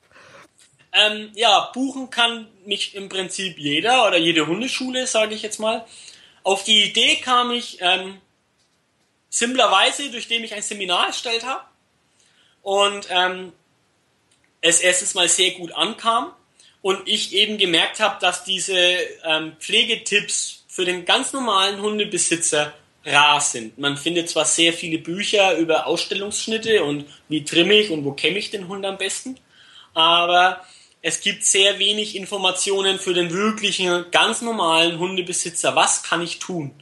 Ähm, 0.96 1.30
ja, 1.34 1.70
buchen 1.74 2.10
kann 2.10 2.48
mich 2.64 2.94
im 2.94 3.08
Prinzip 3.08 3.58
jeder 3.58 4.06
oder 4.06 4.16
jede 4.16 4.46
Hundeschule, 4.46 5.06
sage 5.06 5.34
ich 5.34 5.42
jetzt 5.42 5.60
mal. 5.60 5.84
Auf 6.42 6.64
die 6.64 6.84
Idee 6.84 7.16
kam 7.16 7.50
ich 7.50 7.78
ähm, 7.80 8.18
simplerweise, 9.28 10.10
durch 10.10 10.28
den 10.28 10.44
ich 10.44 10.54
ein 10.54 10.62
Seminar 10.62 11.08
erstellt 11.08 11.44
habe 11.44 11.62
und 12.62 13.08
ähm, 13.10 13.52
es 14.60 14.80
erstes 14.80 15.14
Mal 15.14 15.28
sehr 15.28 15.52
gut 15.52 15.72
ankam 15.72 16.32
und 16.82 17.06
ich 17.06 17.34
eben 17.34 17.58
gemerkt 17.58 18.00
habe, 18.00 18.16
dass 18.20 18.44
diese 18.44 18.78
ähm, 19.24 19.56
Pflegetipps 19.58 20.64
für 20.68 20.84
den 20.84 21.04
ganz 21.04 21.32
normalen 21.32 21.80
Hundebesitzer 21.80 22.72
rar 23.04 23.40
sind. 23.40 23.78
Man 23.78 23.96
findet 23.96 24.28
zwar 24.28 24.44
sehr 24.44 24.72
viele 24.72 24.98
Bücher 24.98 25.56
über 25.56 25.86
Ausstellungsschnitte 25.86 26.82
und 26.84 27.06
wie 27.28 27.44
trimme 27.44 27.74
ich 27.74 27.90
und 27.90 28.04
wo 28.04 28.12
kämme 28.12 28.38
ich 28.38 28.50
den 28.50 28.68
Hund 28.68 28.84
am 28.84 28.98
besten, 28.98 29.38
aber 29.94 30.64
es 31.06 31.20
gibt 31.20 31.44
sehr 31.44 31.78
wenig 31.78 32.16
Informationen 32.16 32.98
für 32.98 33.14
den 33.14 33.30
wirklichen, 33.30 34.10
ganz 34.10 34.42
normalen 34.42 34.98
Hundebesitzer. 34.98 35.76
Was 35.76 36.02
kann 36.02 36.20
ich 36.20 36.40
tun? 36.40 36.74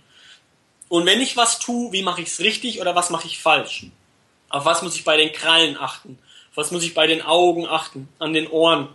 Und 0.88 1.04
wenn 1.04 1.20
ich 1.20 1.36
was 1.36 1.58
tue, 1.58 1.92
wie 1.92 2.02
mache 2.02 2.22
ich 2.22 2.28
es 2.28 2.40
richtig 2.40 2.80
oder 2.80 2.94
was 2.94 3.10
mache 3.10 3.26
ich 3.26 3.38
falsch? 3.38 3.84
Auf 4.48 4.64
was 4.64 4.80
muss 4.80 4.96
ich 4.96 5.04
bei 5.04 5.18
den 5.18 5.30
Krallen 5.30 5.76
achten? 5.76 6.18
Auf 6.50 6.56
was 6.56 6.70
muss 6.70 6.84
ich 6.84 6.94
bei 6.94 7.06
den 7.06 7.20
Augen 7.20 7.66
achten? 7.66 8.08
An 8.18 8.32
den 8.32 8.46
Ohren? 8.46 8.88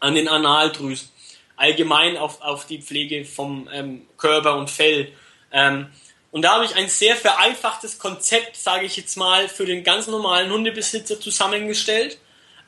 An 0.00 0.16
den 0.16 0.26
Analdrüsen? 0.26 1.08
Allgemein 1.54 2.16
auf, 2.16 2.42
auf 2.42 2.66
die 2.66 2.82
Pflege 2.82 3.24
vom 3.24 3.68
ähm, 3.72 4.08
Körper 4.16 4.56
und 4.56 4.70
Fell. 4.70 5.12
Ähm, 5.52 5.86
und 6.32 6.42
da 6.42 6.54
habe 6.54 6.64
ich 6.64 6.74
ein 6.74 6.88
sehr 6.88 7.14
vereinfachtes 7.14 8.00
Konzept, 8.00 8.56
sage 8.56 8.86
ich 8.86 8.96
jetzt 8.96 9.16
mal, 9.16 9.48
für 9.48 9.66
den 9.66 9.84
ganz 9.84 10.08
normalen 10.08 10.50
Hundebesitzer 10.50 11.20
zusammengestellt, 11.20 12.18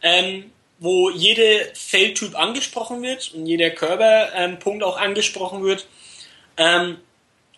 ähm, 0.03 0.53
wo 0.79 1.11
jede 1.11 1.71
Felltyp 1.75 2.39
angesprochen 2.39 3.03
wird 3.03 3.33
und 3.35 3.47
jeder 3.47 3.71
Körperpunkt 3.71 4.83
auch 4.83 4.99
angesprochen 4.99 5.63
wird. 5.63 5.87
Ähm, 6.57 6.99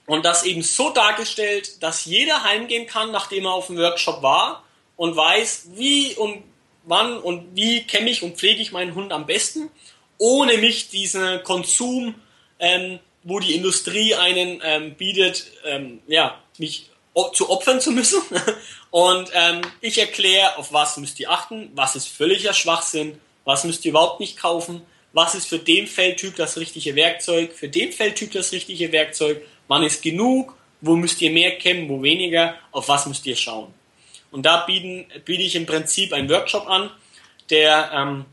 und 0.07 0.25
das 0.25 0.45
eben 0.45 0.62
so 0.62 0.91
dargestellt, 0.91 1.83
dass 1.83 2.07
jeder 2.07 2.43
heimgehen 2.43 2.87
kann, 2.87 3.11
nachdem 3.11 3.45
er 3.45 3.53
auf 3.53 3.66
dem 3.66 3.77
Workshop 3.77 4.23
war 4.23 4.64
und 4.97 5.16
weiß, 5.16 5.71
wie 5.75 6.14
und 6.14 6.43
wann 6.85 7.19
und 7.19 7.55
wie 7.55 7.83
kenne 7.83 8.09
ich 8.09 8.23
und 8.23 8.37
pflege 8.37 8.62
ich 8.62 8.73
meinen 8.73 8.95
Hund 8.95 9.12
am 9.12 9.27
besten, 9.27 9.71
ohne 10.16 10.57
mich 10.57 10.89
diesen 10.89 11.43
Konsum, 11.45 12.14
ähm, 12.59 12.99
wo 13.23 13.39
die 13.39 13.55
Industrie 13.55 14.14
einen 14.14 14.61
ähm, 14.64 14.95
bietet, 14.95 15.53
ähm, 15.64 16.01
ja, 16.07 16.43
mich 16.57 16.89
zu 17.33 17.51
opfern 17.51 17.81
zu 17.81 17.93
müssen. 17.93 18.21
Und 18.91 19.31
ähm, 19.35 19.61
ich 19.81 19.99
erkläre, 19.99 20.57
auf 20.57 20.73
was 20.73 20.97
müsst 20.97 21.21
ihr 21.21 21.31
achten, 21.31 21.71
was 21.75 21.97
ist 21.97 22.09
völliger 22.09 22.55
Schwachsinn, 22.55 23.21
was 23.45 23.64
müsst 23.64 23.85
ihr 23.85 23.91
überhaupt 23.91 24.21
nicht 24.21 24.39
kaufen, 24.39 24.83
was 25.12 25.35
ist 25.35 25.47
für 25.47 25.59
den 25.59 25.87
Feldtyp 25.87 26.37
das 26.37 26.57
richtige 26.57 26.97
Werkzeug, 26.97 27.53
für 27.53 27.69
den 27.69 27.93
Feldtyp 27.93 28.33
das 28.33 28.53
richtige 28.53 28.93
Werkzeug 28.93 29.43
wann 29.69 29.85
ist 29.85 30.03
genug, 30.03 30.57
wo 30.81 30.97
müsst 30.97 31.21
ihr 31.23 31.31
mehr 31.31 31.57
kämmen, 31.59 31.89
wo 31.89 32.03
weniger, 32.03 32.57
auf 32.73 32.89
was 32.89 33.07
müsst 33.07 33.27
ihr 33.27 33.37
schauen. 33.37 33.73
Und 34.31 34.45
da 34.45 34.64
bieten, 34.64 35.07
biete 35.25 35.43
ich 35.43 35.55
im 35.55 35.66
Prinzip 35.66 36.12
einen 36.12 36.29
Workshop 36.29 36.69
an, 36.69 36.91
der 37.51 37.91
ähm, 37.95 38.25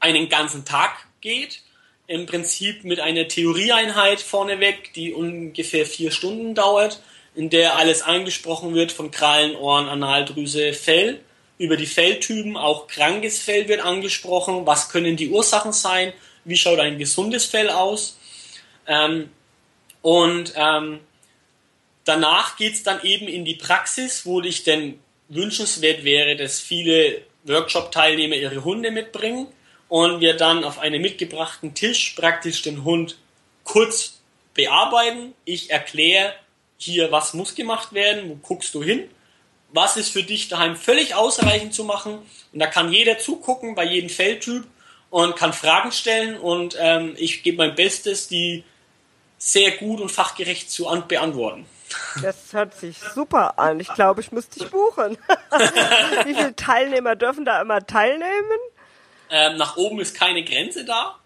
einen 0.00 0.28
ganzen 0.28 0.64
Tag 0.64 1.06
geht, 1.20 1.62
im 2.06 2.26
Prinzip 2.26 2.84
mit 2.84 3.00
einer 3.00 3.26
Theorieeinheit 3.26 4.20
vorneweg, 4.20 4.92
die 4.94 5.12
ungefähr 5.12 5.86
vier 5.86 6.12
Stunden 6.12 6.54
dauert, 6.54 7.00
in 7.36 7.50
der 7.50 7.76
alles 7.76 8.02
angesprochen 8.02 8.74
wird 8.74 8.92
von 8.92 9.10
Krallen, 9.10 9.54
Ohren, 9.56 9.88
Analdrüse, 9.88 10.72
Fell. 10.72 11.20
Über 11.58 11.76
die 11.76 11.86
Felltypen, 11.86 12.56
auch 12.56 12.86
krankes 12.86 13.40
Fell 13.40 13.68
wird 13.68 13.80
angesprochen. 13.80 14.66
Was 14.66 14.88
können 14.88 15.16
die 15.16 15.28
Ursachen 15.28 15.72
sein? 15.72 16.12
Wie 16.44 16.56
schaut 16.56 16.80
ein 16.80 16.98
gesundes 16.98 17.44
Fell 17.44 17.70
aus? 17.70 18.18
Ähm, 18.86 19.30
und 20.02 20.52
ähm, 20.56 21.00
danach 22.04 22.58
es 22.58 22.82
dann 22.82 23.02
eben 23.02 23.28
in 23.28 23.44
die 23.44 23.54
Praxis, 23.54 24.24
wo 24.24 24.40
ich 24.40 24.64
denn 24.64 24.98
wünschenswert 25.28 26.04
wäre, 26.04 26.36
dass 26.36 26.60
viele 26.60 27.22
Workshop-Teilnehmer 27.44 28.36
ihre 28.36 28.64
Hunde 28.64 28.90
mitbringen 28.90 29.46
und 29.88 30.20
wir 30.20 30.34
dann 30.34 30.64
auf 30.64 30.78
einem 30.78 31.02
mitgebrachten 31.02 31.74
Tisch 31.74 32.14
praktisch 32.16 32.62
den 32.62 32.84
Hund 32.84 33.18
kurz 33.64 34.20
bearbeiten. 34.54 35.34
Ich 35.44 35.70
erkläre 35.70 36.34
hier, 36.76 37.10
was 37.12 37.34
muss 37.34 37.54
gemacht 37.54 37.92
werden, 37.92 38.30
wo 38.30 38.34
guckst 38.36 38.74
du 38.74 38.82
hin, 38.82 39.08
was 39.72 39.96
ist 39.96 40.10
für 40.10 40.22
dich 40.22 40.48
daheim 40.48 40.76
völlig 40.76 41.14
ausreichend 41.14 41.74
zu 41.74 41.84
machen. 41.84 42.18
Und 42.52 42.58
da 42.58 42.66
kann 42.66 42.92
jeder 42.92 43.18
zugucken 43.18 43.74
bei 43.74 43.84
jedem 43.84 44.10
Feldtyp 44.10 44.64
und 45.10 45.36
kann 45.36 45.52
Fragen 45.52 45.92
stellen 45.92 46.36
und 46.38 46.76
ähm, 46.78 47.14
ich 47.16 47.42
gebe 47.42 47.58
mein 47.58 47.74
Bestes, 47.74 48.28
die 48.28 48.64
sehr 49.38 49.72
gut 49.72 50.00
und 50.00 50.10
fachgerecht 50.10 50.70
zu 50.70 50.84
beantworten. 51.06 51.66
Das 52.22 52.52
hört 52.52 52.74
sich 52.74 52.98
super 52.98 53.58
an. 53.58 53.78
Ich 53.80 53.92
glaube, 53.94 54.20
ich 54.20 54.32
muss 54.32 54.48
dich 54.48 54.68
buchen. 54.70 55.16
Wie 56.24 56.34
viele 56.34 56.56
Teilnehmer 56.56 57.14
dürfen 57.14 57.44
da 57.44 57.60
immer 57.60 57.86
teilnehmen? 57.86 58.58
Ähm, 59.30 59.56
nach 59.56 59.76
oben 59.76 60.00
ist 60.00 60.16
keine 60.16 60.42
Grenze 60.44 60.84
da 60.84 61.18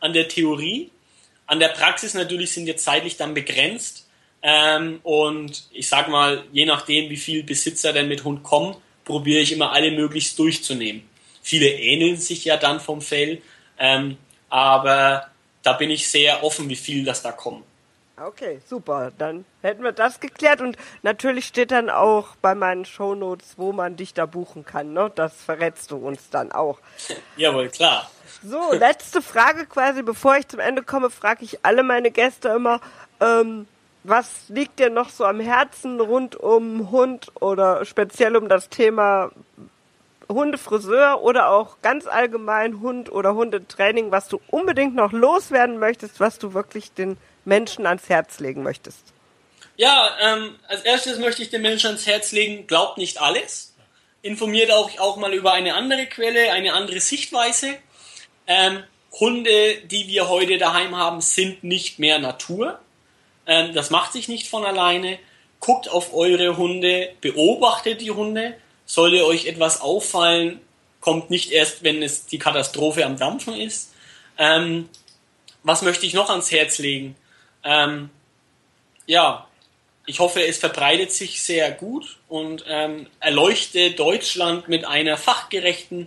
an 0.00 0.12
der 0.12 0.28
Theorie. 0.28 0.90
An 1.46 1.60
der 1.60 1.68
Praxis 1.68 2.14
natürlich 2.14 2.52
sind 2.52 2.66
wir 2.66 2.76
zeitlich 2.76 3.16
dann 3.16 3.34
begrenzt. 3.34 4.05
Ähm, 4.42 5.00
und 5.02 5.64
ich 5.72 5.88
sag 5.88 6.08
mal, 6.08 6.44
je 6.52 6.66
nachdem, 6.66 7.10
wie 7.10 7.16
viele 7.16 7.42
Besitzer 7.42 7.92
denn 7.92 8.08
mit 8.08 8.24
Hund 8.24 8.42
kommen, 8.42 8.76
probiere 9.04 9.40
ich 9.40 9.52
immer 9.52 9.72
alle 9.72 9.90
möglichst 9.90 10.38
durchzunehmen. 10.38 11.08
Viele 11.42 11.68
ähneln 11.68 12.16
sich 12.16 12.44
ja 12.44 12.56
dann 12.56 12.80
vom 12.80 13.00
Fell, 13.00 13.40
ähm, 13.78 14.16
aber 14.48 15.28
da 15.62 15.72
bin 15.72 15.90
ich 15.90 16.08
sehr 16.08 16.42
offen, 16.44 16.68
wie 16.68 16.76
viel 16.76 17.04
das 17.04 17.22
da 17.22 17.32
kommen. 17.32 17.62
Okay, 18.18 18.60
super. 18.66 19.12
Dann 19.18 19.44
hätten 19.60 19.82
wir 19.82 19.92
das 19.92 20.20
geklärt 20.20 20.62
und 20.62 20.78
natürlich 21.02 21.44
steht 21.44 21.70
dann 21.70 21.90
auch 21.90 22.34
bei 22.40 22.54
meinen 22.54 22.86
Shownotes, 22.86 23.54
wo 23.58 23.72
man 23.72 23.96
dich 23.96 24.14
da 24.14 24.24
buchen 24.24 24.64
kann. 24.64 24.94
Ne? 24.94 25.12
Das 25.14 25.34
verrätst 25.34 25.90
du 25.90 25.96
uns 25.96 26.30
dann 26.30 26.50
auch. 26.50 26.78
Jawohl, 27.36 27.68
klar. 27.68 28.10
So, 28.42 28.72
letzte 28.72 29.20
Frage 29.20 29.66
quasi, 29.66 30.02
bevor 30.02 30.36
ich 30.36 30.48
zum 30.48 30.60
Ende 30.60 30.82
komme, 30.82 31.10
frage 31.10 31.44
ich 31.44 31.64
alle 31.64 31.82
meine 31.82 32.10
Gäste 32.10 32.48
immer, 32.48 32.80
ähm, 33.20 33.66
was 34.08 34.48
liegt 34.48 34.78
dir 34.78 34.90
noch 34.90 35.10
so 35.10 35.24
am 35.24 35.40
Herzen 35.40 36.00
rund 36.00 36.36
um 36.36 36.90
Hund 36.90 37.30
oder 37.40 37.84
speziell 37.84 38.36
um 38.36 38.48
das 38.48 38.68
Thema 38.68 39.30
Hundefriseur 40.28 41.22
oder 41.22 41.50
auch 41.50 41.76
ganz 41.82 42.06
allgemein 42.06 42.80
Hund 42.80 43.10
oder 43.10 43.34
Hundetraining, 43.34 44.10
was 44.10 44.28
du 44.28 44.40
unbedingt 44.48 44.94
noch 44.94 45.12
loswerden 45.12 45.78
möchtest, 45.78 46.20
was 46.20 46.38
du 46.38 46.54
wirklich 46.54 46.92
den 46.92 47.16
Menschen 47.44 47.86
ans 47.86 48.08
Herz 48.08 48.40
legen 48.40 48.62
möchtest? 48.62 49.12
Ja, 49.76 50.16
ähm, 50.20 50.56
als 50.68 50.82
erstes 50.82 51.18
möchte 51.18 51.42
ich 51.42 51.50
den 51.50 51.62
Menschen 51.62 51.88
ans 51.88 52.06
Herz 52.06 52.32
legen, 52.32 52.66
glaubt 52.66 52.98
nicht 52.98 53.20
alles. 53.20 53.74
Informiert 54.22 54.70
auch, 54.72 54.90
auch 54.98 55.16
mal 55.16 55.32
über 55.34 55.52
eine 55.52 55.74
andere 55.74 56.06
Quelle, 56.06 56.52
eine 56.52 56.72
andere 56.72 57.00
Sichtweise. 57.00 57.76
Ähm, 58.46 58.82
Hunde, 59.12 59.76
die 59.84 60.08
wir 60.08 60.28
heute 60.28 60.58
daheim 60.58 60.96
haben, 60.96 61.20
sind 61.20 61.62
nicht 61.62 61.98
mehr 61.98 62.18
Natur. 62.18 62.80
Ähm, 63.46 63.74
das 63.74 63.90
macht 63.90 64.12
sich 64.12 64.28
nicht 64.28 64.48
von 64.48 64.64
alleine. 64.64 65.18
Guckt 65.60 65.88
auf 65.88 66.12
eure 66.14 66.56
Hunde, 66.56 67.10
beobachtet 67.20 68.00
die 68.00 68.10
Hunde. 68.10 68.54
Sollte 68.84 69.26
euch 69.26 69.46
etwas 69.46 69.80
auffallen, 69.80 70.60
kommt 71.00 71.30
nicht 71.30 71.50
erst, 71.50 71.82
wenn 71.82 72.02
es 72.02 72.26
die 72.26 72.38
Katastrophe 72.38 73.04
am 73.04 73.16
Dampfen 73.16 73.54
ist. 73.54 73.92
Ähm, 74.38 74.88
was 75.62 75.82
möchte 75.82 76.06
ich 76.06 76.14
noch 76.14 76.30
ans 76.30 76.52
Herz 76.52 76.78
legen? 76.78 77.16
Ähm, 77.64 78.10
ja, 79.06 79.46
ich 80.06 80.20
hoffe, 80.20 80.44
es 80.44 80.58
verbreitet 80.58 81.12
sich 81.12 81.42
sehr 81.42 81.72
gut 81.72 82.18
und 82.28 82.64
ähm, 82.68 83.08
erleuchte 83.18 83.90
Deutschland 83.90 84.68
mit 84.68 84.84
einer 84.84 85.16
fachgerechten 85.16 86.06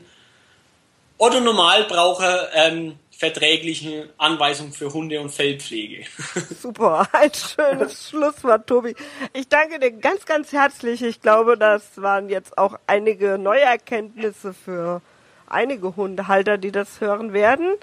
Otto 1.17 1.41
Normalbraucher 1.41 2.49
ähm, 2.53 2.97
verträglichen 3.19 4.07
Anweisung 4.17 4.71
für 4.71 4.93
Hunde- 4.93 5.19
und 5.19 5.29
Fellpflege. 5.29 6.05
Super, 6.61 7.05
ein 7.11 7.31
schönes 7.33 8.07
Schlusswort, 8.09 8.65
Tobi. 8.65 8.95
Ich 9.33 9.49
danke 9.49 9.77
dir 9.77 9.91
ganz, 9.91 10.25
ganz 10.25 10.53
herzlich. 10.53 11.03
Ich 11.03 11.19
glaube, 11.19 11.57
das 11.57 11.83
waren 12.01 12.29
jetzt 12.29 12.57
auch 12.57 12.79
einige 12.87 13.37
neue 13.37 13.59
Erkenntnisse 13.59 14.53
für 14.53 15.01
einige 15.47 15.97
Hundehalter, 15.97 16.57
die 16.57 16.71
das 16.71 17.01
hören 17.01 17.33
werden. 17.33 17.75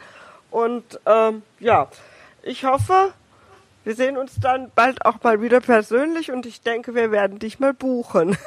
Und 0.51 1.01
ähm, 1.05 1.43
ja, 1.61 1.91
ich 2.43 2.65
hoffe, 2.65 3.13
wir 3.85 3.95
sehen 3.95 4.17
uns 4.17 4.33
dann 4.41 4.73
bald 4.75 5.05
auch 5.05 5.23
mal 5.23 5.43
wieder 5.43 5.61
persönlich 5.61 6.31
und 6.31 6.47
ich 6.47 6.63
denke, 6.63 6.95
wir 6.95 7.11
werden 7.11 7.39
dich 7.39 7.59
mal 7.59 7.75
buchen. 7.75 8.39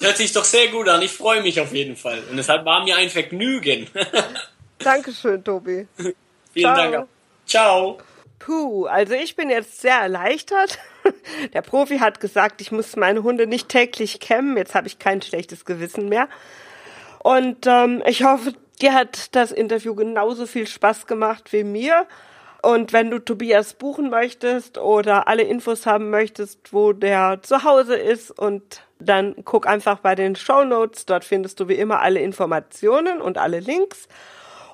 hört 0.00 0.16
sich 0.16 0.32
doch 0.32 0.44
sehr 0.44 0.66
gut 0.66 0.88
an. 0.88 1.00
Ich 1.00 1.12
freue 1.12 1.42
mich 1.42 1.60
auf 1.60 1.72
jeden 1.72 1.94
Fall. 1.94 2.20
Und 2.28 2.38
deshalb 2.38 2.64
war 2.64 2.82
mir 2.82 2.96
ein 2.96 3.08
Vergnügen. 3.08 3.86
Dankeschön, 4.78 5.42
Tobi. 5.42 5.86
Vielen 6.52 6.74
Ciao. 6.74 6.90
Dank. 6.90 7.08
Ciao. 7.46 7.98
Puh, 8.38 8.86
also 8.86 9.14
ich 9.14 9.36
bin 9.36 9.50
jetzt 9.50 9.80
sehr 9.80 9.96
erleichtert. 9.96 10.78
Der 11.52 11.62
Profi 11.62 11.98
hat 11.98 12.20
gesagt, 12.20 12.60
ich 12.60 12.72
muss 12.72 12.96
meine 12.96 13.22
Hunde 13.22 13.46
nicht 13.46 13.68
täglich 13.68 14.20
kämmen. 14.20 14.56
Jetzt 14.56 14.74
habe 14.74 14.86
ich 14.86 14.98
kein 14.98 15.20
schlechtes 15.22 15.64
Gewissen 15.64 16.08
mehr. 16.08 16.28
Und 17.18 17.66
ähm, 17.66 18.02
ich 18.06 18.24
hoffe, 18.24 18.54
dir 18.80 18.94
hat 18.94 19.34
das 19.34 19.50
Interview 19.50 19.94
genauso 19.94 20.46
viel 20.46 20.66
Spaß 20.66 21.06
gemacht 21.06 21.52
wie 21.52 21.64
mir. 21.64 22.06
Und 22.62 22.92
wenn 22.92 23.10
du 23.10 23.18
Tobias 23.18 23.74
buchen 23.74 24.10
möchtest 24.10 24.78
oder 24.78 25.28
alle 25.28 25.42
Infos 25.42 25.86
haben 25.86 26.10
möchtest, 26.10 26.72
wo 26.72 26.92
der 26.92 27.40
zu 27.42 27.64
Hause 27.64 27.96
ist 27.96 28.30
und 28.30 28.82
dann 28.98 29.36
guck 29.44 29.66
einfach 29.66 30.00
bei 30.00 30.14
den 30.14 30.36
Show 30.36 30.64
Notes. 30.64 31.06
Dort 31.06 31.24
findest 31.24 31.60
du 31.60 31.68
wie 31.68 31.74
immer 31.74 32.00
alle 32.00 32.20
Informationen 32.20 33.20
und 33.20 33.38
alle 33.38 33.60
Links. 33.60 34.08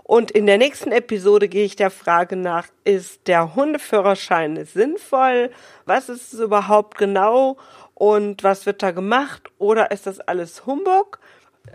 Und 0.07 0.31
in 0.31 0.45
der 0.45 0.59
nächsten 0.59 0.93
Episode 0.93 1.49
gehe 1.49 1.65
ich 1.65 1.77
der 1.77 1.91
Frage 1.91 2.37
nach, 2.37 2.67
ist 2.85 3.27
der 3.27 3.55
Hundeführerschein 3.55 4.67
sinnvoll? 4.67 5.51
Was 5.87 6.11
ist 6.11 6.35
es 6.35 6.41
überhaupt 6.41 6.99
genau? 6.99 7.57
Und 7.95 8.45
was 8.45 8.67
wird 8.67 8.83
da 8.83 8.91
gemacht? 8.91 9.51
Oder 9.59 9.93
ist 9.93 10.07
das 10.07 10.21
alles 10.21 10.67
Humbug? 10.67 11.21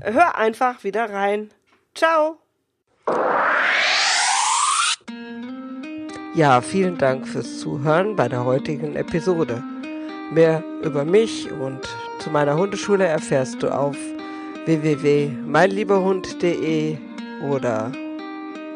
Hör 0.03 0.35
einfach 0.35 0.83
wieder 0.83 1.09
rein. 1.09 1.49
Ciao! 1.95 2.37
Ja, 6.35 6.61
vielen 6.61 6.99
Dank 6.99 7.27
fürs 7.27 7.59
Zuhören 7.59 8.15
bei 8.15 8.29
der 8.29 8.45
heutigen 8.45 8.95
Episode. 8.95 9.63
Mehr 10.31 10.63
über 10.83 11.03
mich 11.03 11.51
und 11.51 11.81
zu 12.19 12.29
meiner 12.29 12.55
Hundeschule 12.55 13.07
erfährst 13.07 13.63
du 13.63 13.69
auf 13.69 13.97
www.meinlieberhund.de 14.65 16.97
oder 17.49 17.91